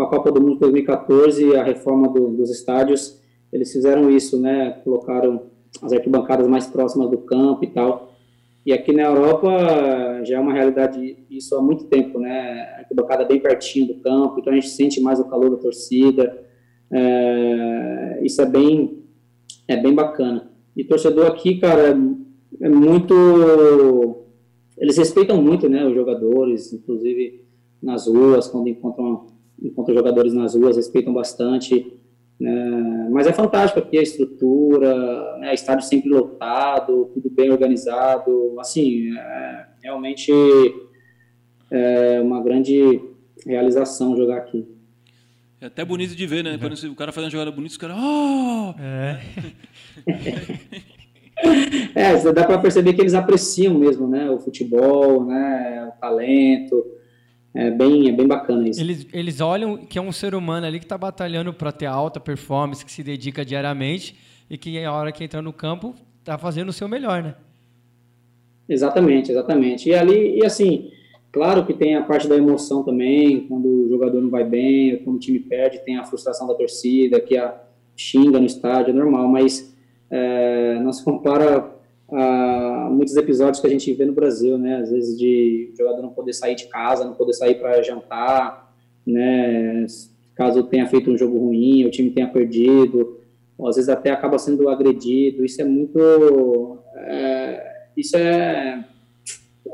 com 0.00 0.04
a 0.04 0.08
Copa 0.08 0.32
do 0.32 0.40
Mundo 0.40 0.58
2014, 0.60 1.56
a 1.56 1.62
reforma 1.62 2.08
do, 2.08 2.28
dos 2.28 2.50
estádios, 2.50 3.20
eles 3.52 3.70
fizeram 3.70 4.10
isso, 4.10 4.40
né? 4.40 4.80
Colocaram 4.82 5.42
as 5.82 5.92
arquibancadas 5.92 6.46
mais 6.48 6.66
próximas 6.66 7.10
do 7.10 7.18
campo 7.18 7.64
e 7.64 7.66
tal. 7.66 8.14
E 8.64 8.72
aqui 8.72 8.92
na 8.92 9.02
Europa 9.02 10.22
já 10.24 10.36
é 10.36 10.40
uma 10.40 10.54
realidade 10.54 11.18
isso 11.30 11.54
há 11.54 11.60
muito 11.60 11.84
tempo, 11.84 12.18
né? 12.18 12.76
Arquibancada 12.78 13.26
bem 13.26 13.40
pertinho 13.40 13.88
do 13.88 13.94
campo, 13.96 14.38
então 14.38 14.52
a 14.52 14.56
gente 14.56 14.70
sente 14.70 15.02
mais 15.02 15.20
o 15.20 15.28
calor 15.28 15.50
da 15.50 15.56
torcida. 15.58 16.44
É, 16.90 18.20
isso 18.22 18.40
é 18.40 18.46
bem, 18.46 19.04
é 19.68 19.76
bem 19.76 19.94
bacana. 19.94 20.50
E 20.74 20.82
torcedor 20.82 21.26
aqui, 21.26 21.58
cara, 21.58 21.94
é 22.60 22.68
muito. 22.70 24.24
Eles 24.78 24.96
respeitam 24.96 25.42
muito, 25.42 25.68
né? 25.68 25.86
Os 25.86 25.94
jogadores, 25.94 26.72
inclusive 26.72 27.44
nas 27.82 28.06
ruas, 28.06 28.48
quando 28.48 28.68
encontram, 28.68 29.26
encontram 29.62 29.94
jogadores 29.94 30.32
nas 30.34 30.54
ruas, 30.54 30.76
respeitam 30.76 31.12
bastante. 31.12 31.98
Né? 32.38 33.08
Mas 33.10 33.26
é 33.26 33.32
fantástico 33.32 33.80
aqui 33.80 33.98
a 33.98 34.02
estrutura, 34.02 35.36
né? 35.38 35.52
estádio 35.52 35.86
sempre 35.86 36.08
lotado, 36.08 37.10
tudo 37.12 37.28
bem 37.30 37.50
organizado. 37.50 38.58
Assim, 38.58 39.16
é 39.16 39.66
realmente 39.82 40.32
é 41.70 42.20
uma 42.20 42.42
grande 42.42 43.00
realização 43.46 44.16
jogar 44.16 44.38
aqui. 44.38 44.66
É 45.60 45.66
até 45.66 45.84
bonito 45.84 46.16
de 46.16 46.26
ver, 46.26 46.42
né? 46.42 46.58
Quando 46.58 46.72
o 46.72 46.94
cara 46.94 47.12
faz 47.12 47.24
uma 47.24 47.30
jogada 47.30 47.50
bonita, 47.50 47.72
os 47.72 47.76
caras. 47.76 47.96
Oh! 47.98 48.74
É. 48.80 49.20
é, 51.94 52.32
dá 52.32 52.44
para 52.44 52.58
perceber 52.58 52.94
que 52.94 53.00
eles 53.02 53.12
apreciam 53.12 53.74
mesmo, 53.74 54.08
né? 54.08 54.30
O 54.30 54.38
futebol, 54.38 55.26
né? 55.26 55.92
O 55.94 56.00
talento 56.00 56.82
é 57.54 57.70
bem, 57.70 58.08
é 58.08 58.12
bem 58.12 58.26
bacana 58.26 58.68
isso. 58.68 58.80
Eles, 58.80 59.06
eles 59.12 59.40
olham 59.40 59.76
que 59.76 59.98
é 59.98 60.02
um 60.02 60.12
ser 60.12 60.34
humano 60.34 60.66
ali 60.66 60.78
que 60.78 60.84
está 60.84 60.96
batalhando 60.96 61.52
para 61.52 61.72
ter 61.72 61.86
alta 61.86 62.20
performance, 62.20 62.84
que 62.84 62.92
se 62.92 63.02
dedica 63.02 63.44
diariamente 63.44 64.16
e 64.48 64.56
que 64.56 64.82
a 64.82 64.92
hora 64.92 65.10
que 65.10 65.24
entra 65.24 65.42
no 65.42 65.52
campo 65.52 65.94
está 66.20 66.38
fazendo 66.38 66.68
o 66.68 66.72
seu 66.72 66.88
melhor, 66.88 67.22
né? 67.22 67.34
Exatamente, 68.68 69.32
exatamente. 69.32 69.88
E 69.88 69.94
ali, 69.94 70.38
e 70.38 70.44
assim, 70.44 70.92
claro 71.32 71.66
que 71.66 71.74
tem 71.74 71.96
a 71.96 72.02
parte 72.02 72.28
da 72.28 72.36
emoção 72.36 72.84
também, 72.84 73.46
quando 73.48 73.66
o 73.66 73.88
jogador 73.88 74.20
não 74.20 74.30
vai 74.30 74.44
bem, 74.44 74.98
quando 74.98 75.16
o 75.16 75.20
time 75.20 75.40
perde, 75.40 75.84
tem 75.84 75.96
a 75.96 76.04
frustração 76.04 76.46
da 76.46 76.54
torcida, 76.54 77.20
que 77.20 77.36
a 77.36 77.60
xinga 77.96 78.38
no 78.38 78.46
estádio, 78.46 78.90
é 78.90 78.94
normal, 78.94 79.26
mas 79.26 79.76
é, 80.08 80.78
não 80.80 80.92
se 80.92 81.04
compara 81.04 81.79
a 82.12 82.88
muitos 82.90 83.16
episódios 83.16 83.60
que 83.60 83.66
a 83.66 83.70
gente 83.70 83.92
vê 83.92 84.04
no 84.04 84.12
Brasil, 84.12 84.58
né? 84.58 84.76
Às 84.76 84.90
vezes 84.90 85.18
de 85.18 85.72
jogador 85.76 86.02
não 86.02 86.10
poder 86.10 86.32
sair 86.32 86.54
de 86.54 86.66
casa, 86.66 87.04
não 87.04 87.14
poder 87.14 87.32
sair 87.34 87.56
para 87.56 87.82
jantar, 87.82 88.74
né? 89.06 89.86
Caso 90.34 90.64
tenha 90.64 90.86
feito 90.86 91.10
um 91.10 91.16
jogo 91.16 91.38
ruim, 91.38 91.84
o 91.84 91.90
time 91.90 92.10
tenha 92.10 92.28
perdido, 92.28 93.20
ou 93.56 93.68
às 93.68 93.76
vezes 93.76 93.88
até 93.88 94.10
acaba 94.10 94.38
sendo 94.38 94.68
agredido. 94.68 95.44
Isso 95.44 95.60
é 95.60 95.64
muito, 95.64 96.78
é, 96.96 97.72
isso 97.96 98.16
é, 98.16 98.84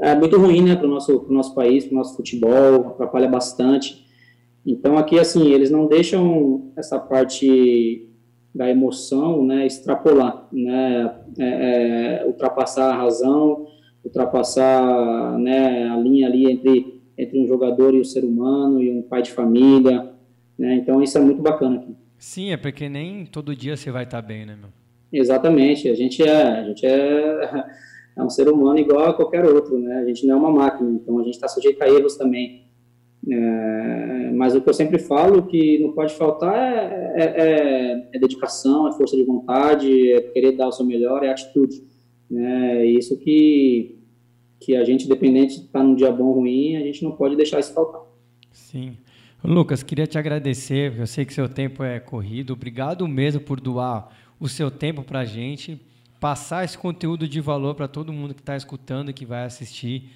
é 0.03 0.15
muito 0.15 0.37
ruim, 0.39 0.63
né? 0.63 0.77
Para 0.77 0.87
o 0.87 0.91
nosso, 0.91 1.27
nosso 1.29 1.55
país, 1.55 1.85
para 1.85 1.95
o 1.95 1.99
nosso 1.99 2.17
futebol, 2.17 2.89
atrapalha 2.89 3.29
bastante. 3.29 4.05
Então 4.67 4.99
aqui 4.99 5.19
assim 5.19 5.53
eles 5.53 5.71
não 5.71 5.87
deixam 5.87 6.73
essa 6.77 6.99
parte 6.99 8.11
da 8.57 8.71
emoção, 8.71 9.45
né, 9.45 9.67
extrapolar, 9.67 10.49
né, 10.51 11.15
é, 11.39 12.23
é, 12.23 12.27
ultrapassar 12.27 12.91
a 12.91 12.97
razão, 12.97 13.67
ultrapassar, 14.03 15.39
né, 15.39 15.89
a 15.91 15.97
linha 15.97 16.27
ali 16.27 16.51
entre 16.51 16.97
entre 17.19 17.39
um 17.41 17.47
jogador 17.47 17.95
e 17.95 17.99
o 17.99 18.03
um 18.03 18.05
ser 18.05 18.25
humano 18.25 18.83
e 18.83 18.91
um 18.91 19.01
pai 19.01 19.23
de 19.23 19.33
família, 19.33 20.11
né, 20.59 20.75
então 20.77 21.03
isso 21.03 21.17
é 21.17 21.21
muito 21.21 21.43
bacana 21.43 21.77
aqui. 21.77 21.95
Sim, 22.19 22.51
é 22.51 22.57
porque 22.57 22.89
nem 22.89 23.25
todo 23.27 23.57
dia 23.57 23.77
você 23.77 23.91
vai 23.91 24.05
estar 24.05 24.21
bem, 24.21 24.45
né, 24.45 24.57
meu? 24.59 24.71
Exatamente, 25.13 25.89
a 25.89 25.95
gente 25.95 26.23
é, 26.23 26.43
a 26.43 26.65
gente 26.65 26.87
é, 26.87 27.65
é 28.17 28.23
um 28.23 28.31
ser 28.31 28.49
humano 28.49 28.79
igual 28.79 29.11
a 29.11 29.15
qualquer 29.15 29.45
outro, 29.45 29.79
né, 29.79 29.99
a 29.99 30.05
gente 30.07 30.27
não 30.27 30.37
é 30.37 30.39
uma 30.39 30.51
máquina, 30.51 30.91
então 30.91 31.19
a 31.19 31.23
gente 31.23 31.35
está 31.35 31.49
sujeito 31.49 31.83
a 31.83 31.89
erros 31.89 32.17
também, 32.17 32.66
é, 33.29 34.31
mas 34.33 34.55
o 34.55 34.61
que 34.61 34.69
eu 34.69 34.75
sempre 34.75 34.99
falo 34.99 35.43
que 35.43 35.79
não 35.81 35.93
pode 35.93 36.15
faltar 36.15 36.55
é, 36.55 37.15
é, 37.17 37.25
é, 37.25 38.09
é, 38.13 38.19
dedicação, 38.19 38.87
é 38.87 38.93
força 38.93 39.17
de 39.17 39.25
vontade, 39.25 40.13
é 40.13 40.21
querer 40.21 40.53
dar 40.53 40.69
o 40.69 40.73
seu 40.73 40.87
melhor, 40.87 41.25
é 41.25 41.31
atitude. 41.31 41.83
Né? 42.31 42.83
É 42.83 42.87
isso 42.87 43.19
que, 43.19 43.99
que 44.61 44.77
a 44.77 44.85
gente, 44.85 45.07
independente 45.07 45.59
de 45.59 45.67
estar 45.67 45.83
num 45.83 45.97
dia 45.97 46.13
bom 46.13 46.27
ou 46.27 46.35
ruim, 46.35 46.77
a 46.77 46.81
gente 46.81 47.03
não 47.03 47.13
pode 47.13 47.35
deixar 47.35 47.59
isso 47.59 47.75
faltar. 47.75 48.03
Sim. 48.53 48.97
Lucas, 49.43 49.83
queria 49.83 50.07
te 50.07 50.19
agradecer, 50.19 50.97
eu 50.97 51.07
sei 51.07 51.25
que 51.25 51.35
seu 51.35 51.49
tempo 51.49 51.83
é 51.83 51.99
corrido. 51.99 52.53
Obrigado 52.53 53.07
mesmo 53.09 53.41
por 53.41 53.61
doar 53.61 54.09
o 54.39 54.49
seu 54.49 54.71
tempo 54.71 55.03
para 55.03 55.21
a 55.21 55.25
gente, 55.25 55.81
passar 56.21 56.65
esse 56.65 56.79
conteúdo 56.79 57.27
de 57.27 57.41
valor 57.41 57.75
para 57.75 57.89
todo 57.89 58.13
mundo 58.13 58.35
que 58.35 58.41
está 58.41 58.57
escutando 58.57 59.11
e 59.11 59.13
que 59.13 59.27
vai 59.27 59.45
assistir. 59.45 60.11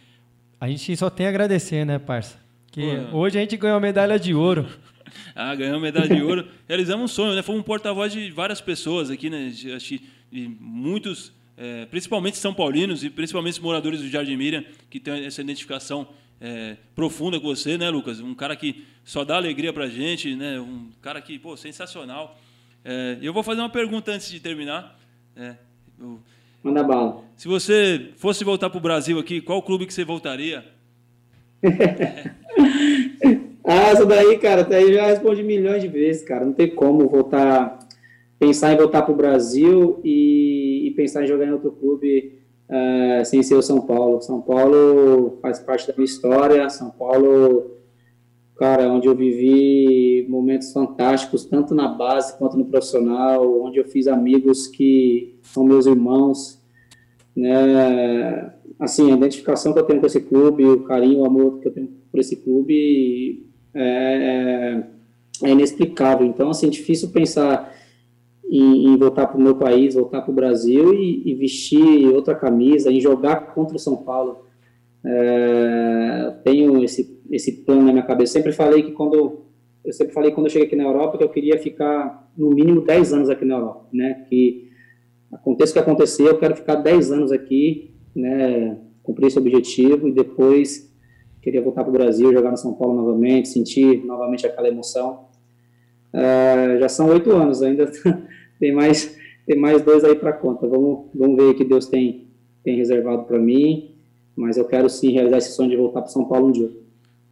A 0.61 0.69
gente 0.69 0.97
só 0.97 1.11
tem 1.11 1.27
a 1.27 1.29
agradecer, 1.29 1.85
né, 1.85 1.99
parça? 1.99 2.50
Que 2.71 2.83
hoje 3.13 3.39
a 3.39 3.41
gente 3.41 3.57
ganhou 3.57 3.77
a 3.77 3.81
medalha 3.81 4.19
de 4.19 4.33
ouro. 4.33 4.67
ah, 5.35 5.55
ganhamos 5.55 5.83
medalha 5.83 6.09
de 6.09 6.23
ouro. 6.23 6.47
Realizamos 6.69 7.11
um 7.11 7.15
sonho, 7.15 7.35
né? 7.35 7.43
Fomos 7.43 7.61
um 7.61 7.65
porta-voz 7.65 8.13
de 8.13 8.31
várias 8.31 8.61
pessoas 8.61 9.11
aqui, 9.11 9.29
né? 9.29 9.49
De, 9.49 10.03
de 10.31 10.57
muitos, 10.61 11.33
é, 11.57 11.87
principalmente 11.87 12.37
São 12.37 12.55
Paulinos 12.55 13.03
e 13.03 13.11
principalmente 13.11 13.55
os 13.55 13.59
moradores 13.59 14.01
do 14.01 14.09
Jardim 14.09 14.37
Miriam, 14.37 14.65
que 14.89 15.01
têm 15.01 15.25
essa 15.25 15.41
identificação 15.41 16.07
é, 16.41 16.77
profunda 16.95 17.41
com 17.41 17.49
você, 17.49 17.77
né, 17.77 17.91
Lucas? 17.91 18.21
Um 18.21 18.35
cara 18.35 18.55
que 18.55 18.85
só 19.05 19.25
dá 19.25 19.37
alegria 19.37 19.73
pra 19.73 19.89
gente, 19.89 20.35
né? 20.37 20.61
Um 20.61 20.91
cara 21.03 21.21
que, 21.21 21.39
pô, 21.39 21.57
sensacional. 21.57 22.39
É, 22.85 23.19
eu 23.21 23.33
vou 23.33 23.43
fazer 23.43 23.61
uma 23.61 23.69
pergunta 23.69 24.13
antes 24.13 24.31
de 24.31 24.39
terminar. 24.39 24.99
É, 25.37 25.57
eu, 25.99 26.21
Manda 26.63 26.83
bala. 26.83 27.25
Se 27.37 27.49
você 27.49 28.11
fosse 28.17 28.45
voltar 28.45 28.69
para 28.69 28.79
o 28.79 28.81
Brasil 28.81 29.19
aqui, 29.19 29.41
qual 29.41 29.63
clube 29.63 29.87
que 29.87 29.95
você 29.95 30.05
voltaria? 30.05 30.65
Ah, 33.65 33.91
essa 33.91 34.07
daí, 34.07 34.39
cara, 34.39 34.63
até 34.63 34.77
aí 34.77 34.95
já 34.95 35.07
respondi 35.07 35.43
milhões 35.43 35.83
de 35.83 35.89
vezes, 35.89 36.23
cara. 36.23 36.45
Não 36.45 36.53
tem 36.53 36.75
como 36.75 37.09
voltar, 37.09 37.79
pensar 38.39 38.73
em 38.73 38.77
voltar 38.77 39.03
para 39.03 39.13
o 39.13 39.17
Brasil 39.17 40.01
e, 40.03 40.89
e, 40.89 40.91
pensar 40.93 41.23
em 41.25 41.27
jogar 41.27 41.47
em 41.47 41.53
outro 41.53 41.73
clube 41.73 42.39
uh, 42.69 43.25
sem 43.25 43.43
ser 43.43 43.55
o 43.55 43.63
São 43.63 43.81
Paulo. 43.83 44.21
São 44.23 44.41
Paulo 44.41 45.39
faz 45.43 45.59
parte 45.59 45.87
da 45.87 45.95
minha 45.95 46.07
história. 46.07 46.69
São 46.71 46.91
Paulo, 46.91 47.77
cara, 48.57 48.89
onde 48.89 49.07
eu 49.07 49.15
vivi 49.15 50.27
momentos 50.29 50.73
fantásticos, 50.73 51.45
tanto 51.45 51.75
na 51.75 51.89
base 51.89 52.39
quanto 52.39 52.57
no 52.57 52.65
profissional, 52.65 53.63
onde 53.63 53.79
eu 53.79 53.85
fiz 53.85 54.07
amigos 54.07 54.67
que 54.67 55.39
são 55.43 55.65
meus 55.65 55.87
irmãos, 55.87 56.59
né? 57.37 58.55
Assim, 58.81 59.13
a 59.13 59.17
identificação 59.17 59.73
que 59.75 59.79
eu 59.79 59.85
tenho 59.85 60.01
com 60.01 60.07
esse 60.07 60.23
clube, 60.23 60.65
o 60.65 60.85
carinho, 60.85 61.21
o 61.21 61.27
amor 61.27 61.61
que 61.61 61.69
eu 61.69 61.73
tenho 61.73 61.89
por 62.11 62.19
esse 62.19 62.37
clube 62.37 63.47
é, 63.75 64.83
é, 65.43 65.49
é 65.49 65.53
inexplicável. 65.53 66.27
Então, 66.27 66.49
assim, 66.49 66.67
é 66.67 66.71
difícil 66.71 67.11
pensar 67.11 67.73
em, 68.49 68.87
em 68.87 68.97
voltar 68.97 69.27
para 69.27 69.39
o 69.39 69.41
meu 69.41 69.57
país, 69.57 69.95
voltar 69.95 70.23
para 70.23 70.31
o 70.31 70.35
Brasil 70.35 70.95
e, 70.95 71.31
e, 71.31 71.35
vestir 71.35 72.09
outra 72.09 72.35
camisa, 72.35 72.91
em 72.91 73.01
jogar 73.01 73.55
contra 73.55 73.77
o 73.77 73.79
São 73.79 73.99
Paulo. 73.99 74.47
É, 75.05 76.35
tenho 76.43 76.83
esse, 76.83 77.21
esse 77.31 77.65
plano 77.65 77.83
na 77.83 77.93
minha 77.93 78.05
cabeça. 78.05 78.33
Sempre 78.33 78.53
falei 78.53 78.83
que 78.83 78.93
quando 78.93 79.15
eu 79.83 79.95
sempre 79.95 80.13
falei 80.13 80.31
quando 80.31 80.47
eu 80.47 80.51
cheguei 80.51 80.67
aqui 80.67 80.77
na 80.77 80.85
Europa 80.85 81.17
que 81.17 81.25
eu 81.25 81.29
queria 81.31 81.59
ficar 81.59 82.31
no 82.37 82.51
mínimo 82.51 82.83
10 82.83 83.15
anos 83.15 83.31
aqui 83.31 83.47
na 83.47 83.55
Europa, 83.55 83.89
né? 83.93 84.27
Que 84.29 84.71
aconteça 85.33 85.71
o 85.71 85.75
que 85.75 85.79
acontecer, 85.79 86.29
eu 86.29 86.39
quero 86.39 86.55
ficar 86.55 86.75
10 86.75 87.13
anos 87.13 87.33
aqui 87.33 87.90
né, 88.15 88.79
cumprir 89.03 89.27
esse 89.27 89.39
objetivo 89.39 90.09
e 90.09 90.13
depois 90.13 90.91
queria 91.41 91.63
voltar 91.63 91.83
para 91.85 91.91
o 91.91 91.93
Brasil, 91.93 92.33
jogar 92.33 92.51
no 92.51 92.57
São 92.57 92.75
Paulo 92.75 92.95
novamente, 92.95 93.49
sentir 93.49 94.05
novamente 94.05 94.47
aquela 94.47 94.69
emoção. 94.69 95.27
Uh, 96.13 96.79
já 96.79 96.89
são 96.89 97.09
oito 97.09 97.31
anos, 97.33 97.63
ainda 97.63 97.91
tem 98.59 98.73
mais 98.73 99.19
tem 99.47 99.59
mais 99.59 99.83
dois 99.83 100.05
aí 100.05 100.15
para 100.15 100.33
conta. 100.33 100.67
Vamos 100.67 101.07
vamos 101.15 101.37
ver 101.37 101.51
o 101.51 101.55
que 101.55 101.65
Deus 101.65 101.87
tem 101.87 102.29
tem 102.63 102.77
reservado 102.77 103.25
para 103.25 103.39
mim, 103.39 103.95
mas 104.37 104.57
eu 104.57 104.65
quero 104.65 104.89
sim 104.89 105.13
realizar 105.13 105.39
esse 105.39 105.53
sonho 105.53 105.71
de 105.71 105.77
voltar 105.77 106.03
para 106.03 106.11
São 106.11 106.27
Paulo 106.27 106.49
um 106.49 106.53
dia. 106.53 106.71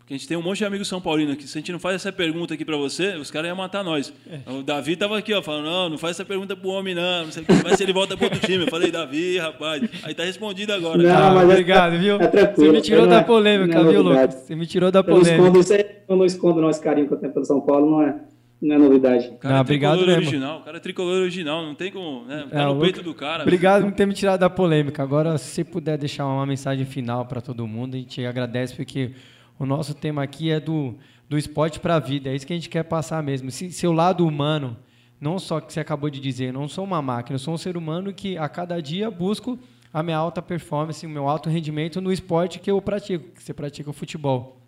Porque 0.08 0.14
a 0.14 0.16
gente 0.16 0.26
tem 0.26 0.38
um 0.38 0.42
monte 0.42 0.56
de 0.56 0.64
amigos 0.64 0.88
São 0.88 1.02
Paulino 1.02 1.32
aqui. 1.32 1.46
Se 1.46 1.58
a 1.58 1.60
gente 1.60 1.70
não 1.70 1.78
faz 1.78 1.96
essa 1.96 2.10
pergunta 2.10 2.54
aqui 2.54 2.64
para 2.64 2.78
você, 2.78 3.16
os 3.16 3.30
caras 3.30 3.48
iam 3.48 3.56
matar 3.58 3.84
nós. 3.84 4.10
É. 4.26 4.50
O 4.50 4.62
Davi 4.62 4.96
tava 4.96 5.18
aqui, 5.18 5.34
ó, 5.34 5.42
falando, 5.42 5.66
não, 5.66 5.90
não 5.90 5.98
faz 5.98 6.16
essa 6.16 6.24
pergunta 6.24 6.56
pro 6.56 6.70
homem, 6.70 6.94
não. 6.94 7.26
Não 7.26 7.30
sei 7.30 7.42
o 7.42 7.46
que. 7.46 7.52
Vai 7.52 7.76
se 7.76 7.82
ele 7.82 7.92
volta 7.92 8.16
pro 8.16 8.24
outro 8.24 8.40
time. 8.40 8.64
Eu 8.64 8.70
falei, 8.70 8.90
Davi, 8.90 9.36
rapaz. 9.36 9.82
Aí 10.02 10.14
tá 10.14 10.24
respondido 10.24 10.72
agora. 10.72 10.96
Não, 10.96 11.14
ah, 11.14 11.34
mas 11.34 11.42
é 11.42 11.52
obrigado, 11.52 11.96
é, 11.96 11.98
viu? 11.98 12.16
É. 12.16 12.54
Você 12.54 12.72
me 12.72 12.80
tirou 12.80 13.06
da 13.06 13.22
polêmica, 13.22 13.84
viu, 13.84 14.00
Lucas? 14.00 14.34
Você 14.34 14.56
me 14.56 14.64
tirou 14.64 14.90
da 14.90 15.04
polêmica. 15.04 15.30
Eu 15.34 15.52
não 15.52 15.60
escondo, 15.60 15.84
eu 16.08 16.16
não 16.16 16.24
escondo 16.24 16.60
nosso 16.62 16.80
carinho 16.80 17.06
que 17.06 17.12
eu 17.12 17.18
tenho 17.18 17.32
pelo 17.34 17.44
São 17.44 17.60
Paulo, 17.60 17.90
não 17.90 18.00
é 18.00 18.14
não 18.62 18.76
é 18.76 18.78
novidade. 18.78 19.28
O 19.28 19.36
cara 19.36 19.52
não, 19.52 19.58
é 19.58 19.60
obrigado 19.60 19.98
mesmo. 19.98 20.12
original, 20.14 20.60
o 20.60 20.62
cara 20.62 20.78
é 20.78 20.80
tricolor 20.80 21.20
original, 21.20 21.62
não 21.62 21.74
tem 21.74 21.92
como, 21.92 22.24
né? 22.24 22.46
Tá 22.50 22.62
é, 22.62 22.64
no 22.64 22.80
peito 22.80 23.02
do 23.02 23.12
cara. 23.12 23.42
Obrigado 23.42 23.84
por 23.84 23.92
ter 23.92 24.06
me 24.06 24.14
tirado 24.14 24.40
da 24.40 24.48
polêmica. 24.48 25.02
Agora, 25.02 25.36
se 25.36 25.62
puder 25.62 25.98
deixar 25.98 26.26
uma 26.26 26.46
mensagem 26.46 26.86
final 26.86 27.26
para 27.26 27.42
todo 27.42 27.66
mundo, 27.66 27.94
a 27.94 27.98
gente 27.98 28.24
agradece 28.24 28.74
porque 28.74 29.12
o 29.58 29.66
nosso 29.66 29.94
tema 29.94 30.22
aqui 30.22 30.50
é 30.50 30.60
do, 30.60 30.94
do 31.28 31.36
esporte 31.36 31.80
para 31.80 31.96
a 31.96 31.98
vida, 31.98 32.30
é 32.30 32.34
isso 32.34 32.46
que 32.46 32.52
a 32.52 32.56
gente 32.56 32.68
quer 32.68 32.84
passar 32.84 33.22
mesmo. 33.22 33.50
Se, 33.50 33.70
seu 33.72 33.92
lado 33.92 34.26
humano, 34.26 34.76
não 35.20 35.38
só 35.38 35.60
que 35.60 35.72
você 35.72 35.80
acabou 35.80 36.08
de 36.08 36.20
dizer, 36.20 36.52
não 36.52 36.68
sou 36.68 36.84
uma 36.84 37.02
máquina, 37.02 37.34
eu 37.34 37.38
sou 37.40 37.54
um 37.54 37.58
ser 37.58 37.76
humano 37.76 38.12
que 38.12 38.38
a 38.38 38.48
cada 38.48 38.80
dia 38.80 39.10
busco 39.10 39.58
a 39.92 40.02
minha 40.02 40.16
alta 40.16 40.40
performance, 40.40 41.04
o 41.04 41.08
meu 41.08 41.28
alto 41.28 41.48
rendimento 41.48 42.00
no 42.00 42.12
esporte 42.12 42.60
que 42.60 42.70
eu 42.70 42.80
pratico, 42.80 43.30
que 43.30 43.42
você 43.42 43.52
pratica 43.52 43.90
o 43.90 43.92
futebol. 43.92 44.58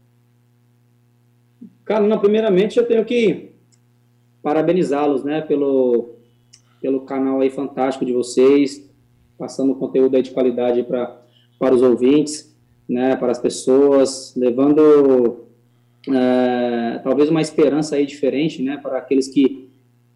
Cara, 1.84 2.06
não, 2.06 2.18
primeiramente 2.18 2.78
eu 2.78 2.86
tenho 2.86 3.04
que 3.04 3.52
parabenizá-los, 4.42 5.22
né, 5.22 5.40
pelo, 5.42 6.14
pelo 6.80 7.02
canal 7.02 7.40
aí 7.40 7.50
fantástico 7.50 8.04
de 8.04 8.12
vocês, 8.12 8.90
passando 9.38 9.74
conteúdo 9.74 10.16
aí 10.16 10.22
de 10.22 10.30
qualidade 10.30 10.82
para 10.82 11.20
para 11.60 11.74
os 11.74 11.82
ouvintes 11.82 12.49
né, 12.90 13.14
para 13.14 13.30
as 13.30 13.38
pessoas, 13.38 14.34
levando 14.36 15.44
é, 16.08 16.98
talvez 17.04 17.30
uma 17.30 17.40
esperança 17.40 17.94
aí 17.94 18.04
diferente, 18.04 18.60
né, 18.60 18.78
para 18.78 18.98
aqueles 18.98 19.28
que, 19.28 19.70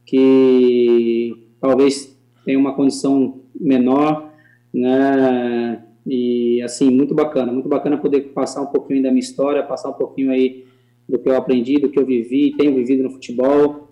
que 0.04 1.46
talvez 1.60 2.18
tenham 2.44 2.60
uma 2.60 2.74
condição 2.74 3.42
menor, 3.54 4.28
né, 4.72 5.84
e 6.04 6.60
assim, 6.62 6.90
muito 6.90 7.14
bacana, 7.14 7.52
muito 7.52 7.68
bacana 7.68 7.96
poder 7.96 8.32
passar 8.32 8.62
um 8.62 8.66
pouquinho 8.66 9.04
da 9.04 9.10
minha 9.10 9.20
história, 9.20 9.62
passar 9.62 9.90
um 9.90 9.94
pouquinho 9.94 10.32
aí 10.32 10.64
do 11.08 11.16
que 11.16 11.28
eu 11.28 11.36
aprendi, 11.36 11.78
do 11.78 11.88
que 11.88 11.98
eu 11.98 12.04
vivi, 12.04 12.56
tenho 12.56 12.74
vivido 12.74 13.04
no 13.04 13.10
futebol, 13.10 13.88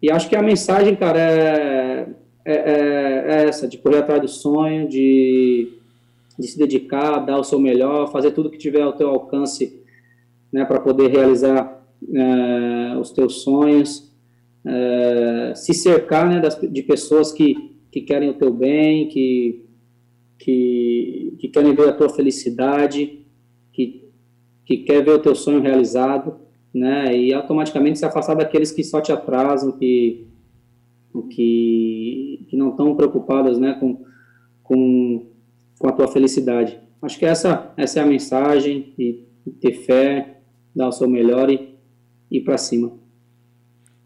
e 0.00 0.10
acho 0.10 0.30
que 0.30 0.34
a 0.34 0.42
mensagem, 0.42 0.96
cara, 0.96 1.20
é, 1.20 2.08
é, 2.46 2.54
é, 2.54 3.24
é 3.26 3.44
essa, 3.44 3.68
de 3.68 3.76
correr 3.76 3.98
atrás 3.98 4.22
do 4.22 4.28
sonho, 4.28 4.88
de 4.88 5.81
de 6.38 6.46
se 6.46 6.58
dedicar, 6.58 7.20
dar 7.20 7.38
o 7.38 7.44
seu 7.44 7.58
melhor, 7.58 8.10
fazer 8.10 8.32
tudo 8.32 8.50
que 8.50 8.58
tiver 8.58 8.82
ao 8.82 8.92
teu 8.92 9.08
alcance, 9.08 9.82
né, 10.52 10.64
para 10.64 10.80
poder 10.80 11.10
realizar 11.10 11.82
é, 12.14 12.96
os 12.98 13.10
teus 13.10 13.42
sonhos, 13.42 14.12
é, 14.64 15.52
se 15.54 15.74
cercar, 15.74 16.28
né, 16.28 16.40
das, 16.40 16.60
de 16.60 16.82
pessoas 16.82 17.32
que, 17.32 17.74
que 17.90 18.00
querem 18.02 18.30
o 18.30 18.34
teu 18.34 18.52
bem, 18.52 19.08
que, 19.08 19.64
que, 20.38 21.36
que 21.38 21.48
querem 21.48 21.74
ver 21.74 21.88
a 21.88 21.92
tua 21.92 22.08
felicidade, 22.08 23.24
que, 23.72 24.08
que 24.64 24.78
quer 24.78 25.04
ver 25.04 25.12
o 25.12 25.22
teu 25.22 25.34
sonho 25.34 25.60
realizado, 25.60 26.36
né, 26.72 27.16
e 27.16 27.32
automaticamente 27.34 27.98
se 27.98 28.06
afastar 28.06 28.34
daqueles 28.34 28.70
que 28.70 28.82
só 28.82 29.00
te 29.00 29.12
atrasam, 29.12 29.72
que, 29.72 30.26
que, 31.30 32.46
que 32.48 32.56
não 32.56 32.70
estão 32.70 32.96
preocupados, 32.96 33.58
né, 33.58 33.74
com, 33.74 34.04
com 34.62 35.31
com 35.82 35.88
a 35.88 35.92
tua 35.92 36.06
felicidade. 36.06 36.78
Acho 37.02 37.18
que 37.18 37.26
essa, 37.26 37.74
essa 37.76 37.98
é 37.98 38.02
a 38.04 38.06
mensagem, 38.06 38.94
e 38.96 39.26
ter 39.60 39.72
fé, 39.84 40.38
dar 40.74 40.86
o 40.86 40.92
seu 40.92 41.08
melhor 41.08 41.50
e 41.50 41.74
ir 42.30 42.42
para 42.42 42.56
cima. 42.56 42.96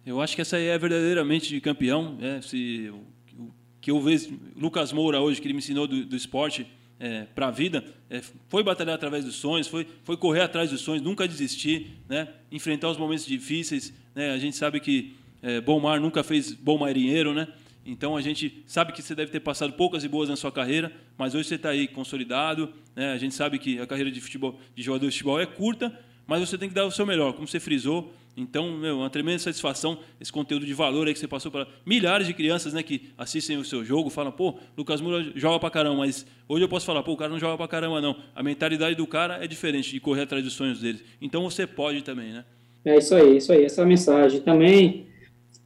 Eu 0.05 0.19
acho 0.23 0.35
que 0.35 0.41
essa 0.41 0.57
aí 0.57 0.69
é 0.69 0.79
verdadeiramente 0.79 1.51
de 1.51 1.61
campeão. 1.61 2.17
É, 2.23 2.41
se, 2.41 2.91
o 3.39 3.51
que 3.79 3.91
eu 3.91 4.01
vejo, 4.01 4.31
Lucas 4.57 4.91
Moura 4.91 5.21
hoje, 5.21 5.39
que 5.39 5.47
ele 5.47 5.53
me 5.53 5.59
ensinou 5.59 5.87
do, 5.87 6.07
do 6.07 6.17
esporte 6.17 6.67
é, 6.99 7.25
para 7.35 7.49
a 7.49 7.51
vida, 7.51 7.85
é, 8.09 8.23
foi 8.49 8.63
batalhar 8.63 8.95
através 8.95 9.27
dos 9.27 9.35
sonhos, 9.35 9.69
foi, 9.69 9.87
foi 10.03 10.17
correr 10.17 10.41
atrás 10.41 10.71
dos 10.71 10.81
sonhos, 10.81 11.03
nunca 11.03 11.29
desistir, 11.29 11.91
né? 12.09 12.29
enfrentar 12.51 12.89
os 12.89 12.97
momentos 12.97 13.27
difíceis. 13.27 13.93
Né? 14.15 14.31
A 14.31 14.39
gente 14.39 14.57
sabe 14.57 14.81
que 14.81 15.15
é, 15.43 15.61
Bom 15.61 15.79
Mar 15.79 16.01
nunca 16.01 16.25
fez 16.25 16.55
bom 16.55 16.79
marinheiro, 16.79 17.35
né? 17.35 17.47
Então 17.87 18.17
a 18.17 18.21
gente 18.21 18.65
sabe 18.67 18.93
que 18.93 19.01
você 19.01 19.15
deve 19.15 19.31
ter 19.31 19.39
passado 19.39 19.73
poucas 19.75 20.03
e 20.03 20.09
boas 20.09 20.29
na 20.29 20.35
sua 20.35 20.51
carreira, 20.51 20.91
mas 21.17 21.35
hoje 21.35 21.49
você 21.49 21.55
está 21.55 21.71
aí 21.71 21.87
consolidado. 21.87 22.69
Né? 22.97 23.13
A 23.13 23.17
gente 23.17 23.35
sabe 23.35 23.59
que 23.61 23.79
a 23.79 23.87
carreira 23.87 24.11
de 24.11 24.21
futebol, 24.21 24.59
de 24.75 24.83
jogador 24.83 25.07
de 25.07 25.13
futebol 25.13 25.41
é 25.41 25.47
curta, 25.47 25.97
mas 26.27 26.41
você 26.41 26.59
tem 26.59 26.69
que 26.69 26.75
dar 26.75 26.85
o 26.85 26.91
seu 26.91 27.07
melhor, 27.07 27.33
como 27.33 27.47
você 27.47 27.61
frisou. 27.61 28.13
Então, 28.37 28.73
meu, 28.73 28.99
uma 28.99 29.09
tremenda 29.09 29.39
satisfação 29.39 29.99
esse 30.21 30.31
conteúdo 30.31 30.67
de 30.67 30.75
valor 30.75 31.07
aí 31.07 31.15
que 31.15 31.19
você 31.19 31.29
passou 31.29 31.51
para 31.51 31.67
milhares 31.87 32.27
de 32.27 32.35
crianças, 32.35 32.75
né, 32.75 32.83
que 32.83 33.09
assistem 33.17 33.57
o 33.57 33.65
seu 33.65 33.83
jogo, 33.83 34.11
falam, 34.11 34.31
pô, 34.31 34.59
Lucas 34.77 35.01
Moura 35.01 35.33
joga 35.35 35.59
para 35.59 35.71
caramba, 35.71 35.99
mas 35.99 36.27
hoje 36.47 36.63
eu 36.63 36.69
posso 36.69 36.85
falar, 36.85 37.03
pô, 37.03 37.13
o 37.13 37.17
cara 37.17 37.31
não 37.31 37.39
joga 37.39 37.57
para 37.57 37.69
caramba 37.69 38.01
não. 38.01 38.17
A 38.35 38.43
mentalidade 38.43 38.97
do 38.97 39.07
cara 39.07 39.43
é 39.43 39.47
diferente 39.47 39.91
de 39.91 40.01
correr 40.01 40.23
atrás 40.23 40.45
dos 40.45 40.53
sonhos 40.53 40.81
dele. 40.81 41.01
Então 41.23 41.43
você 41.45 41.67
pode 41.67 42.03
também, 42.03 42.33
né? 42.33 42.45
É 42.85 42.99
isso 42.99 43.15
aí, 43.15 43.37
isso 43.39 43.53
aí, 43.53 43.65
essa 43.65 43.83
é 43.83 43.85
mensagem. 43.87 44.41
Também 44.41 45.07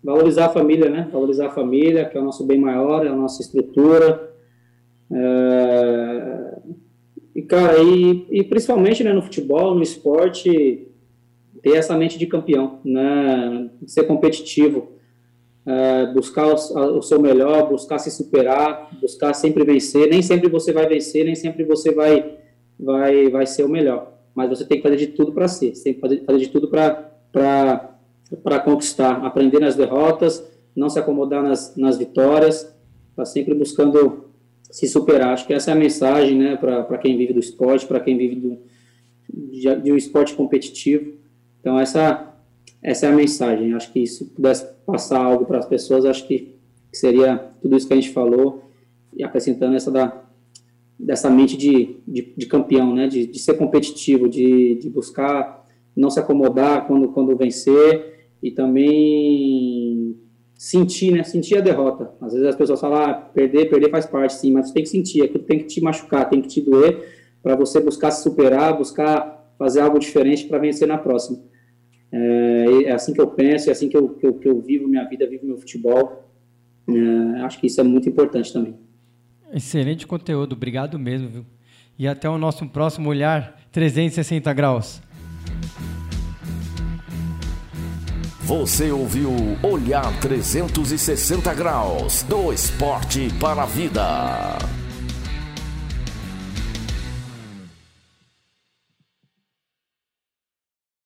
valorizar 0.03 0.47
a 0.47 0.51
família, 0.51 0.89
né? 0.89 1.09
Valorizar 1.13 1.47
a 1.47 1.51
família, 1.51 2.05
que 2.05 2.17
é 2.17 2.21
o 2.21 2.25
nosso 2.25 2.45
bem 2.45 2.59
maior, 2.59 3.05
é 3.05 3.09
a 3.09 3.17
nossa 3.17 3.43
estrutura. 3.43 4.33
É... 5.13 6.59
E, 7.35 7.43
cara, 7.43 7.79
e, 7.79 8.27
e 8.31 8.45
principalmente 8.45 9.05
né, 9.05 9.13
no 9.13 9.23
futebol, 9.23 9.75
no 9.75 9.83
esporte, 9.83 10.89
ter 11.63 11.77
essa 11.77 11.97
mente 11.97 12.19
de 12.19 12.27
campeão, 12.27 12.81
né? 12.85 13.71
Ser 13.87 14.05
competitivo, 14.05 14.89
é, 15.67 16.07
buscar 16.13 16.47
o, 16.47 16.99
o, 16.99 17.03
seu 17.03 17.21
melhor, 17.21 17.69
buscar 17.69 17.99
se 17.99 18.11
superar, 18.11 18.91
buscar 19.01 19.35
sempre 19.35 19.65
vencer. 19.65 20.09
Nem 20.09 20.23
sempre 20.23 20.49
você 20.49 20.73
vai 20.73 20.87
vencer, 20.87 21.25
nem 21.25 21.35
sempre 21.35 21.65
você 21.65 21.93
vai, 21.93 22.39
vai, 22.79 23.29
vai 23.29 23.47
ser 23.47 23.65
o 23.65 23.69
melhor. 23.69 24.13
Mas 24.35 24.49
você 24.49 24.65
tem 24.65 24.79
que 24.79 24.83
fazer 24.83 24.97
de 24.97 25.09
tudo 25.09 25.33
para 25.33 25.49
ser. 25.49 25.75
Você 25.75 25.85
tem 25.85 25.95
que 25.95 26.01
fazer, 26.01 26.25
fazer 26.25 26.39
de 26.39 26.49
tudo 26.49 26.69
para 26.69 27.99
para 28.37 28.61
conquistar, 28.61 29.25
aprender 29.25 29.59
nas 29.59 29.75
derrotas, 29.75 30.45
não 30.75 30.89
se 30.89 30.99
acomodar 30.99 31.43
nas, 31.43 31.77
nas 31.77 31.99
vitórias, 31.99 32.73
tá 33.17 33.25
sempre 33.25 33.55
buscando 33.55 34.31
se 34.71 34.87
superar. 34.87 35.31
Acho 35.31 35.47
que 35.47 35.53
essa 35.53 35.71
é 35.71 35.75
a 35.75 35.77
mensagem, 35.77 36.39
né, 36.39 36.57
para 36.57 36.99
quem 36.99 37.17
vive 37.17 37.33
do 37.33 37.41
esporte, 37.41 37.87
para 37.87 38.01
quem 38.01 38.17
vive 38.17 38.37
do, 38.37 38.59
de, 39.29 39.75
de, 39.83 39.93
um 39.93 39.97
esporte 39.97 40.35
competitivo. 40.35 41.15
Então, 41.61 41.79
essa, 41.79 42.35
essa 42.83 43.07
é 43.07 43.09
a 43.09 43.15
mensagem. 43.15 43.75
Acho 43.75 43.93
que 43.93 44.07
se 44.07 44.25
pudesse 44.27 44.67
passar 44.87 45.23
algo 45.23 45.45
para 45.45 45.59
as 45.59 45.67
pessoas, 45.67 46.05
acho 46.05 46.27
que 46.27 46.55
seria 46.93 47.37
tudo 47.61 47.77
isso 47.77 47.87
que 47.87 47.93
a 47.93 47.97
gente 47.97 48.11
falou, 48.11 48.65
e 49.17 49.25
acrescentando 49.25 49.75
essa 49.75 49.91
da, 49.91 50.23
dessa 50.99 51.29
mente 51.29 51.57
de, 51.57 51.97
de, 52.07 52.33
de 52.37 52.47
campeão, 52.47 52.95
né, 52.95 53.09
de, 53.09 53.27
de 53.27 53.39
ser 53.39 53.55
competitivo, 53.55 54.29
de, 54.29 54.77
de 54.77 54.89
buscar 54.89 55.61
não 55.97 56.11
se 56.11 56.21
acomodar 56.21 56.87
quando, 56.87 57.09
quando 57.09 57.37
vencer 57.37 58.20
e 58.43 58.51
também 58.51 60.17
sentir, 60.55 61.13
né? 61.13 61.23
Sentir 61.23 61.57
a 61.57 61.61
derrota. 61.61 62.13
Às 62.21 62.33
vezes 62.33 62.49
as 62.49 62.57
pessoas 62.57 62.81
falam, 62.81 63.03
ah, 63.03 63.15
perder, 63.15 63.71
perder 63.71 63.91
faz 63.91 64.07
parte, 64.07 64.35
sim, 64.35 64.53
mas 64.53 64.69
você 64.69 64.75
tem 64.75 64.83
que 64.83 64.89
sentir, 64.89 65.23
aquilo 65.23 65.45
tem 65.45 65.59
que 65.59 65.65
te 65.65 65.81
machucar, 65.81 66.29
tem 66.29 66.43
que 66.43 66.49
te 66.49 66.61
doer 66.61 67.19
para 67.43 67.57
você 67.57 67.81
buscar 67.81 68.11
se 68.11 68.23
superar, 68.23 68.77
buscar 68.77 69.55
fazer 69.59 69.81
algo 69.81 69.99
diferente 69.99 70.47
para 70.47 70.59
vencer 70.59 70.87
na 70.87 70.99
próxima. 70.99 71.39
É, 72.13 72.83
é, 72.85 72.93
assim 72.93 73.13
que 73.13 73.21
eu 73.21 73.29
penso, 73.29 73.69
é 73.69 73.73
assim 73.73 73.89
que 73.89 73.97
eu, 73.97 74.11
que 74.11 74.27
eu, 74.27 74.35
que 74.35 74.49
eu 74.49 74.61
vivo 74.61 74.89
minha 74.89 75.05
vida, 75.05 75.27
vivo 75.27 75.47
meu 75.47 75.57
futebol. 75.57 76.31
É, 76.89 77.41
acho 77.43 77.59
que 77.61 77.67
isso 77.67 77.81
é 77.81 77.85
muito 77.85 78.09
importante 78.09 78.53
também. 78.53 78.75
Excelente 79.53 80.07
conteúdo, 80.07 80.53
obrigado 80.55 80.99
mesmo, 80.99 81.29
viu? 81.29 81.47
E 81.99 82.07
até 82.09 82.29
o 82.29 82.39
nosso 82.39 82.67
próximo 82.69 83.09
olhar 83.09 83.61
360 83.73 84.53
graus. 84.53 85.03
Você 88.51 88.91
ouviu 88.91 89.31
Olhar 89.63 90.13
360 90.21 91.55
Graus 91.55 92.25
do 92.25 92.53
Esporte 92.53 93.33
para 93.39 93.63
a 93.63 93.67
Vida. 93.67 94.80